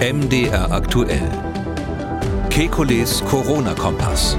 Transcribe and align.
MDR 0.00 0.70
aktuell. 0.70 1.28
Kekules 2.50 3.20
Corona-Kompass. 3.24 4.38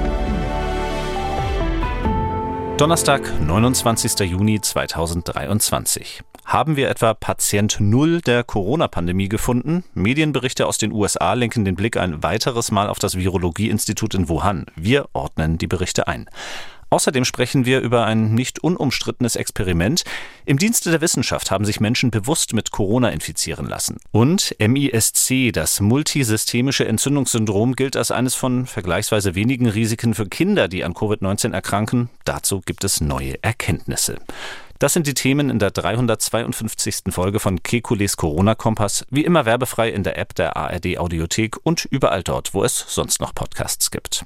Donnerstag, 2.77 3.21
29. 3.45 4.21
Juni 4.21 4.61
2023. 4.61 6.21
Haben 6.45 6.77
wir 6.77 6.89
etwa 6.89 7.13
Patient 7.13 7.75
Null 7.81 8.21
der 8.21 8.45
Corona-Pandemie 8.45 9.27
gefunden? 9.27 9.83
Medienberichte 9.93 10.65
aus 10.65 10.77
den 10.77 10.93
USA 10.93 11.33
lenken 11.33 11.65
den 11.65 11.75
Blick 11.75 11.97
ein 11.97 12.23
weiteres 12.23 12.71
Mal 12.71 12.87
auf 12.87 12.99
das 12.99 13.17
Virologieinstitut 13.17 14.13
in 14.13 14.29
Wuhan. 14.29 14.65
Wir 14.77 15.09
ordnen 15.11 15.57
die 15.57 15.67
Berichte 15.67 16.07
ein. 16.07 16.29
Außerdem 16.89 17.25
sprechen 17.25 17.65
wir 17.65 17.81
über 17.81 18.05
ein 18.05 18.33
nicht 18.33 18.59
unumstrittenes 18.59 19.35
Experiment. 19.35 20.03
Im 20.45 20.57
Dienste 20.57 20.91
der 20.91 21.01
Wissenschaft 21.01 21.51
haben 21.51 21.65
sich 21.65 21.79
Menschen 21.79 22.11
bewusst 22.11 22.53
mit 22.53 22.71
Corona 22.71 23.09
infizieren 23.09 23.67
lassen. 23.67 23.97
Und 24.11 24.55
MISC, 24.59 25.51
das 25.53 25.79
multisystemische 25.79 26.87
Entzündungssyndrom, 26.87 27.75
gilt 27.75 27.95
als 27.95 28.11
eines 28.11 28.35
von 28.35 28.65
vergleichsweise 28.65 29.35
wenigen 29.35 29.67
Risiken 29.67 30.13
für 30.13 30.27
Kinder, 30.27 30.67
die 30.67 30.83
an 30.83 30.93
Covid-19 30.93 31.53
erkranken. 31.53 32.09
Dazu 32.25 32.61
gibt 32.61 32.83
es 32.83 33.01
neue 33.01 33.41
Erkenntnisse. 33.43 34.17
Das 34.79 34.93
sind 34.93 35.07
die 35.07 35.13
Themen 35.13 35.49
in 35.49 35.59
der 35.59 35.71
352. 35.71 37.11
Folge 37.11 37.41
von 37.41 37.61
Kekules 37.61 38.15
Corona-Kompass, 38.15 39.05
wie 39.09 39.25
immer 39.25 39.45
werbefrei 39.45 39.89
in 39.89 40.03
der 40.03 40.17
App 40.17 40.35
der 40.35 40.55
ARD 40.55 40.97
Audiothek 40.97 41.57
und 41.63 41.83
überall 41.83 42.23
dort, 42.23 42.53
wo 42.53 42.63
es 42.63 42.85
sonst 42.87 43.19
noch 43.19 43.35
Podcasts 43.35 43.91
gibt. 43.91 44.25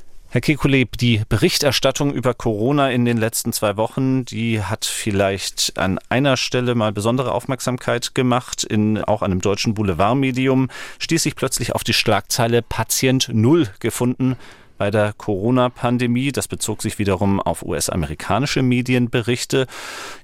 Herr 0.33 0.39
Kekulé, 0.39 0.87
die 0.97 1.23
Berichterstattung 1.27 2.13
über 2.13 2.33
Corona 2.33 2.89
in 2.89 3.03
den 3.03 3.17
letzten 3.17 3.51
zwei 3.51 3.75
Wochen, 3.75 4.23
die 4.23 4.63
hat 4.63 4.85
vielleicht 4.85 5.73
an 5.77 5.99
einer 6.07 6.37
Stelle 6.37 6.73
mal 6.73 6.93
besondere 6.93 7.33
Aufmerksamkeit 7.33 8.15
gemacht. 8.15 8.63
In 8.63 9.03
auch 9.03 9.23
einem 9.23 9.41
deutschen 9.41 9.73
Boulevardmedium 9.73 10.69
stieß 10.99 11.23
sich 11.23 11.35
plötzlich 11.35 11.75
auf 11.75 11.83
die 11.83 11.91
Schlagzeile 11.91 12.61
Patient 12.61 13.27
Null 13.33 13.67
gefunden 13.81 14.37
bei 14.81 14.89
der 14.89 15.13
Corona-Pandemie. 15.13 16.31
Das 16.31 16.47
bezog 16.47 16.81
sich 16.81 16.97
wiederum 16.97 17.39
auf 17.39 17.61
US-amerikanische 17.61 18.63
Medienberichte. 18.63 19.67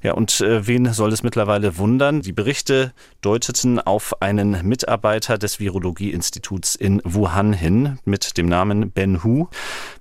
Ja, 0.01 0.13
und 0.13 0.41
äh, 0.41 0.65
wen 0.65 0.91
soll 0.93 1.13
es 1.13 1.21
mittlerweile 1.21 1.77
wundern? 1.77 2.23
Die 2.23 2.31
Berichte 2.31 2.91
deuteten 3.21 3.79
auf 3.79 4.19
einen 4.19 4.67
Mitarbeiter 4.67 5.37
des 5.37 5.59
Virologieinstituts 5.59 6.73
in 6.73 7.03
Wuhan 7.03 7.53
hin 7.53 7.99
mit 8.03 8.35
dem 8.39 8.47
Namen 8.47 8.89
Ben 8.89 9.23
Hu. 9.23 9.45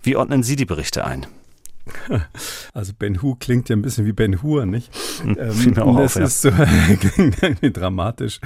Wie 0.03 0.17
ordnen 0.17 0.43
Sie 0.43 0.57
die 0.57 0.65
Berichte 0.65 1.05
ein? 1.05 1.27
Also 2.73 2.95
Ben 2.99 3.21
Hu 3.21 3.35
klingt 3.35 3.69
ja 3.69 3.77
ein 3.77 3.83
bisschen 3.83 4.07
wie 4.07 4.13
Ben 4.13 4.43
Hur, 4.43 4.65
nicht? 4.65 4.91
Hm, 5.23 5.37
ähm, 5.39 5.75
das 5.75 5.85
auf, 5.85 6.17
ist 6.17 6.41
so 6.41 6.49
irgendwie 7.19 7.73
dramatisch. 7.73 8.41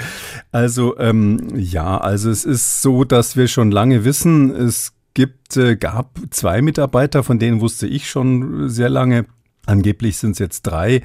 Also 0.51 0.99
ähm, 0.99 1.39
ja, 1.55 1.99
also 1.99 2.31
es 2.31 2.45
ist 2.45 2.83
so, 2.83 3.05
dass 3.05 3.37
wir 3.37 3.47
schon 3.47 3.71
lange 3.71 4.05
wissen, 4.05 4.51
es 4.51 4.93
gibt, 5.15 5.57
äh, 5.57 5.77
gab 5.77 6.19
zwei 6.31 6.63
Mitarbeiter, 6.63 7.23
von 7.23 7.39
denen 7.39 7.61
wusste 7.61 7.87
ich 7.87 8.09
schon 8.09 8.69
sehr 8.69 8.89
lange. 8.89 9.27
Angeblich 9.67 10.17
sind 10.17 10.33
es 10.33 10.39
jetzt 10.39 10.63
drei 10.63 11.03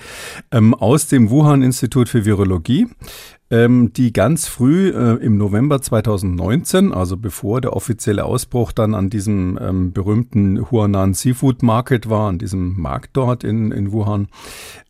ähm, 0.52 0.74
aus 0.74 1.08
dem 1.08 1.30
Wuhan-Institut 1.30 2.08
für 2.10 2.26
Virologie, 2.26 2.88
ähm, 3.52 3.92
die 3.94 4.14
ganz 4.14 4.48
früh 4.48 4.90
äh, 4.90 5.24
im 5.24 5.38
November 5.38 5.82
2019, 5.82 6.94
also 6.94 7.18
bevor 7.18 7.60
der 7.62 7.74
offizielle 7.74 8.24
Ausbruch 8.24 8.72
dann 8.72 8.96
an 8.96 9.10
diesem 9.10 9.60
ähm, 9.62 9.92
berühmten 9.92 10.72
Huanan 10.72 11.14
Seafood 11.14 11.64
Market 11.64 12.10
war, 12.10 12.30
an 12.30 12.40
diesem 12.40 12.80
Markt 12.80 13.18
dort 13.18 13.44
in, 13.44 13.72
in 13.72 13.92
Wuhan, 13.92 14.30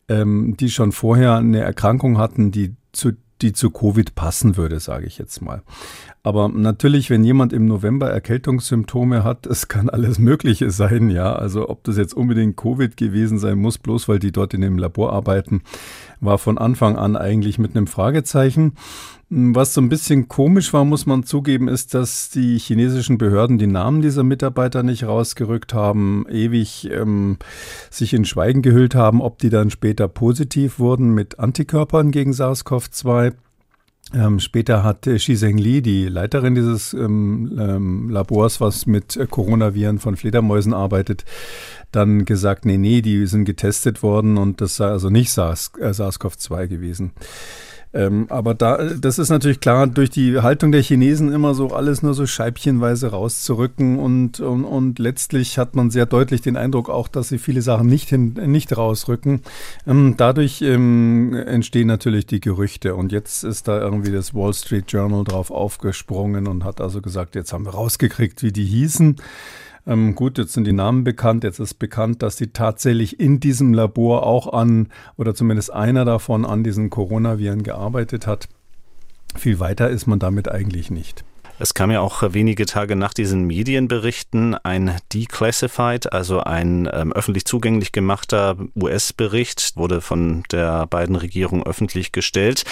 ähm, 0.08 0.56
die 0.56 0.70
schon 0.70 0.92
vorher 0.92 1.36
eine 1.36 1.60
Erkrankung 1.60 2.18
hatten, 2.18 2.52
die 2.52 2.76
zu 2.92 3.12
die 3.42 3.52
zu 3.52 3.70
Covid 3.70 4.14
passen 4.14 4.56
würde, 4.56 4.80
sage 4.80 5.06
ich 5.06 5.18
jetzt 5.18 5.42
mal. 5.42 5.62
Aber 6.22 6.48
natürlich, 6.48 7.10
wenn 7.10 7.22
jemand 7.22 7.52
im 7.52 7.66
November 7.66 8.10
Erkältungssymptome 8.10 9.22
hat, 9.22 9.46
es 9.46 9.68
kann 9.68 9.88
alles 9.88 10.18
Mögliche 10.18 10.70
sein, 10.70 11.10
ja. 11.10 11.34
Also 11.34 11.68
ob 11.68 11.84
das 11.84 11.96
jetzt 11.96 12.14
unbedingt 12.14 12.56
Covid 12.56 12.96
gewesen 12.96 13.38
sein 13.38 13.58
muss, 13.58 13.78
bloß 13.78 14.08
weil 14.08 14.18
die 14.18 14.32
dort 14.32 14.54
in 14.54 14.60
dem 14.60 14.78
Labor 14.78 15.12
arbeiten, 15.12 15.62
war 16.20 16.38
von 16.38 16.58
Anfang 16.58 16.96
an 16.96 17.16
eigentlich 17.16 17.58
mit 17.58 17.76
einem 17.76 17.86
Fragezeichen. 17.86 18.72
Was 19.28 19.74
so 19.74 19.80
ein 19.80 19.88
bisschen 19.88 20.28
komisch 20.28 20.72
war, 20.72 20.84
muss 20.84 21.04
man 21.04 21.24
zugeben, 21.24 21.66
ist, 21.66 21.94
dass 21.94 22.30
die 22.30 22.58
chinesischen 22.58 23.18
Behörden 23.18 23.58
die 23.58 23.66
Namen 23.66 24.00
dieser 24.00 24.22
Mitarbeiter 24.22 24.84
nicht 24.84 25.02
rausgerückt 25.02 25.74
haben, 25.74 26.26
ewig 26.28 26.88
ähm, 26.92 27.38
sich 27.90 28.14
in 28.14 28.24
Schweigen 28.24 28.62
gehüllt 28.62 28.94
haben, 28.94 29.20
ob 29.20 29.38
die 29.40 29.50
dann 29.50 29.70
später 29.70 30.06
positiv 30.06 30.78
wurden 30.78 31.12
mit 31.12 31.40
Antikörpern 31.40 32.12
gegen 32.12 32.30
SARS-CoV-2. 32.30 33.32
Ähm, 34.14 34.38
später 34.38 34.84
hat 34.84 35.08
äh, 35.08 35.16
Xi 35.16 35.34
Zhengli, 35.34 35.82
die 35.82 36.06
Leiterin 36.06 36.54
dieses 36.54 36.94
ähm, 36.94 37.58
ähm, 37.58 38.08
Labors, 38.08 38.60
was 38.60 38.86
mit 38.86 39.16
äh, 39.16 39.26
Coronaviren 39.26 39.98
von 39.98 40.14
Fledermäusen 40.14 40.72
arbeitet, 40.72 41.24
dann 41.90 42.26
gesagt, 42.26 42.64
nee, 42.64 42.78
nee, 42.78 43.02
die 43.02 43.26
sind 43.26 43.44
getestet 43.44 44.04
worden 44.04 44.38
und 44.38 44.60
das 44.60 44.76
sei 44.76 44.86
also 44.86 45.10
nicht 45.10 45.32
SARS, 45.32 45.72
äh, 45.80 45.92
SARS-CoV-2 45.92 46.68
gewesen. 46.68 47.10
Ähm, 47.96 48.26
aber 48.28 48.52
da, 48.52 48.76
das 48.76 49.18
ist 49.18 49.30
natürlich 49.30 49.60
klar, 49.60 49.86
durch 49.86 50.10
die 50.10 50.38
Haltung 50.40 50.70
der 50.70 50.82
Chinesen 50.82 51.32
immer 51.32 51.54
so 51.54 51.68
alles 51.68 52.02
nur 52.02 52.12
so 52.12 52.26
scheibchenweise 52.26 53.08
rauszurücken 53.08 53.98
und, 53.98 54.38
und, 54.38 54.64
und 54.64 54.98
letztlich 54.98 55.56
hat 55.56 55.74
man 55.74 55.90
sehr 55.90 56.04
deutlich 56.04 56.42
den 56.42 56.58
Eindruck 56.58 56.90
auch, 56.90 57.08
dass 57.08 57.30
sie 57.30 57.38
viele 57.38 57.62
Sachen 57.62 57.86
nicht, 57.86 58.10
hin, 58.10 58.34
nicht 58.34 58.76
rausrücken. 58.76 59.40
Ähm, 59.86 60.14
dadurch 60.18 60.60
ähm, 60.60 61.32
entstehen 61.46 61.86
natürlich 61.86 62.26
die 62.26 62.40
Gerüchte 62.40 62.94
und 62.94 63.12
jetzt 63.12 63.44
ist 63.44 63.66
da 63.66 63.80
irgendwie 63.80 64.12
das 64.12 64.34
Wall 64.34 64.52
Street 64.52 64.92
Journal 64.92 65.24
drauf 65.24 65.50
aufgesprungen 65.50 66.48
und 66.48 66.64
hat 66.64 66.82
also 66.82 67.00
gesagt, 67.00 67.34
jetzt 67.34 67.54
haben 67.54 67.64
wir 67.64 67.72
rausgekriegt, 67.72 68.42
wie 68.42 68.52
die 68.52 68.66
hießen. 68.66 69.16
Ähm, 69.86 70.14
gut, 70.14 70.38
jetzt 70.38 70.52
sind 70.52 70.64
die 70.64 70.72
Namen 70.72 71.04
bekannt. 71.04 71.44
Jetzt 71.44 71.60
ist 71.60 71.74
bekannt, 71.74 72.22
dass 72.22 72.36
sie 72.36 72.48
tatsächlich 72.48 73.20
in 73.20 73.40
diesem 73.40 73.72
Labor 73.72 74.26
auch 74.26 74.52
an, 74.52 74.88
oder 75.16 75.34
zumindest 75.34 75.72
einer 75.72 76.04
davon 76.04 76.44
an 76.44 76.64
diesen 76.64 76.90
Coronaviren 76.90 77.62
gearbeitet 77.62 78.26
hat. 78.26 78.48
Viel 79.36 79.60
weiter 79.60 79.88
ist 79.90 80.06
man 80.06 80.18
damit 80.18 80.50
eigentlich 80.50 80.90
nicht. 80.90 81.24
Es 81.58 81.72
kam 81.72 81.90
ja 81.90 82.00
auch 82.00 82.22
wenige 82.34 82.66
Tage 82.66 82.96
nach 82.96 83.14
diesen 83.14 83.44
Medienberichten 83.44 84.54
ein 84.54 84.96
Declassified, 85.14 86.12
also 86.12 86.40
ein 86.40 86.88
ähm, 86.92 87.12
öffentlich 87.12 87.46
zugänglich 87.46 87.92
gemachter 87.92 88.56
US-Bericht, 88.78 89.72
wurde 89.76 90.02
von 90.02 90.42
der 90.52 90.86
beiden 90.86 91.16
Regierungen 91.16 91.64
öffentlich 91.64 92.12
gestellt. 92.12 92.64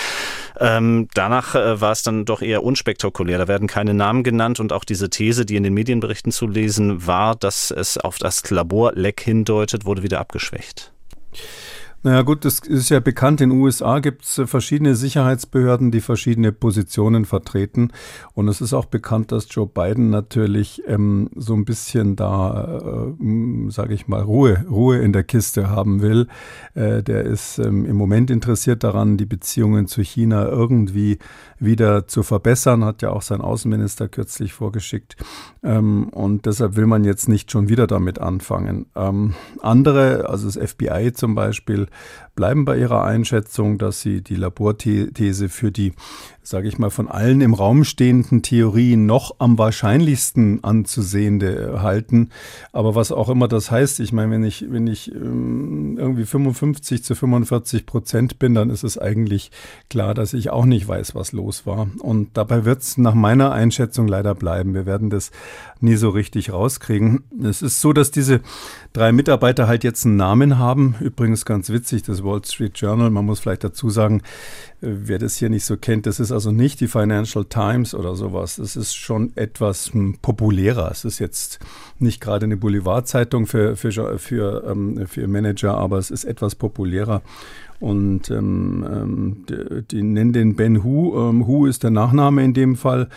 Ähm, 0.61 1.09
danach 1.15 1.55
äh, 1.55 1.81
war 1.81 1.93
es 1.93 2.03
dann 2.03 2.27
doch 2.27 2.43
eher 2.43 2.63
unspektakulär. 2.63 3.39
Da 3.39 3.49
werden 3.49 3.69
keine 3.69 3.95
Namen 3.95 4.23
genannt 4.23 4.61
und 4.61 4.73
auch 4.73 4.85
diese 4.85 5.09
These, 5.09 5.47
die 5.47 5.57
in 5.57 5.63
den 5.63 5.73
Medienberichten 5.73 6.31
zu 6.31 6.47
lesen 6.47 7.07
war, 7.07 7.37
dass 7.37 7.71
es 7.71 7.97
auf 7.97 8.19
das 8.19 8.51
Laborleck 8.51 9.21
hindeutet, 9.23 9.87
wurde 9.87 10.03
wieder 10.03 10.21
abgeschwächt. 10.21 10.93
Naja 12.05 12.21
gut, 12.21 12.45
es 12.45 12.59
ist 12.59 12.91
ja 12.91 13.01
bekannt, 13.01 13.41
in 13.41 13.49
den 13.49 13.59
USA 13.59 13.99
gibt 14.01 14.25
es 14.25 14.37
äh, 14.37 14.47
verschiedene 14.47 14.95
Sicherheitsbehörden, 14.95 15.91
die 15.91 16.03
verschiedene 16.03 16.53
Positionen 16.53 17.25
vertreten. 17.25 17.93
Und 18.35 18.47
es 18.49 18.61
ist 18.61 18.75
auch 18.75 18.85
bekannt, 18.85 19.33
dass 19.33 19.47
Joe 19.49 19.67
Biden 19.67 20.11
natürlich 20.11 20.83
ähm, 20.87 21.31
so 21.35 21.55
ein 21.55 21.65
bisschen 21.65 22.15
da, 22.15 22.79
äh, 22.85 23.71
sage 23.71 23.95
ich 23.95 24.07
mal, 24.07 24.21
Ruhe, 24.21 24.67
Ruhe 24.69 24.99
in 24.99 25.15
der 25.15 25.25
Kiste 25.25 25.71
haben 25.71 26.03
will. 26.03 26.29
Äh, 26.75 27.03
der 27.03 27.25
ist 27.25 27.59
ähm, 27.59 27.87
im 27.87 27.97
Moment 27.97 28.31
interessiert 28.31 28.85
daran, 28.85 29.17
die 29.17 29.25
Beziehungen 29.25 29.87
zu 29.87 30.03
China 30.03 30.47
irgendwie 30.47 31.19
wieder 31.59 32.07
zu 32.07 32.23
verbessern, 32.23 32.85
hat 32.85 33.01
ja 33.01 33.13
auch 33.13 33.23
sein 33.23 33.41
Außenminister 33.41 34.09
kürzlich 34.09 34.53
vorgeschickt. 34.53 35.17
Ähm, 35.63 36.11
und 36.11 36.45
deshalb 36.45 36.77
will 36.77 36.87
man 36.87 37.05
jetzt 37.05 37.31
nicht 37.31 37.51
schon 37.51 37.71
wieder 37.71 37.87
damit 37.87 38.19
anfangen. 38.19 38.85
Ähm, 38.95 39.33
andere, 39.63 40.29
also 40.29 40.47
das 40.47 40.59
FBI 40.59 41.15
zum 41.15 41.35
Beispiel, 41.35 41.87
bleiben 42.35 42.65
bei 42.65 42.79
ihrer 42.79 43.05
Einschätzung, 43.05 43.79
dass 43.79 44.01
sie 44.01 44.23
die 44.23 44.37
Laborthese 44.37 45.49
für 45.49 45.73
die 45.73 45.93
sage 46.45 46.69
ich 46.69 46.79
mal, 46.79 46.91
von 46.91 47.09
allen 47.09 47.41
im 47.41 47.55
Raum 47.55 47.85
stehenden 47.85 48.43
Theorien 48.43 49.07
noch 49.07 49.37
am 49.39 49.57
wahrscheinlichsten 49.57 50.63
anzusehende 50.63 51.81
halten. 51.83 52.29
Aber 52.71 52.95
was 52.95 53.13
auch 53.13 53.31
immer 53.31 53.49
das 53.49 53.71
heißt, 53.71 53.99
ich 54.01 54.13
meine, 54.13 54.31
wenn 54.31 54.45
ich, 54.45 54.67
wenn 54.71 54.87
ich 54.87 55.13
ähm, 55.15 55.97
irgendwie 55.99 56.27
55 56.27 57.03
zu 57.03 57.15
45 57.15 57.87
Prozent 57.87 58.39
bin, 58.39 58.55
dann 58.55 58.69
ist 58.69 58.85
es 58.85 58.99
eigentlich 58.99 59.51
klar, 59.89 60.13
dass 60.13 60.35
ich 60.35 60.51
auch 60.51 60.67
nicht 60.67 60.87
weiß, 60.87 61.15
was 61.15 61.33
los 61.33 61.65
war. 61.65 61.89
Und 62.01 62.37
dabei 62.37 62.67
wird 62.67 62.83
es 62.83 62.99
nach 62.99 63.15
meiner 63.15 63.53
Einschätzung 63.53 64.07
leider 64.07 64.35
bleiben. 64.35 64.75
Wir 64.75 64.85
werden 64.85 65.09
das 65.09 65.31
nie 65.81 65.97
so 65.97 66.11
richtig 66.11 66.53
rauskriegen. 66.53 67.25
Es 67.43 67.63
ist 67.63 67.81
so, 67.81 67.95
dass 67.95 68.11
diese 68.11 68.41
drei 68.93 69.13
Mitarbeiter 69.13 69.67
halt 69.67 69.83
jetzt 69.83 70.05
einen 70.05 70.17
Namen 70.17 70.59
haben. 70.59 70.95
Übrigens 71.01 71.47
ganz 71.47 71.71
witzig, 71.71 72.03
das 72.03 72.23
Wall 72.23 72.45
Street 72.45 72.77
Journal, 72.79 73.09
man 73.09 73.25
muss 73.25 73.41
vielleicht 73.41 73.65
dazu 73.65 73.89
sagen, 73.89 74.21
äh, 74.21 74.74
wer 74.85 75.19
das 75.19 75.37
hier 75.37 75.49
nicht 75.49 75.65
so 75.65 75.77
kennt, 75.77 76.07
das 76.07 76.21
ist 76.21 76.33
also 76.33 76.53
nicht 76.53 76.81
die 76.81 76.89
Financial 76.89 77.45
Times 77.45 77.95
oder 77.95 78.15
sowas. 78.15 78.59
Es 78.59 78.77
ist 78.77 78.95
schon 78.95 79.33
etwas 79.37 79.93
hm, 79.93 80.19
populärer. 80.21 80.91
Es 80.91 81.05
ist 81.05 81.19
jetzt 81.19 81.59
nicht 81.99 82.21
gerade 82.21 82.45
eine 82.45 82.57
Boulevardzeitung 82.57 83.47
für, 83.47 83.77
für, 83.77 84.19
für, 84.19 84.65
ähm, 84.69 85.07
für 85.07 85.27
Manager, 85.27 85.77
aber 85.77 85.99
es 85.99 86.11
ist 86.11 86.25
etwas 86.25 86.55
populärer. 86.55 87.23
Und 87.81 88.31
ähm, 88.31 88.87
ähm, 88.91 89.45
die, 89.49 89.83
die, 89.83 90.03
nennen 90.03 90.33
den 90.33 90.57
Ben 90.57 90.85
Hu. 90.85 91.15
Ähm, 91.19 91.47
Hu 91.47 91.67
ist 91.67 91.83
der 91.83 91.91
Nachname 91.91 92.43
in 92.45 92.55
dem 92.55 92.77
Fall. 92.77 93.09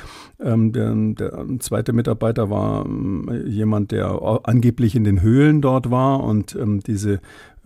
Ähm, 0.42 0.74
der, 0.74 0.94
der, 0.94 1.46
zweite 1.60 1.94
Mitarbeiter 1.94 2.50
war 2.50 2.86
ähm, 2.86 3.30
jemand, 3.46 3.92
der 3.92 4.42
angeblich 4.44 4.96
in 4.96 5.04
den 5.04 5.22
Höhlen 5.22 5.62
dort 5.62 5.90
war 5.92 6.24
und 6.24 6.58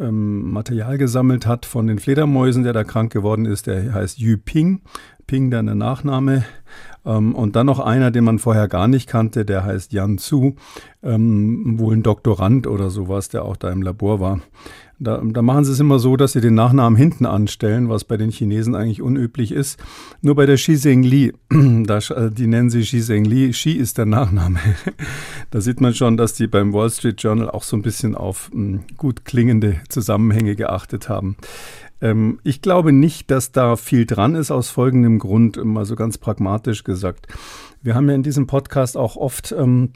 ähm, 0.01 0.51
Material 0.51 0.97
gesammelt 0.97 1.45
hat 1.45 1.65
von 1.65 1.87
den 1.87 1.99
Fledermäusen, 1.99 2.63
der 2.63 2.73
da 2.73 2.83
krank 2.83 3.11
geworden 3.13 3.45
ist. 3.45 3.67
Der 3.67 3.93
heißt 3.93 4.19
Yu 4.19 4.37
Ping. 4.37 4.81
Ping 5.27 5.51
dann 5.51 5.67
der 5.67 5.75
Nachname. 5.75 6.43
und 7.03 7.55
dann 7.55 7.65
noch 7.65 7.79
einer, 7.79 8.11
den 8.11 8.23
man 8.23 8.37
vorher 8.37 8.67
gar 8.67 8.87
nicht 8.87 9.07
kannte, 9.07 9.45
der 9.45 9.63
heißt 9.63 9.93
Yan 9.93 10.17
Zhu, 10.17 10.55
wohl 11.01 11.95
ein 11.95 12.03
Doktorand 12.03 12.67
oder 12.67 12.89
sowas, 12.89 13.29
der 13.29 13.45
auch 13.45 13.55
da 13.55 13.71
im 13.71 13.81
Labor 13.81 14.19
war. 14.19 14.41
Da, 15.03 15.19
da, 15.23 15.41
machen 15.41 15.65
sie 15.65 15.71
es 15.71 15.79
immer 15.79 15.97
so, 15.97 16.15
dass 16.15 16.33
sie 16.33 16.41
den 16.41 16.53
Nachnamen 16.53 16.95
hinten 16.95 17.25
anstellen, 17.25 17.89
was 17.89 18.03
bei 18.03 18.17
den 18.17 18.29
Chinesen 18.29 18.75
eigentlich 18.75 19.01
unüblich 19.01 19.51
ist. 19.51 19.79
Nur 20.21 20.35
bei 20.35 20.45
der 20.45 20.57
Xi 20.57 20.77
Zhengli, 20.77 21.33
da, 21.49 21.97
äh, 21.97 22.29
die 22.29 22.45
nennen 22.45 22.69
sie 22.69 22.81
Xi 22.81 23.01
Zhengli, 23.01 23.49
Xi 23.49 23.71
ist 23.71 23.97
der 23.97 24.05
Nachname. 24.05 24.59
da 25.49 25.59
sieht 25.59 25.81
man 25.81 25.95
schon, 25.95 26.17
dass 26.17 26.35
die 26.35 26.45
beim 26.45 26.71
Wall 26.71 26.91
Street 26.91 27.19
Journal 27.19 27.49
auch 27.49 27.63
so 27.63 27.75
ein 27.75 27.81
bisschen 27.81 28.13
auf 28.13 28.51
hm, 28.53 28.81
gut 28.95 29.25
klingende 29.25 29.77
Zusammenhänge 29.89 30.55
geachtet 30.55 31.09
haben. 31.09 31.35
Ähm, 31.99 32.39
ich 32.43 32.61
glaube 32.61 32.91
nicht, 32.91 33.31
dass 33.31 33.51
da 33.51 33.77
viel 33.77 34.05
dran 34.05 34.35
ist, 34.35 34.51
aus 34.51 34.69
folgendem 34.69 35.17
Grund, 35.17 35.63
mal 35.65 35.85
so 35.85 35.95
ganz 35.95 36.19
pragmatisch 36.19 36.83
gesagt. 36.83 37.27
Wir 37.81 37.95
haben 37.95 38.07
ja 38.07 38.13
in 38.13 38.21
diesem 38.21 38.45
Podcast 38.45 38.97
auch 38.97 39.15
oft 39.15 39.51
ähm, 39.51 39.93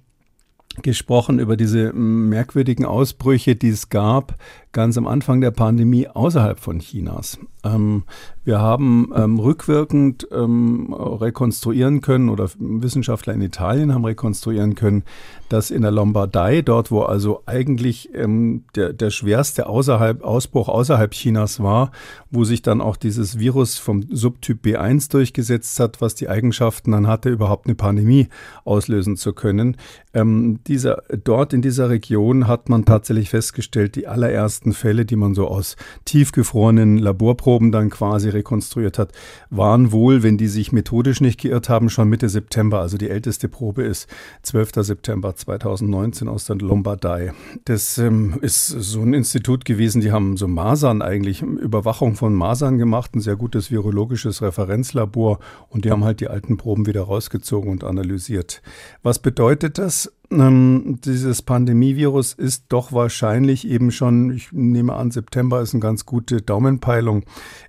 gesprochen 0.82 1.40
über 1.40 1.58
diese 1.58 1.94
merkwürdigen 1.94 2.86
Ausbrüche, 2.86 3.56
die 3.56 3.70
es 3.70 3.90
gab 3.90 4.36
ganz 4.76 4.98
am 4.98 5.08
Anfang 5.08 5.40
der 5.40 5.52
Pandemie 5.52 6.08
außerhalb 6.08 6.60
von 6.60 6.80
Chinas. 6.80 7.40
Ähm, 7.64 8.04
wir 8.44 8.60
haben 8.60 9.12
ähm, 9.16 9.40
rückwirkend 9.40 10.28
ähm, 10.32 10.94
rekonstruieren 10.94 12.02
können 12.02 12.30
oder 12.30 12.48
Wissenschaftler 12.60 13.34
in 13.34 13.42
Italien 13.42 13.94
haben 13.94 14.06
rekonstruieren 14.06 14.76
können, 14.76 15.04
dass 15.50 15.72
in 15.72 15.82
der 15.82 15.92
Lombardei, 15.92 16.62
dort 16.62 16.92
wo 16.92 17.02
also 17.02 17.42
eigentlich 17.46 18.14
ähm, 18.14 18.66
der, 18.76 18.94
der 18.94 19.10
schwerste 19.10 19.68
außerhalb, 19.68 20.24
Ausbruch 20.24 20.68
außerhalb 20.68 21.12
Chinas 21.12 21.64
war, 21.64 21.92
wo 22.30 22.44
sich 22.44 22.62
dann 22.62 22.82
auch 22.82 22.98
dieses 22.98 23.40
Virus 23.40 23.78
vom 23.78 24.04
Subtyp 24.12 24.64
B1 24.64 25.10
durchgesetzt 25.10 25.80
hat, 25.80 26.02
was 26.02 26.16
die 26.16 26.28
Eigenschaften 26.28 26.92
dann 26.92 27.08
hatte, 27.08 27.30
überhaupt 27.30 27.66
eine 27.66 27.76
Pandemie 27.76 28.28
auslösen 28.66 29.16
zu 29.16 29.34
können. 29.34 29.78
Ähm, 30.14 30.60
dieser, 30.68 31.04
dort 31.24 31.54
in 31.54 31.62
dieser 31.62 31.90
Region 31.90 32.48
hat 32.48 32.70
man 32.70 32.86
tatsächlich 32.86 33.30
festgestellt, 33.30 33.96
die 33.96 34.08
allerersten 34.08 34.65
ersten 34.66 34.74
Fälle, 34.74 35.06
die 35.06 35.16
man 35.16 35.36
so 35.36 35.48
aus 35.48 35.76
tiefgefrorenen 36.06 36.98
Laborproben 36.98 37.72
dann 37.72 37.90
quasi 37.90 38.30
rekonstruiert 38.30 38.98
hat, 38.98 39.12
waren 39.52 39.92
wohl, 39.92 40.24
wenn 40.24 40.38
die 40.38 40.48
sich 40.48 40.72
methodisch 40.72 41.22
nicht 41.22 41.40
geirrt 41.40 41.70
haben, 41.70 41.90
schon 41.90 42.10
Mitte 42.10 42.30
September. 42.30 42.80
Also 42.80 42.98
die 42.98 43.10
älteste 43.10 43.48
Probe 43.48 43.84
ist 43.84 44.08
12. 44.42 44.72
September 44.78 45.36
2019 45.36 46.28
aus 46.28 46.46
der 46.46 46.56
Lombardei. 46.56 47.34
Das 47.66 48.00
ähm, 48.00 48.40
ist 48.42 48.68
so 48.68 49.02
ein 49.02 49.14
Institut 49.14 49.66
gewesen, 49.66 50.02
die 50.02 50.12
haben 50.12 50.36
so 50.36 50.48
Masern 50.48 51.04
eigentlich, 51.04 51.42
Überwachung 51.44 52.16
von 52.16 52.34
Masern 52.34 52.80
gemacht, 52.80 53.16
ein 53.16 53.22
sehr 53.22 53.36
gutes 53.36 53.70
virologisches 53.70 54.42
Referenzlabor 54.42 55.40
und 55.70 55.86
die 55.86 55.92
haben 55.92 56.04
halt 56.04 56.22
die 56.22 56.28
alten 56.28 56.58
Proben 56.58 56.88
wieder 56.88 57.04
rausgezogen 57.04 57.70
und 57.70 57.84
analysiert. 57.84 58.64
Was 59.04 59.20
bedeutet 59.20 59.78
das? 59.78 60.12
Ähm, 60.32 61.00
dieses 61.04 61.42
Pandemievirus 61.42 62.34
ist 62.34 62.66
doch 62.70 62.92
wahrscheinlich 62.92 63.68
eben 63.68 63.92
schon, 63.92 64.32
ich 64.32 64.52
nehme 64.52 64.94
an, 64.94 65.12
September 65.12 65.62
ist 65.62 65.74
eine 65.74 65.82
ganz 65.82 66.06
gute 66.06 66.42
Daumenpeilung, 66.42 67.26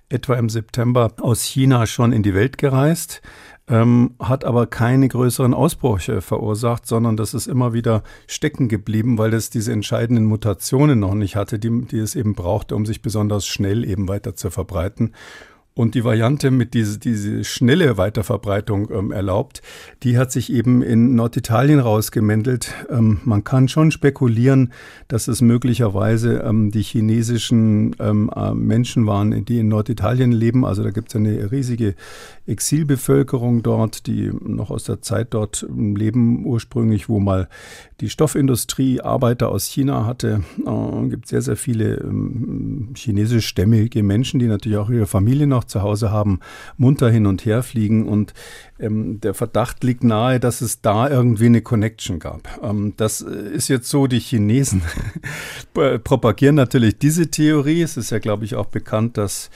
etwa 0.09 0.35
im 0.35 0.49
September 0.49 1.13
aus 1.21 1.43
China 1.43 1.85
schon 1.85 2.11
in 2.11 2.23
die 2.23 2.33
Welt 2.33 2.57
gereist. 2.57 3.21
Ähm, 3.69 4.15
hat 4.19 4.45
aber 4.45 4.65
keine 4.65 5.09
größeren 5.09 5.53
Ausbrüche 5.53 6.21
verursacht, 6.21 6.87
sondern 6.87 7.17
das 7.17 7.33
ist 7.33 7.47
immer 7.47 7.73
wieder 7.73 8.01
stecken 8.25 8.69
geblieben, 8.69 9.17
weil 9.17 9.33
es 9.33 9.49
diese 9.49 9.73
entscheidenden 9.73 10.23
Mutationen 10.23 10.99
noch 10.99 11.15
nicht 11.15 11.35
hatte, 11.35 11.59
die, 11.59 11.85
die 11.85 11.99
es 11.99 12.15
eben 12.15 12.33
brauchte, 12.33 12.77
um 12.77 12.85
sich 12.85 13.01
besonders 13.01 13.45
schnell 13.45 13.83
eben 13.83 14.07
weiter 14.07 14.37
zu 14.37 14.51
verbreiten 14.51 15.11
und 15.77 15.93
die 15.93 16.03
Variante 16.03 16.49
mit 16.49 16.73
diese, 16.73 16.97
diese 16.97 17.43
schnelle 17.43 17.97
Weiterverbreitung 17.97 18.89
ähm, 18.91 19.11
erlaubt, 19.11 19.61
die 20.01 20.17
hat 20.17 20.31
sich 20.31 20.51
eben 20.51 20.81
in 20.81 21.13
Norditalien 21.13 21.79
rausgemändelt. 21.79 22.73
Ähm, 22.89 23.19
man 23.25 23.43
kann 23.43 23.67
schon 23.67 23.91
spekulieren, 23.91 24.73
dass 25.07 25.27
es 25.27 25.41
möglicherweise 25.41 26.39
ähm, 26.39 26.71
die 26.71 26.81
chinesischen 26.81 27.95
ähm, 27.99 28.31
äh, 28.35 28.55
Menschen 28.55 29.05
waren, 29.05 29.45
die 29.45 29.59
in 29.59 29.67
Norditalien 29.67 30.31
leben. 30.31 30.65
Also 30.65 30.81
da 30.81 30.89
gibt 30.89 31.09
es 31.09 31.15
eine 31.15 31.51
riesige 31.51 31.93
Exilbevölkerung 32.47 33.61
dort, 33.61 34.07
die 34.07 34.31
noch 34.41 34.71
aus 34.71 34.85
der 34.85 35.03
Zeit 35.03 35.27
dort 35.35 35.63
ähm, 35.69 35.95
leben, 35.95 36.43
ursprünglich, 36.45 37.07
wo 37.07 37.19
mal 37.19 37.49
die 37.99 38.09
Stoffindustrie 38.09 39.01
Arbeiter 39.01 39.49
aus 39.49 39.65
China 39.65 40.05
hatte. 40.05 40.43
Äh, 40.65 41.07
gibt 41.09 41.27
sehr, 41.27 41.41
sehr 41.41 41.55
viele 41.55 41.95
ähm, 41.95 42.93
chinesischstämmige 42.95 44.03
Menschen, 44.03 44.39
die 44.39 44.47
natürlich 44.47 44.77
auch 44.77 44.89
ihre 44.89 45.07
Familie 45.07 45.47
noch 45.47 45.63
zu 45.63 45.81
Hause 45.81 46.11
haben, 46.11 46.39
munter 46.77 47.09
hin 47.09 47.25
und 47.25 47.45
her 47.45 47.63
fliegen. 47.63 48.07
Und 48.07 48.33
ähm, 48.79 49.19
der 49.21 49.33
Verdacht 49.33 49.83
liegt 49.83 50.03
nahe, 50.03 50.39
dass 50.39 50.61
es 50.61 50.81
da 50.81 51.09
irgendwie 51.09 51.47
eine 51.47 51.61
Connection 51.61 52.19
gab. 52.19 52.59
Ähm, 52.63 52.93
das 52.97 53.21
ist 53.21 53.67
jetzt 53.67 53.89
so, 53.89 54.07
die 54.07 54.19
Chinesen 54.19 54.81
propagieren 56.03 56.55
natürlich 56.55 56.97
diese 56.97 57.29
Theorie. 57.29 57.81
Es 57.81 57.97
ist 57.97 58.11
ja, 58.11 58.19
glaube 58.19 58.45
ich, 58.45 58.55
auch 58.55 58.67
bekannt, 58.67 59.17
dass 59.17 59.49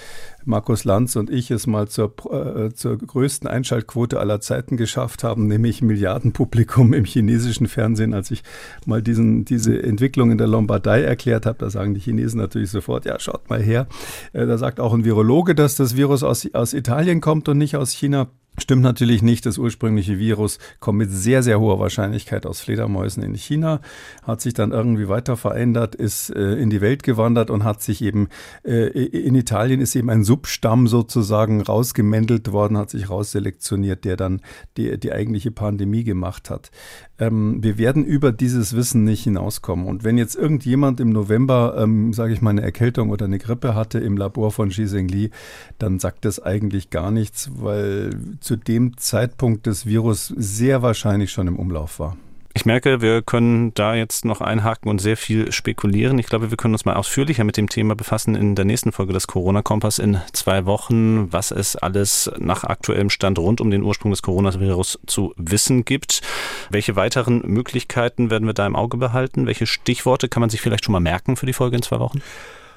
Markus 0.46 0.84
Lanz 0.84 1.16
und 1.16 1.30
ich 1.30 1.52
es 1.52 1.68
mal 1.68 1.88
zur, 1.88 2.14
äh, 2.32 2.74
zur 2.74 2.98
größten 2.98 3.48
Einschaltquote 3.48 4.20
aller 4.20 4.42
Zeiten 4.42 4.78
geschafft 4.78 5.24
haben, 5.24 5.48
nämlich 5.48 5.82
Milliardenpublikum 5.82 6.94
im 6.94 7.06
chinesischen 7.06 7.68
Fernsehen. 7.68 8.14
Als 8.14 8.32
ich 8.32 8.44
mal 8.86 9.02
diesen, 9.02 9.46
diese 9.46 9.82
Entwicklung 9.82 10.32
in 10.32 10.38
der 10.38 10.48
Lombardei 10.48 11.04
erklärt 11.04 11.46
habe, 11.46 11.60
da 11.60 11.70
sagen 11.70 11.94
die 11.94 12.00
Chinesen 12.00 12.40
natürlich 12.40 12.72
sofort, 12.72 13.06
ja, 13.06 13.20
schaut 13.20 13.50
mal 13.50 13.62
her. 13.62 13.88
Äh, 14.34 14.46
da 14.46 14.58
sagt 14.58 14.80
auch 14.80 14.94
ein 14.94 15.06
Virologe, 15.06 15.56
dass 15.56 15.76
das 15.76 15.96
Virus 15.96 16.24
aus, 16.24 16.48
aus 16.54 16.74
Italien 16.74 17.22
kommt 17.22 17.48
und 17.50 17.58
nicht 17.58 17.76
aus 17.76 17.92
China. 17.92 18.28
Stimmt 18.58 18.82
natürlich 18.82 19.22
nicht. 19.22 19.46
Das 19.46 19.58
ursprüngliche 19.58 20.20
Virus 20.20 20.60
kommt 20.82 20.98
mit 20.98 21.10
sehr, 21.10 21.42
sehr 21.42 21.62
hoher 21.62 21.80
Wahrscheinlichkeit 21.80 22.46
aus 22.46 22.60
Fledermäusen 22.60 23.24
in 23.24 23.34
China, 23.36 23.80
hat 24.24 24.42
sich 24.42 24.54
dann 24.54 24.72
irgendwie 24.72 25.08
weiter 25.08 25.38
verändert, 25.38 25.96
ist 25.96 26.30
äh, 26.32 26.56
in 26.56 26.70
die 26.70 26.82
Welt 26.82 27.04
gewandert 27.04 27.50
und 27.50 27.64
hat 27.64 27.82
sich 27.82 28.02
eben, 28.02 28.28
äh, 28.66 28.88
in 28.88 29.36
Italien 29.36 29.80
ist 29.80 29.96
eben 29.96 30.10
ein 30.10 30.26
Substamm 30.26 30.88
sozusagen 30.88 31.62
rausgemändelt 31.62 32.52
worden, 32.52 32.78
hat 32.78 32.90
sich 32.90 33.10
rausselektioniert, 33.10 34.04
der 34.04 34.18
dann 34.18 34.42
die, 34.76 35.00
die 35.00 35.14
eigentliche 35.14 35.52
Pandemie 35.52 36.04
gemacht 36.04 36.50
hat. 36.50 36.72
Ähm, 37.22 37.64
wir 37.64 37.78
werden 37.78 38.04
über 38.04 38.32
dieses 38.32 38.76
Wissen 38.76 39.04
nicht 39.04 39.24
hinauskommen. 39.24 39.86
Und 39.86 40.04
wenn 40.04 40.18
jetzt 40.18 40.36
irgendjemand 40.36 41.00
im 41.00 41.12
November, 41.12 41.76
ähm, 41.78 42.14
sage 42.14 42.34
ich 42.34 42.42
mal, 42.42 42.50
eine 42.50 42.64
Erkältung 42.64 43.12
oder 43.12 43.26
eine 43.26 43.38
Grippe 43.38 43.76
hatte 43.76 44.00
im 44.00 44.18
Labor 44.18 44.52
von 44.52 44.70
Xi 44.70 44.88
Zhengli, 44.88 45.30
dann 45.78 46.00
sagt 46.00 46.26
das 46.26 46.42
eigentlich 46.42 46.90
gar 46.90 47.12
nichts, 47.12 47.52
weil 47.54 48.10
zu 48.40 48.56
dem 48.56 48.98
Zeitpunkt 48.98 49.68
das 49.68 49.86
Virus 49.86 50.34
sehr 50.36 50.82
wahrscheinlich 50.82 51.32
schon 51.32 51.48
im 51.48 51.58
Umlauf 51.58 52.00
war. 52.00 52.18
Ich 52.54 52.66
merke, 52.66 53.02
wir 53.02 53.22
können 53.22 53.74
da 53.76 53.96
jetzt 53.96 54.26
noch 54.26 54.42
einhaken 54.42 54.90
und 54.90 55.00
sehr 55.00 55.16
viel 55.16 55.52
spekulieren. 55.54 56.20
Ich 56.20 56.26
glaube, 56.26 56.52
wir 56.52 56.58
können 56.58 56.74
uns 56.74 56.84
mal 56.84 56.96
ausführlicher 56.96 57.46
mit 57.46 57.56
dem 57.56 57.70
Thema 57.70 57.96
befassen 57.96 58.36
in 58.36 58.56
der 58.56 58.66
nächsten 58.66 58.92
Folge 58.92 59.14
des 59.14 59.28
Corona-Kompass 59.28 60.00
in 60.00 60.18
zwei 60.34 60.66
Wochen, 60.66 61.32
was 61.32 61.52
es 61.52 61.78
alles 61.78 62.30
nach 62.40 62.66
aktuellem 62.66 63.10
Stand 63.10 63.40
rund 63.40 63.62
um 63.62 63.72
den 63.72 63.84
Ursprung 63.84 64.12
des 64.12 64.22
Coronavirus 64.22 65.00
zu 65.06 65.34
wissen 65.38 65.86
gibt. 65.86 66.22
Welche 66.70 66.98
weiteren 66.98 67.42
Möglichkeiten 67.46 68.30
werden 68.30 68.48
wir 68.48 68.54
da 68.54 68.68
im 68.68 68.76
Auge 68.76 68.98
behalten? 68.98 69.48
Welche 69.48 69.66
Stichworte 69.66 70.28
kann 70.28 70.42
man 70.42 70.50
sich 70.50 70.60
vielleicht 70.62 70.84
schon 70.84 70.94
mal 70.94 71.00
merken 71.00 71.38
für 71.38 71.46
die 71.46 71.54
Folge 71.54 71.78
in 71.78 71.84
zwei 71.84 72.00
Wochen? 72.00 72.22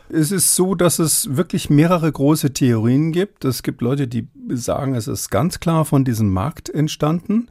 Es 0.08 0.30
ist 0.30 0.54
so, 0.54 0.74
dass 0.74 0.98
es 0.98 1.34
wirklich 1.36 1.70
mehrere 1.70 2.12
große 2.12 2.52
Theorien 2.52 3.10
gibt. 3.10 3.44
Es 3.44 3.62
gibt 3.62 3.80
Leute, 3.80 4.06
die 4.06 4.28
sagen, 4.50 4.94
es 4.94 5.08
ist 5.08 5.30
ganz 5.30 5.60
klar 5.60 5.84
von 5.84 6.04
diesem 6.04 6.30
Markt 6.30 6.68
entstanden. 6.68 7.48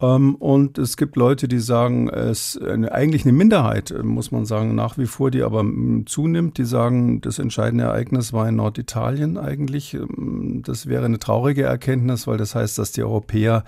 Ähm, 0.00 0.34
und 0.36 0.78
es 0.78 0.96
gibt 0.96 1.16
Leute, 1.16 1.46
die 1.48 1.58
sagen, 1.58 2.08
es 2.08 2.58
eigentlich 2.60 3.24
eine 3.24 3.32
Minderheit, 3.32 3.94
muss 4.02 4.30
man 4.30 4.46
sagen, 4.46 4.74
nach 4.74 4.98
wie 4.98 5.06
vor, 5.06 5.30
die 5.30 5.42
aber 5.42 5.64
zunimmt, 6.06 6.58
die 6.58 6.64
sagen, 6.64 7.20
das 7.20 7.38
entscheidende 7.38 7.84
Ereignis 7.84 8.32
war 8.32 8.48
in 8.48 8.56
Norditalien 8.56 9.36
eigentlich. 9.36 9.94
Ähm, 9.94 10.62
das 10.64 10.86
wäre 10.86 11.04
eine 11.04 11.18
traurige 11.18 11.62
Erkenntnis, 11.62 12.26
weil 12.26 12.38
das 12.38 12.54
heißt, 12.54 12.78
dass 12.78 12.92
die 12.92 13.02
Europäer 13.02 13.64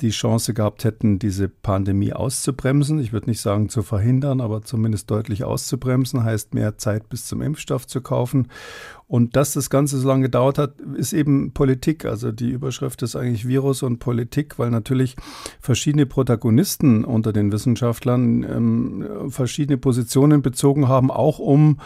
die 0.00 0.10
Chance 0.10 0.52
gehabt 0.52 0.84
hätten, 0.84 1.18
diese 1.18 1.48
Pandemie 1.48 2.12
auszubremsen. 2.12 2.98
Ich 2.98 3.12
würde 3.12 3.30
nicht 3.30 3.40
sagen 3.40 3.68
zu 3.68 3.82
verhindern, 3.82 4.40
aber 4.40 4.62
zumindest 4.62 5.10
deutlich 5.10 5.44
auszubremsen, 5.44 6.22
heißt 6.22 6.54
mehr 6.54 6.76
Zeit 6.76 7.08
bis 7.08 7.26
zum 7.26 7.40
Impfstoff 7.40 7.86
zu 7.86 8.02
kaufen. 8.02 8.48
Und 9.08 9.36
dass 9.36 9.52
das 9.52 9.70
Ganze 9.70 9.98
so 9.98 10.08
lange 10.08 10.22
gedauert 10.22 10.58
hat, 10.58 10.80
ist 10.80 11.12
eben 11.12 11.52
Politik. 11.52 12.04
Also 12.04 12.32
die 12.32 12.50
Überschrift 12.50 13.02
ist 13.02 13.14
eigentlich 13.14 13.46
Virus 13.46 13.84
und 13.84 14.00
Politik, 14.00 14.58
weil 14.58 14.70
natürlich 14.70 15.14
verschiedene 15.60 16.06
Protagonisten 16.06 17.04
unter 17.04 17.32
den 17.32 17.52
Wissenschaftlern 17.52 18.42
ähm, 18.42 19.06
verschiedene 19.28 19.78
Positionen 19.78 20.42
bezogen 20.42 20.88
haben, 20.88 21.12
auch 21.12 21.38
um 21.38 21.78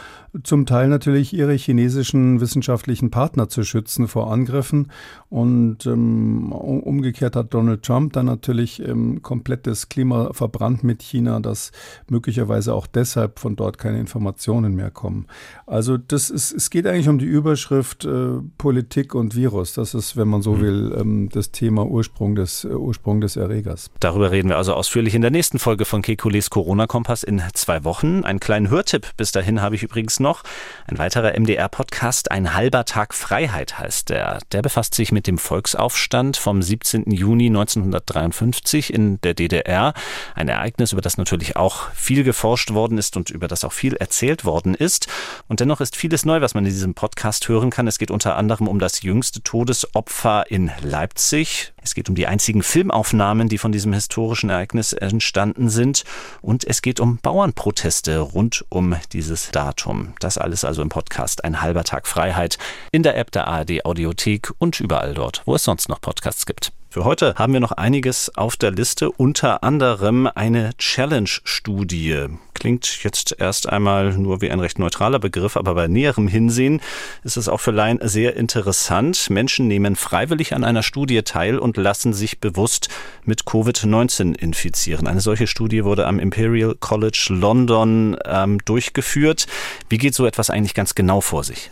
zum 0.44 0.64
Teil 0.64 0.88
natürlich 0.88 1.34
ihre 1.34 1.52
chinesischen 1.52 2.40
wissenschaftlichen 2.40 3.10
Partner 3.10 3.50
zu 3.50 3.64
schützen 3.64 4.08
vor 4.08 4.32
Angriffen. 4.32 4.90
Und 5.28 5.84
ähm, 5.84 6.52
umgekehrt 6.52 7.36
hat 7.36 7.52
Donald 7.52 7.82
Trump 7.82 7.99
dann 8.08 8.26
natürlich 8.26 8.80
ähm, 8.80 9.20
komplett 9.22 9.66
das 9.66 9.90
Klima 9.90 10.32
verbrannt 10.32 10.82
mit 10.82 11.02
China, 11.02 11.40
dass 11.40 11.72
möglicherweise 12.08 12.74
auch 12.74 12.86
deshalb 12.86 13.38
von 13.38 13.56
dort 13.56 13.76
keine 13.78 14.00
Informationen 14.00 14.74
mehr 14.74 14.90
kommen. 14.90 15.26
Also 15.66 15.98
das 15.98 16.30
ist, 16.30 16.52
es 16.52 16.70
geht 16.70 16.86
eigentlich 16.86 17.08
um 17.08 17.18
die 17.18 17.26
Überschrift 17.26 18.04
äh, 18.06 18.40
Politik 18.56 19.14
und 19.14 19.36
Virus. 19.36 19.74
Das 19.74 19.94
ist, 19.94 20.16
wenn 20.16 20.28
man 20.28 20.42
so 20.42 20.54
mhm. 20.54 20.60
will, 20.60 20.96
ähm, 20.98 21.28
das 21.30 21.52
Thema 21.52 21.86
Ursprung 21.86 22.34
des, 22.34 22.64
äh, 22.64 22.68
Ursprung 22.68 23.20
des 23.20 23.36
Erregers. 23.36 23.90
Darüber 24.00 24.30
reden 24.30 24.48
wir 24.48 24.56
also 24.56 24.74
ausführlich 24.74 25.14
in 25.14 25.22
der 25.22 25.30
nächsten 25.30 25.58
Folge 25.58 25.84
von 25.84 26.02
Kekules 26.02 26.50
Corona-Kompass 26.50 27.22
in 27.22 27.42
zwei 27.54 27.84
Wochen. 27.84 28.24
Einen 28.24 28.40
kleinen 28.40 28.70
Hörtipp 28.70 29.10
bis 29.16 29.32
dahin 29.32 29.60
habe 29.60 29.74
ich 29.74 29.82
übrigens 29.82 30.20
noch. 30.20 30.42
Ein 30.86 30.98
weiterer 30.98 31.38
MDR-Podcast, 31.38 32.30
Ein 32.30 32.54
halber 32.54 32.84
Tag 32.84 33.14
Freiheit 33.14 33.78
heißt 33.78 34.08
der. 34.08 34.38
Der 34.52 34.62
befasst 34.62 34.94
sich 34.94 35.12
mit 35.12 35.26
dem 35.26 35.38
Volksaufstand 35.38 36.36
vom 36.36 36.62
17. 36.62 37.10
Juni 37.10 37.50
1953 37.94 38.92
in 38.92 39.20
der 39.20 39.34
DDR. 39.34 39.94
Ein 40.34 40.48
Ereignis, 40.48 40.92
über 40.92 41.02
das 41.02 41.18
natürlich 41.18 41.56
auch 41.56 41.90
viel 41.92 42.24
geforscht 42.24 42.72
worden 42.72 42.98
ist 42.98 43.16
und 43.16 43.30
über 43.30 43.48
das 43.48 43.64
auch 43.64 43.72
viel 43.72 43.94
erzählt 43.96 44.44
worden 44.44 44.74
ist. 44.74 45.08
Und 45.48 45.60
dennoch 45.60 45.80
ist 45.80 45.96
vieles 45.96 46.24
neu, 46.24 46.40
was 46.40 46.54
man 46.54 46.64
in 46.64 46.72
diesem 46.72 46.94
Podcast 46.94 47.48
hören 47.48 47.70
kann. 47.70 47.86
Es 47.86 47.98
geht 47.98 48.10
unter 48.10 48.36
anderem 48.36 48.68
um 48.68 48.78
das 48.78 49.02
jüngste 49.02 49.42
Todesopfer 49.42 50.50
in 50.50 50.70
Leipzig. 50.82 51.72
Es 51.82 51.94
geht 51.94 52.08
um 52.08 52.14
die 52.14 52.26
einzigen 52.26 52.62
Filmaufnahmen, 52.62 53.48
die 53.48 53.58
von 53.58 53.72
diesem 53.72 53.92
historischen 53.92 54.50
Ereignis 54.50 54.92
entstanden 54.92 55.70
sind. 55.70 56.04
Und 56.42 56.64
es 56.66 56.82
geht 56.82 57.00
um 57.00 57.18
Bauernproteste 57.18 58.18
rund 58.18 58.64
um 58.68 58.96
dieses 59.12 59.50
Datum. 59.50 60.14
Das 60.20 60.38
alles 60.38 60.64
also 60.64 60.82
im 60.82 60.88
Podcast 60.88 61.44
Ein 61.44 61.62
halber 61.62 61.84
Tag 61.84 62.06
Freiheit 62.06 62.58
in 62.92 63.02
der 63.02 63.16
App 63.16 63.30
der 63.30 63.46
ARD 63.46 63.84
Audiothek 63.84 64.52
und 64.58 64.80
überall 64.80 65.14
dort, 65.14 65.42
wo 65.46 65.54
es 65.54 65.64
sonst 65.64 65.88
noch 65.88 66.00
Podcasts 66.00 66.46
gibt. 66.46 66.72
Für 66.92 67.04
heute 67.04 67.36
haben 67.36 67.52
wir 67.52 67.60
noch 67.60 67.70
einiges 67.70 68.36
auf 68.36 68.56
der 68.56 68.72
Liste, 68.72 69.12
unter 69.12 69.62
anderem 69.62 70.26
eine 70.26 70.76
Challenge-Studie. 70.76 72.26
Klingt 72.54 73.04
jetzt 73.04 73.36
erst 73.38 73.68
einmal 73.68 74.14
nur 74.14 74.40
wie 74.40 74.50
ein 74.50 74.58
recht 74.58 74.80
neutraler 74.80 75.20
Begriff, 75.20 75.56
aber 75.56 75.76
bei 75.76 75.86
näherem 75.86 76.26
Hinsehen 76.26 76.80
ist 77.22 77.36
es 77.36 77.48
auch 77.48 77.60
für 77.60 77.70
Laien 77.70 78.00
sehr 78.02 78.34
interessant. 78.34 79.30
Menschen 79.30 79.68
nehmen 79.68 79.94
freiwillig 79.94 80.52
an 80.52 80.64
einer 80.64 80.82
Studie 80.82 81.22
teil 81.22 81.60
und 81.60 81.76
lassen 81.76 82.12
sich 82.12 82.40
bewusst 82.40 82.88
mit 83.24 83.42
Covid-19 83.42 84.36
infizieren. 84.36 85.06
Eine 85.06 85.20
solche 85.20 85.46
Studie 85.46 85.84
wurde 85.84 86.08
am 86.08 86.18
Imperial 86.18 86.74
College 86.74 87.28
London 87.28 88.16
ähm, 88.24 88.58
durchgeführt. 88.64 89.46
Wie 89.88 89.98
geht 89.98 90.16
so 90.16 90.26
etwas 90.26 90.50
eigentlich 90.50 90.74
ganz 90.74 90.96
genau 90.96 91.20
vor 91.20 91.44
sich? 91.44 91.70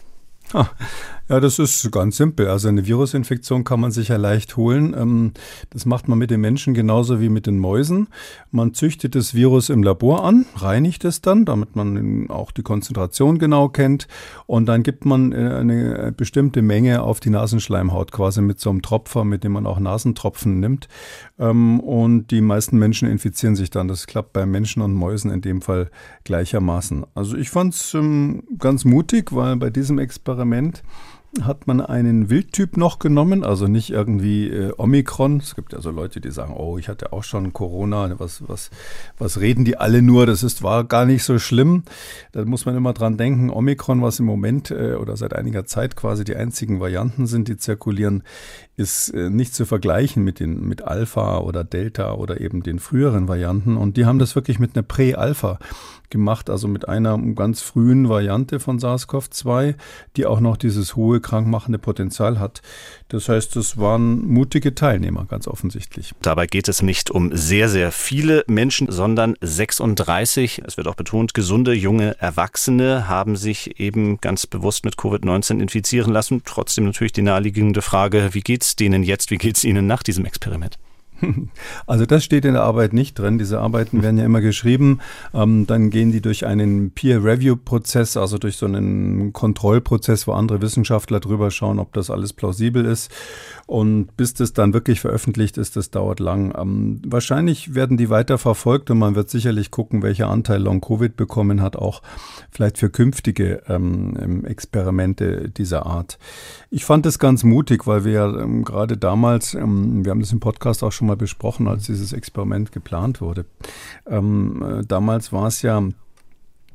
Ah, 0.53 0.69
ja, 1.29 1.41
das 1.41 1.59
ist 1.59 1.91
ganz 1.93 2.17
simpel. 2.17 2.49
Also 2.49 2.69
eine 2.69 2.87
Virusinfektion 2.87 3.65
kann 3.65 3.81
man 3.81 3.91
sich 3.91 4.09
ja 4.09 4.17
leicht 4.17 4.57
holen. 4.57 4.95
Ähm, 4.99 5.33
das 5.71 5.85
macht 5.85 6.09
man 6.09 6.19
mit 6.19 6.31
den 6.31 6.41
Menschen 6.41 6.73
genauso 6.73 7.21
wie 7.21 7.29
mit 7.29 7.47
den 7.47 7.59
Mäusen. 7.59 8.09
Man 8.51 8.73
züchtet 8.73 9.15
das 9.15 9.35
Virus 9.35 9.69
im 9.69 9.83
Labor 9.83 10.25
an, 10.25 10.47
reinigt 10.57 11.05
es 11.05 11.21
dann, 11.21 11.45
damit 11.45 11.77
man 11.77 12.31
auch 12.31 12.51
die 12.51 12.63
Konzentration 12.63 13.39
genau 13.39 13.69
kennt. 13.69 14.09
Und 14.47 14.67
dann 14.67 14.83
gibt 14.83 15.05
man 15.05 15.33
äh, 15.33 15.37
eine 15.37 16.13
bestimmte 16.17 16.63
Menge 16.63 17.03
auf 17.03 17.21
die 17.21 17.31
Nasenschleimhaut, 17.31 18.11
quasi 18.11 18.41
mit 18.41 18.59
so 18.59 18.71
einem 18.71 18.81
Tropfer, 18.81 19.25
mit 19.25 19.45
dem 19.45 19.53
man 19.53 19.67
auch 19.67 19.81
Nasentropfen 19.81 20.61
nimmt. 20.61 20.89
Ähm, 21.39 21.81
und 21.81 22.31
die 22.31 22.41
meisten 22.41 22.79
Menschen 22.79 23.07
infizieren 23.07 23.55
sich 23.55 23.69
dann. 23.69 23.87
Das 23.87 24.07
klappt 24.07 24.33
bei 24.33 24.47
Menschen 24.47 24.81
und 24.81 24.95
Mäusen 24.95 25.31
in 25.31 25.43
dem 25.43 25.61
Fall 25.61 25.91
gleichermaßen. 26.25 27.05
Also 27.15 27.37
ich 27.37 27.51
fand 27.51 27.75
es 27.75 27.93
ähm, 27.93 28.45
ganz 28.59 28.87
mutig, 28.87 29.35
weil 29.35 29.57
bei 29.57 29.69
diesem 29.69 29.99
Experiment 29.99 30.83
hat 31.43 31.67
man 31.67 31.81
einen 31.81 32.31
Wildtyp 32.31 32.77
noch 32.77 32.99
genommen, 32.99 33.45
also 33.45 33.69
nicht 33.69 33.91
irgendwie 33.91 34.49
äh, 34.49 34.73
Omikron. 34.77 35.37
Es 35.37 35.55
gibt 35.55 35.75
ja 35.75 35.81
so 35.81 35.91
Leute, 35.91 36.21
die 36.21 36.31
sagen, 36.31 36.55
oh, 36.57 36.79
ich 36.79 36.89
hatte 36.89 37.13
auch 37.13 37.23
schon 37.23 37.53
Corona, 37.53 38.19
was, 38.19 38.49
was, 38.49 38.71
was 39.19 39.39
reden 39.39 39.65
die 39.65 39.77
alle 39.77 40.01
nur, 40.01 40.25
das 40.25 40.43
ist, 40.43 40.63
war 40.63 40.85
gar 40.85 41.05
nicht 41.05 41.25
so 41.25 41.39
schlimm. 41.39 41.83
Da 42.33 42.45
muss 42.45 42.65
man 42.65 42.77
immer 42.77 42.95
dran 42.95 43.19
denken, 43.19 43.51
Omikron, 43.51 44.01
was 44.01 44.19
im 44.21 44.27
Moment 44.27 44.71
äh, 44.71 44.95
oder 44.95 45.17
seit 45.17 45.35
einiger 45.35 45.67
Zeit 45.67 45.97
quasi 45.97 46.25
die 46.25 46.35
einzigen 46.35 46.81
Varianten 46.81 47.27
sind, 47.27 47.49
die 47.49 47.59
zirkulieren, 47.59 48.23
ist 48.77 49.11
äh, 49.11 49.29
nicht 49.29 49.55
zu 49.55 49.67
vergleichen 49.67 50.25
mit 50.25 50.41
den 50.41 50.67
mit 50.67 50.83
Alpha 50.83 51.39
oder 51.39 51.63
Delta 51.63 52.15
oder 52.15 52.41
eben 52.41 52.63
den 52.63 52.79
früheren 52.79 53.29
Varianten. 53.29 53.77
Und 53.77 53.97
die 53.97 54.07
haben 54.07 54.19
das 54.19 54.35
wirklich 54.35 54.59
mit 54.59 54.77
einer 54.77 54.83
Prä-Alpha 54.83 55.59
gemacht, 56.11 56.51
also 56.51 56.69
mit 56.69 56.89
einer 56.89 57.19
ganz 57.35 57.61
frühen 57.61 58.09
Variante 58.09 58.61
von 58.61 58.79
SARS-CoV-2, 58.79 59.75
die 60.17 60.27
auch 60.27 60.41
noch 60.41 60.57
dieses 60.57 60.97
hohe 60.97 61.21
krankmachende 61.21 61.79
Potenzial 61.79 62.39
hat. 62.39 62.63
Das 63.09 63.29
heißt, 63.29 63.57
es 63.57 63.79
waren 63.79 64.27
mutige 64.27 64.75
Teilnehmer, 64.75 65.27
ganz 65.27 65.49
offensichtlich. 65.49 66.13
Dabei 66.23 66.47
geht 66.47 66.69
es 66.69 66.83
nicht 66.83 67.11
um 67.11 67.35
sehr, 67.35 67.69
sehr 67.69 67.93
viele 67.93 68.45
Menschen, 68.47 68.91
sondern 68.91 69.35
36, 69.41 70.63
es 70.67 70.77
wird 70.77 70.89
auch 70.89 70.95
betont, 70.95 71.35
gesunde 71.35 71.73
junge 71.73 72.19
Erwachsene 72.21 73.09
haben 73.09 73.37
sich 73.37 73.81
eben 73.81 74.19
ganz 74.21 74.47
bewusst 74.47 74.85
mit 74.85 74.97
Covid-19 74.97 75.61
infizieren 75.61 76.13
lassen. 76.13 76.43
Trotzdem 76.45 76.85
natürlich 76.85 77.13
die 77.13 77.23
naheliegende 77.23 77.83
Frage, 77.83 78.31
wie 78.33 78.41
geht 78.41 78.63
es 78.63 78.77
denen 78.77 79.03
jetzt, 79.03 79.31
wie 79.31 79.39
geht 79.39 79.57
es 79.57 79.65
ihnen 79.65 79.87
nach 79.87 80.03
diesem 80.03 80.25
Experiment? 80.25 80.79
Also 81.87 82.07
das 82.07 82.25
steht 82.25 82.45
in 82.45 82.55
der 82.55 82.63
Arbeit 82.63 82.93
nicht 82.93 83.19
drin. 83.19 83.39
Diese 83.39 83.61
Arbeiten 83.61 84.03
werden 84.03 84.19
ja 84.19 84.25
immer 84.25 84.41
geschrieben. 84.41 85.01
Ähm, 85.35 85.67
dann 85.67 85.91
gehen 85.91 86.13
die 86.13 86.21
durch 86.21 86.47
einen 86.47 86.91
Peer-Review-Prozess, 86.91 88.17
also 88.17 88.39
durch 88.39 88.57
so 88.57 88.67
einen 88.67 89.33
Kontrollprozess, 89.33 90.27
wo 90.27 90.33
andere 90.33 90.61
Wissenschaftler 90.61 91.21
drüber 91.21 91.51
schauen, 91.51 91.79
ob 91.79 91.93
das 91.93 92.11
alles 92.11 92.33
plausibel 92.33 92.85
ist. 92.85 93.11
Und 93.67 94.17
bis 94.17 94.35
das 94.35 94.53
dann 94.53 94.73
wirklich 94.73 95.01
veröffentlicht 95.01 95.59
ist, 95.59 95.77
das 95.77 95.91
dauert 95.91 96.21
lang. 96.21 96.55
Ähm, 96.59 97.03
wahrscheinlich 97.07 97.75
werden 97.75 97.97
die 97.97 98.11
weiter 98.11 98.39
verfolgt 98.39 98.91
und 98.91 98.99
man 98.99 99.15
wird 99.15 99.31
sicherlich 99.31 99.71
gucken, 99.71 100.03
welcher 100.03 100.29
Anteil 100.29 100.63
Long-Covid 100.63 101.17
bekommen 101.17 101.61
hat, 101.61 101.77
auch 101.77 102.03
vielleicht 102.51 102.79
für 102.79 102.91
künftige 102.91 103.63
ähm, 103.69 104.45
Experimente 104.45 105.51
dieser 105.51 105.87
Art. 105.87 106.19
Ich 106.71 106.85
fand 106.85 107.07
es 107.07 107.19
ganz 107.19 107.45
mutig, 107.45 107.87
weil 107.87 108.05
wir 108.05 108.13
ja 108.13 108.41
ähm, 108.41 108.65
gerade 108.65 108.97
damals, 108.97 109.55
ähm, 109.55 110.05
wir 110.05 110.11
haben 110.11 110.21
das 110.21 110.33
im 110.33 110.41
Podcast 110.41 110.83
auch 110.83 110.93
schon 110.93 111.08
mal 111.09 111.17
besprochen, 111.17 111.67
als 111.67 111.87
dieses 111.87 112.13
Experiment 112.13 112.71
geplant 112.71 113.21
wurde. 113.21 113.45
Ähm, 114.07 114.63
äh, 114.63 114.85
damals 114.87 115.33
war 115.33 115.49
es 115.49 115.63
ja 115.63 115.83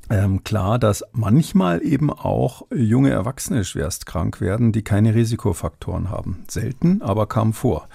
ähm, 0.09 0.43
klar, 0.43 0.79
dass 0.79 1.03
manchmal 1.13 1.81
eben 1.81 2.09
auch 2.11 2.63
junge 2.73 3.09
Erwachsene 3.09 3.63
schwerst 3.63 4.05
krank 4.05 4.41
werden, 4.41 4.71
die 4.71 4.83
keine 4.83 5.15
Risikofaktoren 5.15 6.09
haben. 6.09 6.43
Selten, 6.47 7.01
aber 7.01 7.27
kam 7.27 7.53
vor. 7.53 7.87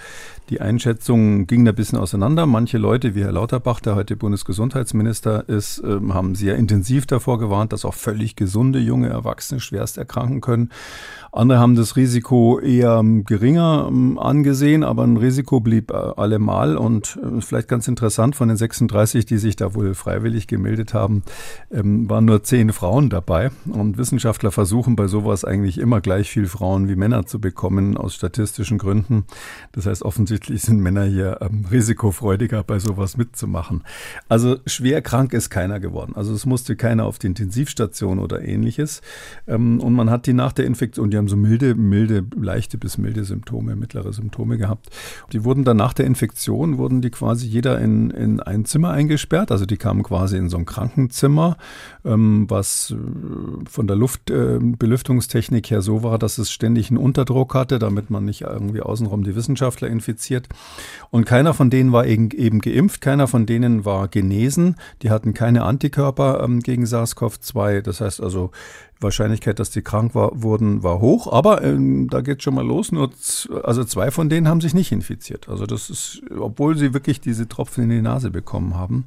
Die 0.51 0.63
Einschätzung 0.63 1.47
ging 1.47 1.67
da 1.67 1.73
ein 1.73 1.75
bisschen 1.75 1.99
auseinander. 1.99 2.47
Manche 2.47 2.79
Leute, 2.79 3.15
wie 3.15 3.23
Herr 3.23 3.33
Lauterbach, 3.33 3.81
der 3.81 3.97
heute 3.97 4.17
Bundesgesundheitsminister 4.17 5.47
ist, 5.47 5.83
ähm, 5.85 6.15
haben 6.15 6.35
sehr 6.35 6.57
intensiv 6.57 7.07
davor 7.07 7.39
gewarnt, 7.39 7.75
dass 7.75 7.85
auch 7.85 7.93
völlig 7.93 8.35
gesunde 8.35 8.79
junge 8.79 9.11
Erwachsene 9.11 9.61
schwerst 9.61 9.99
erkranken 9.99 10.41
können. 10.41 10.71
Andere 11.33 11.59
haben 11.59 11.75
das 11.75 11.97
Risiko 11.97 12.59
eher 12.61 12.97
ähm, 13.01 13.25
geringer 13.25 13.89
ähm, 13.91 14.19
angesehen, 14.19 14.85
aber 14.85 15.05
ein 15.05 15.19
Risiko 15.19 15.61
blieb 15.61 15.91
äh, 15.91 15.95
allemal 15.95 16.79
und 16.79 17.19
äh, 17.23 17.43
vielleicht 17.43 17.69
ganz 17.69 17.87
interessant, 17.87 18.35
von 18.35 18.49
den 18.49 18.57
36, 18.57 19.27
die 19.27 19.37
sich 19.37 19.55
da 19.55 19.75
wohl 19.75 19.95
freiwillig 19.95 20.47
gemeldet 20.47 20.95
haben, 20.95 21.23
waren 21.71 22.25
nur 22.25 22.43
zehn 22.43 22.73
Frauen 22.73 23.11
dabei 23.11 23.51
und 23.71 23.99
Wissenschaftler 23.99 24.51
versuchen 24.51 24.97
bei 24.97 25.07
sowas 25.07 25.45
eigentlich 25.45 25.79
immer 25.79 26.01
gleich 26.01 26.31
viel 26.31 26.47
Frauen 26.47 26.89
wie 26.89 26.97
Männer 26.97 27.27
zu 27.27 27.41
bekommen 27.41 27.97
aus 27.97 28.15
statistischen 28.15 28.79
Gründen. 28.79 29.25
Das 29.73 29.87
heißt, 29.87 30.03
offensichtlich 30.03 30.38
offensichtlich 30.39 30.63
sind 30.63 30.81
Männer 30.81 31.05
hier 31.05 31.39
ähm, 31.41 31.65
risikofreudiger 31.71 32.63
bei 32.63 32.79
sowas 32.79 33.17
mitzumachen. 33.17 33.83
Also 34.29 34.57
schwer 34.67 35.03
krank 35.03 35.33
ist 35.33 35.51
keiner 35.51 35.81
geworden. 35.81 36.13
Also 36.15 36.33
es 36.33 36.47
musste 36.47 36.77
keiner 36.77 37.07
auf 37.07 37.19
die 37.19 37.27
Intensivstation 37.27 38.19
oder 38.21 38.43
ähnliches. 38.43 39.03
Ähm, 39.49 39.81
und 39.81 39.95
man 39.95 40.11
hat 40.11 40.27
die 40.27 40.33
nach 40.33 40.53
der 40.53 40.67
Infektion, 40.67 41.11
die 41.11 41.17
haben 41.17 41.29
so 41.29 41.37
milde, 41.37 41.75
milde, 41.75 42.25
leichte 42.37 42.79
bis 42.79 42.99
milde 42.99 43.25
Symptome, 43.25 43.75
mittlere 43.75 44.13
Symptome 44.13 44.59
gehabt. 44.59 44.91
Die 45.33 45.43
wurden 45.43 45.65
dann 45.65 45.77
nach 45.77 45.93
der 45.93 46.07
Infektion, 46.07 46.79
wurden 46.79 47.01
die 47.01 47.11
quasi 47.11 47.47
jeder 47.47 47.81
in, 47.81 48.11
in 48.11 48.41
ein 48.41 48.65
Zimmer 48.65 48.91
eingesperrt. 48.91 49.51
Also 49.51 49.67
die 49.67 49.77
kamen 49.77 50.05
quasi 50.05 50.37
in 50.37 50.49
so 50.49 50.57
ein 50.57 50.67
Krankenzimmer, 50.67 51.57
ähm, 52.05 52.47
was 52.49 52.93
äh, 52.93 53.69
von 53.69 53.89
der 53.89 53.97
Luftbelüftungstechnik 53.97 55.67
äh, 55.67 55.75
her 55.75 55.83
so 55.83 56.05
war, 56.05 56.19
dass 56.19 56.39
es 56.39 56.53
ständig 56.53 56.91
einen 56.91 56.99
Unterdruck 56.99 57.55
hatte, 57.55 57.81
damit 57.81 58.11
man 58.11 58.25
nicht 58.25 58.43
irgendwie 58.43 58.83
außenrum 58.83 59.25
die 59.25 59.35
Wissenschaftler 59.35 59.89
infiziert. 59.89 60.28
Und 61.11 61.25
keiner 61.25 61.55
von 61.55 61.71
denen 61.71 61.93
war 61.93 62.07
eben 62.07 62.61
geimpft, 62.61 63.01
keiner 63.01 63.27
von 63.29 63.47
denen 63.47 63.85
war 63.85 64.09
genesen. 64.09 64.77
Die 65.03 65.11
hatten 65.11 65.35
keine 65.35 65.65
Antikörper 65.65 66.43
ähm, 66.43 66.61
gegen 66.61 66.85
SARS-CoV-2. 66.85 67.83
Das 67.83 68.01
heißt 68.01 68.21
also, 68.21 68.51
Wahrscheinlichkeit, 69.01 69.59
dass 69.59 69.71
die 69.71 69.83
krank 69.83 70.15
war, 70.15 70.43
wurden, 70.43 70.83
war 70.83 71.01
hoch, 71.01 71.33
aber 71.33 71.63
ähm, 71.63 72.09
da 72.11 72.21
geht 72.21 72.43
schon 72.43 72.55
mal 72.55 72.67
los. 72.67 72.91
Nur 72.93 73.11
also 73.63 73.85
zwei 73.85 74.11
von 74.11 74.29
denen 74.29 74.49
haben 74.49 74.61
sich 74.61 74.75
nicht 74.75 74.93
infiziert. 74.93 75.49
Also 75.49 75.67
das 75.67 75.89
ist, 75.89 76.23
obwohl 76.39 76.77
sie 76.77 76.95
wirklich 76.95 77.21
diese 77.21 77.49
Tropfen 77.49 77.85
in 77.85 77.91
die 77.91 78.03
Nase 78.03 78.31
bekommen 78.31 78.75
haben. 78.75 79.05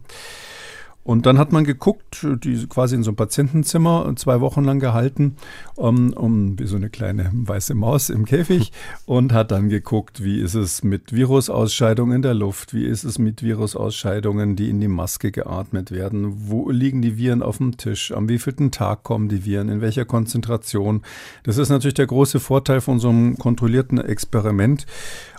Und 1.03 1.25
dann 1.25 1.39
hat 1.39 1.51
man 1.51 1.63
geguckt, 1.63 2.25
die 2.43 2.67
quasi 2.67 2.95
in 2.95 3.03
so 3.03 3.09
einem 3.09 3.15
Patientenzimmer 3.15 4.13
zwei 4.15 4.39
Wochen 4.39 4.63
lang 4.63 4.79
gehalten, 4.79 5.35
um, 5.75 6.13
um 6.13 6.59
wie 6.59 6.67
so 6.67 6.75
eine 6.75 6.89
kleine 6.89 7.31
weiße 7.33 7.73
Maus 7.73 8.09
im 8.09 8.25
Käfig 8.25 8.71
und 9.05 9.33
hat 9.33 9.51
dann 9.51 9.69
geguckt, 9.69 10.23
wie 10.23 10.39
ist 10.39 10.53
es 10.53 10.83
mit 10.83 11.13
Virusausscheidungen 11.13 12.17
in 12.17 12.21
der 12.21 12.35
Luft, 12.35 12.75
wie 12.75 12.85
ist 12.85 13.03
es 13.03 13.17
mit 13.17 13.41
Virusausscheidungen, 13.41 14.55
die 14.55 14.69
in 14.69 14.79
die 14.79 14.87
Maske 14.87 15.31
geatmet 15.31 15.89
werden, 15.89 16.49
wo 16.49 16.69
liegen 16.69 17.01
die 17.01 17.17
Viren 17.17 17.41
auf 17.41 17.57
dem 17.57 17.77
Tisch, 17.77 18.11
am 18.11 18.29
wievielten 18.29 18.69
Tag 18.69 19.03
kommen 19.03 19.27
die 19.27 19.43
Viren, 19.43 19.69
in 19.69 19.81
welcher 19.81 20.05
Konzentration. 20.05 21.01
Das 21.43 21.57
ist 21.57 21.69
natürlich 21.69 21.95
der 21.95 22.07
große 22.07 22.39
Vorteil 22.39 22.79
von 22.79 22.99
so 22.99 23.09
einem 23.09 23.37
kontrollierten 23.37 23.97
Experiment. 23.97 24.85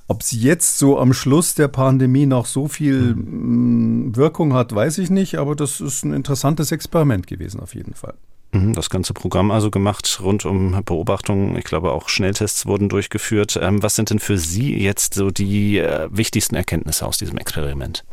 Ob 0.08 0.20
es 0.20 0.32
jetzt 0.32 0.78
so 0.78 0.98
am 0.98 1.12
Schluss 1.12 1.54
der 1.54 1.68
Pandemie 1.68 2.26
noch 2.26 2.46
so 2.46 2.68
viel 2.68 3.14
mhm. 3.14 4.14
Wirkung 4.16 4.52
hat, 4.52 4.74
weiß 4.74 4.98
ich 4.98 5.10
nicht, 5.10 5.36
aber 5.36 5.56
das 5.56 5.80
ist 5.80 6.04
ein 6.04 6.12
interessantes 6.12 6.72
Experiment 6.72 7.26
gewesen 7.26 7.60
auf 7.60 7.74
jeden 7.74 7.94
Fall. 7.94 8.14
Mhm, 8.52 8.74
das 8.74 8.90
ganze 8.90 9.14
Programm 9.14 9.50
also 9.50 9.70
gemacht 9.70 10.20
rund 10.22 10.44
um 10.44 10.82
Beobachtungen. 10.84 11.56
Ich 11.56 11.64
glaube, 11.64 11.92
auch 11.92 12.08
Schnelltests 12.08 12.66
wurden 12.66 12.88
durchgeführt. 12.88 13.58
Ähm, 13.60 13.82
was 13.82 13.96
sind 13.96 14.10
denn 14.10 14.18
für 14.18 14.36
Sie 14.36 14.76
jetzt 14.78 15.14
so 15.14 15.30
die 15.30 15.78
äh, 15.78 16.08
wichtigsten 16.10 16.54
Erkenntnisse 16.54 17.06
aus 17.06 17.16
diesem 17.16 17.38
Experiment? 17.38 18.04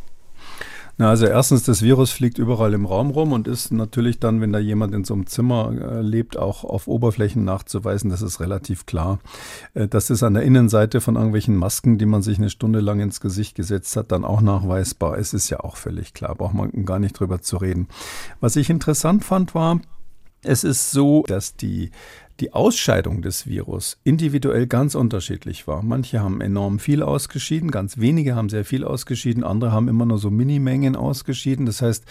Na, 1.00 1.08
also 1.08 1.24
erstens, 1.24 1.62
das 1.62 1.80
Virus 1.80 2.10
fliegt 2.10 2.36
überall 2.36 2.74
im 2.74 2.84
Raum 2.84 3.08
rum 3.08 3.32
und 3.32 3.48
ist 3.48 3.72
natürlich 3.72 4.20
dann, 4.20 4.42
wenn 4.42 4.52
da 4.52 4.58
jemand 4.58 4.92
in 4.94 5.02
so 5.02 5.14
einem 5.14 5.26
Zimmer 5.26 5.72
äh, 5.72 6.02
lebt, 6.02 6.36
auch 6.36 6.62
auf 6.62 6.88
Oberflächen 6.88 7.42
nachzuweisen. 7.42 8.10
Das 8.10 8.20
ist 8.20 8.38
relativ 8.38 8.84
klar. 8.84 9.18
Äh, 9.72 9.88
das 9.88 10.10
ist 10.10 10.22
an 10.22 10.34
der 10.34 10.42
Innenseite 10.42 11.00
von 11.00 11.16
irgendwelchen 11.16 11.56
Masken, 11.56 11.96
die 11.96 12.04
man 12.04 12.20
sich 12.20 12.36
eine 12.36 12.50
Stunde 12.50 12.80
lang 12.80 13.00
ins 13.00 13.22
Gesicht 13.22 13.54
gesetzt 13.54 13.96
hat, 13.96 14.12
dann 14.12 14.26
auch 14.26 14.42
nachweisbar. 14.42 15.16
Es 15.16 15.32
ist 15.32 15.48
ja 15.48 15.60
auch 15.60 15.78
völlig 15.78 16.12
klar, 16.12 16.34
braucht 16.34 16.52
man 16.52 16.84
gar 16.84 16.98
nicht 16.98 17.18
drüber 17.18 17.40
zu 17.40 17.56
reden. 17.56 17.88
Was 18.40 18.56
ich 18.56 18.68
interessant 18.68 19.24
fand, 19.24 19.54
war, 19.54 19.80
es 20.42 20.64
ist 20.64 20.90
so, 20.90 21.24
dass 21.26 21.56
die 21.56 21.92
die 22.40 22.52
Ausscheidung 22.52 23.22
des 23.22 23.46
Virus 23.46 23.98
individuell 24.02 24.66
ganz 24.66 24.94
unterschiedlich 24.94 25.66
war. 25.66 25.82
Manche 25.82 26.20
haben 26.20 26.40
enorm 26.40 26.78
viel 26.78 27.02
ausgeschieden, 27.02 27.70
ganz 27.70 27.98
wenige 27.98 28.34
haben 28.34 28.48
sehr 28.48 28.64
viel 28.64 28.84
ausgeschieden, 28.84 29.44
andere 29.44 29.72
haben 29.72 29.88
immer 29.88 30.06
nur 30.06 30.18
so 30.18 30.30
Minimengen 30.30 30.96
ausgeschieden. 30.96 31.66
Das 31.66 31.82
heißt, 31.82 32.04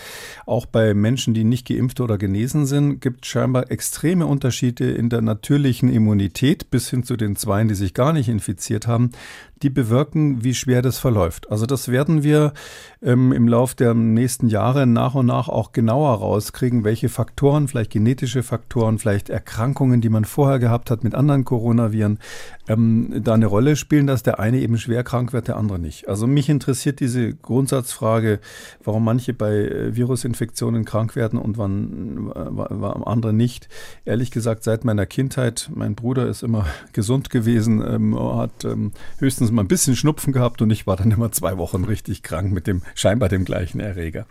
auch 0.45 0.65
bei 0.65 0.93
Menschen, 0.93 1.33
die 1.33 1.43
nicht 1.43 1.67
geimpft 1.67 1.99
oder 1.99 2.17
genesen 2.17 2.65
sind, 2.65 3.01
gibt 3.01 3.25
es 3.25 3.31
scheinbar 3.31 3.71
extreme 3.71 4.25
Unterschiede 4.27 4.91
in 4.91 5.09
der 5.09 5.21
natürlichen 5.21 5.89
Immunität 5.89 6.69
bis 6.69 6.89
hin 6.89 7.03
zu 7.03 7.17
den 7.17 7.35
Zweien, 7.35 7.67
die 7.67 7.75
sich 7.75 7.93
gar 7.93 8.13
nicht 8.13 8.29
infiziert 8.29 8.87
haben 8.87 9.11
die 9.61 9.69
bewirken, 9.69 10.43
wie 10.43 10.53
schwer 10.53 10.81
das 10.81 10.97
verläuft. 10.99 11.51
Also 11.51 11.65
das 11.65 11.89
werden 11.89 12.23
wir 12.23 12.53
ähm, 13.01 13.31
im 13.31 13.47
Laufe 13.47 13.75
der 13.75 13.93
nächsten 13.93 14.47
Jahre 14.47 14.87
nach 14.87 15.15
und 15.15 15.25
nach 15.25 15.49
auch 15.49 15.71
genauer 15.71 16.15
rauskriegen, 16.15 16.83
welche 16.83 17.09
Faktoren, 17.09 17.67
vielleicht 17.67 17.91
genetische 17.91 18.43
Faktoren, 18.43 18.99
vielleicht 18.99 19.29
Erkrankungen, 19.29 20.01
die 20.01 20.09
man 20.09 20.25
vorher 20.25 20.59
gehabt 20.59 20.91
hat 20.91 21.03
mit 21.03 21.15
anderen 21.15 21.45
Coronaviren, 21.45 22.19
ähm, 22.67 23.21
da 23.23 23.33
eine 23.33 23.47
Rolle 23.47 23.75
spielen, 23.75 24.07
dass 24.07 24.23
der 24.23 24.39
eine 24.39 24.59
eben 24.59 24.77
schwer 24.77 25.03
krank 25.03 25.33
wird, 25.33 25.47
der 25.47 25.57
andere 25.57 25.79
nicht. 25.79 26.07
Also 26.07 26.27
mich 26.27 26.49
interessiert 26.49 26.99
diese 26.99 27.33
Grundsatzfrage, 27.33 28.39
warum 28.83 29.03
manche 29.03 29.33
bei 29.33 29.53
äh, 29.53 29.95
Virusinfektionen 29.95 30.85
krank 30.85 31.15
werden 31.15 31.39
und 31.39 31.57
wann, 31.57 32.31
wann 32.33 33.03
andere 33.03 33.33
nicht. 33.33 33.69
Ehrlich 34.05 34.31
gesagt, 34.31 34.63
seit 34.63 34.85
meiner 34.85 35.05
Kindheit, 35.05 35.69
mein 35.73 35.95
Bruder 35.95 36.27
ist 36.27 36.43
immer 36.43 36.65
gesund 36.93 37.29
gewesen, 37.29 37.81
ähm, 37.85 38.17
hat 38.19 38.65
ähm, 38.65 38.91
höchstens 39.49 39.55
mal 39.55 39.63
ein 39.63 39.67
bisschen 39.67 39.95
Schnupfen 39.95 40.33
gehabt 40.33 40.61
und 40.61 40.69
ich 40.69 40.87
war 40.87 40.95
dann 40.95 41.11
immer 41.11 41.31
zwei 41.31 41.57
Wochen 41.57 41.83
richtig 41.83 42.23
krank 42.23 42.51
mit 42.51 42.67
dem 42.67 42.81
scheinbar 42.95 43.29
dem 43.29 43.45
gleichen 43.45 43.79
Erreger. 43.79 44.25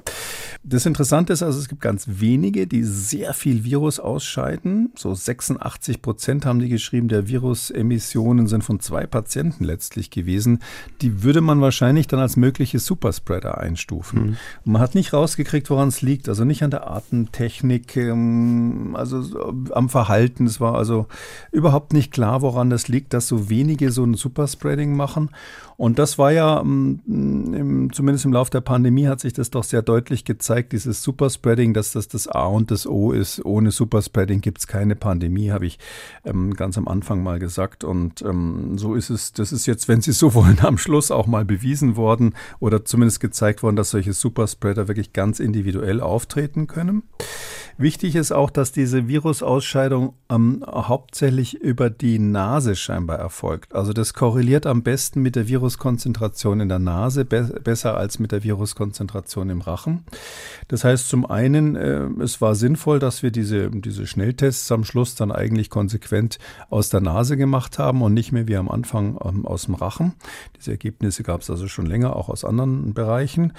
Das 0.63 0.87
Interessante 0.87 1.33
ist 1.33 1.43
also, 1.43 1.59
es 1.59 1.69
gibt 1.69 1.81
ganz 1.81 2.07
wenige, 2.09 2.67
die 2.67 2.83
sehr 2.83 3.35
viel 3.35 3.65
Virus 3.65 4.01
ausscheiden. 4.01 4.93
So 4.97 5.15
86 5.15 6.03
Prozent 6.03 6.47
haben 6.47 6.59
die 6.59 6.69
geschrieben, 6.69 7.09
der 7.09 7.29
Virusemissionen 7.29 8.47
sind 8.47 8.65
von 8.65 8.81
zwei 8.81 9.07
Patienten 9.07 9.65
letztlich 9.65 10.11
gewesen. 10.11 10.61
Die 11.01 11.23
würde 11.23 11.41
man 11.41 11.61
wahrscheinlich 11.61 12.07
dann 12.07 12.21
als 12.21 12.37
mögliche 12.37 12.79
Superspreader 12.79 13.59
einstufen. 13.59 14.21
Mhm. 14.21 14.37
Man 14.65 14.83
hat 14.83 14.95
nicht 14.95 15.13
rausgekriegt, 15.13 15.71
woran 15.71 15.89
es 15.89 16.03
liegt. 16.03 16.29
Also 16.29 16.45
nicht 16.45 16.63
an 16.63 16.71
der 16.71 16.87
Artentechnik, 16.87 17.97
ähm, 17.97 18.95
also 18.95 19.55
am 19.73 19.89
Verhalten. 19.89 20.47
Es 20.47 20.61
war 20.61 20.75
also 20.75 21.07
überhaupt 21.53 21.93
nicht 21.93 22.13
klar, 22.13 22.43
woran 22.43 22.71
das 22.71 22.89
liegt, 22.89 23.15
dass 23.15 23.29
so 23.29 23.49
wenige 23.49 23.91
so 23.91 24.05
ein 24.05 24.15
Superspreading 24.15 24.95
machen 24.95 25.08
machen. 25.09 25.31
Und 25.79 26.01
das 26.01 26.19
war 26.19 26.33
ja, 26.33 26.61
mm, 26.65 27.01
im, 27.07 27.93
zumindest 27.93 28.25
im 28.25 28.33
Laufe 28.33 28.51
der 28.51 28.61
Pandemie 28.61 29.07
hat 29.07 29.21
sich 29.21 29.33
das 29.33 29.51
doch 29.51 29.63
sehr 29.63 29.81
deutlich 29.81 30.25
gezeigt, 30.25 30.73
dieses 30.73 31.05
Superspreading, 31.05 31.73
dass 31.73 31.93
das 31.93 32.09
das 32.09 32.27
A 32.27 32.47
und 32.47 32.73
das 32.73 32.85
O 32.85 33.13
ist. 33.13 33.45
Ohne 33.45 33.71
Superspreading 33.71 34.41
gibt 34.41 34.59
es 34.59 34.67
keine 34.67 34.97
Pandemie, 34.97 35.53
habe 35.53 35.67
ich 35.67 35.79
ähm, 36.25 36.55
ganz 36.55 36.77
am 36.79 36.89
Anfang 36.89 37.23
mal 37.23 37.39
gesagt. 37.39 37.85
Und 37.85 38.23
ähm, 38.23 38.77
so 38.77 38.97
ist 38.97 39.09
es, 39.09 39.33
das 39.33 39.53
ist 39.53 39.67
jetzt, 39.67 39.87
wenn 39.87 40.01
Sie 40.01 40.11
so 40.11 40.35
wollen, 40.39 40.59
am 40.63 40.79
Schluss 40.79 41.13
auch 41.13 41.29
mal 41.29 41.45
bewiesen 41.45 41.95
worden 41.95 42.35
oder 42.59 42.85
zumindest 42.85 43.21
gezeigt 43.21 43.63
worden, 43.63 43.77
dass 43.77 43.91
solche 43.91 44.15
Superspreader 44.15 44.89
wirklich 44.89 45.13
ganz 45.13 45.39
individuell 45.39 46.01
auftreten 46.01 46.67
können. 46.67 47.05
Wichtig 47.77 48.17
ist 48.17 48.33
auch, 48.33 48.51
dass 48.51 48.73
diese 48.73 49.07
Virusausscheidung 49.07 50.15
ähm, 50.29 50.65
hauptsächlich 50.67 51.55
über 51.55 51.91
die 51.91 52.19
Nase 52.19 52.75
scheinbar 52.75 53.21
erfolgt. 53.21 53.73
Also 53.77 53.93
das 53.93 54.15
korreliert 54.15 54.67
am 54.67 54.83
besten 54.83 55.23
mit 55.23 55.37
der 55.37 55.47
Viruskonzentration 55.69 56.61
in 56.61 56.69
der 56.71 56.79
Nase, 56.79 57.27
be 57.27 57.61
besser 57.63 57.97
als 57.97 58.19
mit 58.19 58.33
der 58.33 58.43
Viruskonzentration 58.43 59.51
im 59.51 59.61
Rachen. 59.61 60.05
Das 60.69 60.83
heißt 60.83 61.09
zum 61.09 61.27
einen, 61.27 61.77
äh, 61.77 62.09
es 62.23 62.41
war 62.41 62.55
sinnvoll, 62.55 62.99
dass 62.99 63.23
wir 63.23 63.31
diese, 63.31 63.71
diese 63.71 64.07
Schnelltests 64.07 64.73
am 64.73 64.85
Schluss 64.85 65.15
dann 65.15 65.31
eigentlich 65.31 65.69
konsequent 65.69 66.39
aus 66.71 66.89
der 66.89 67.03
Nase 67.03 67.37
gemacht 67.37 67.79
haben 67.79 68.01
und 68.01 68.15
nicht 68.15 68.33
mehr 68.33 68.49
wie 68.49 68.57
am 68.57 68.71
Anfang 68.71 69.19
ähm, 69.23 69.45
aus 69.45 69.67
dem 69.67 69.75
Rachen. 69.75 70.15
Diese 70.57 70.71
Ergebnisse 70.71 71.23
gab 71.23 71.43
es 71.43 71.51
also 71.51 71.69
schon 71.69 71.85
länger, 71.85 72.17
auch 72.17 72.31
aus 72.31 72.45
anderen 72.45 72.95
Bereichen. 72.95 73.53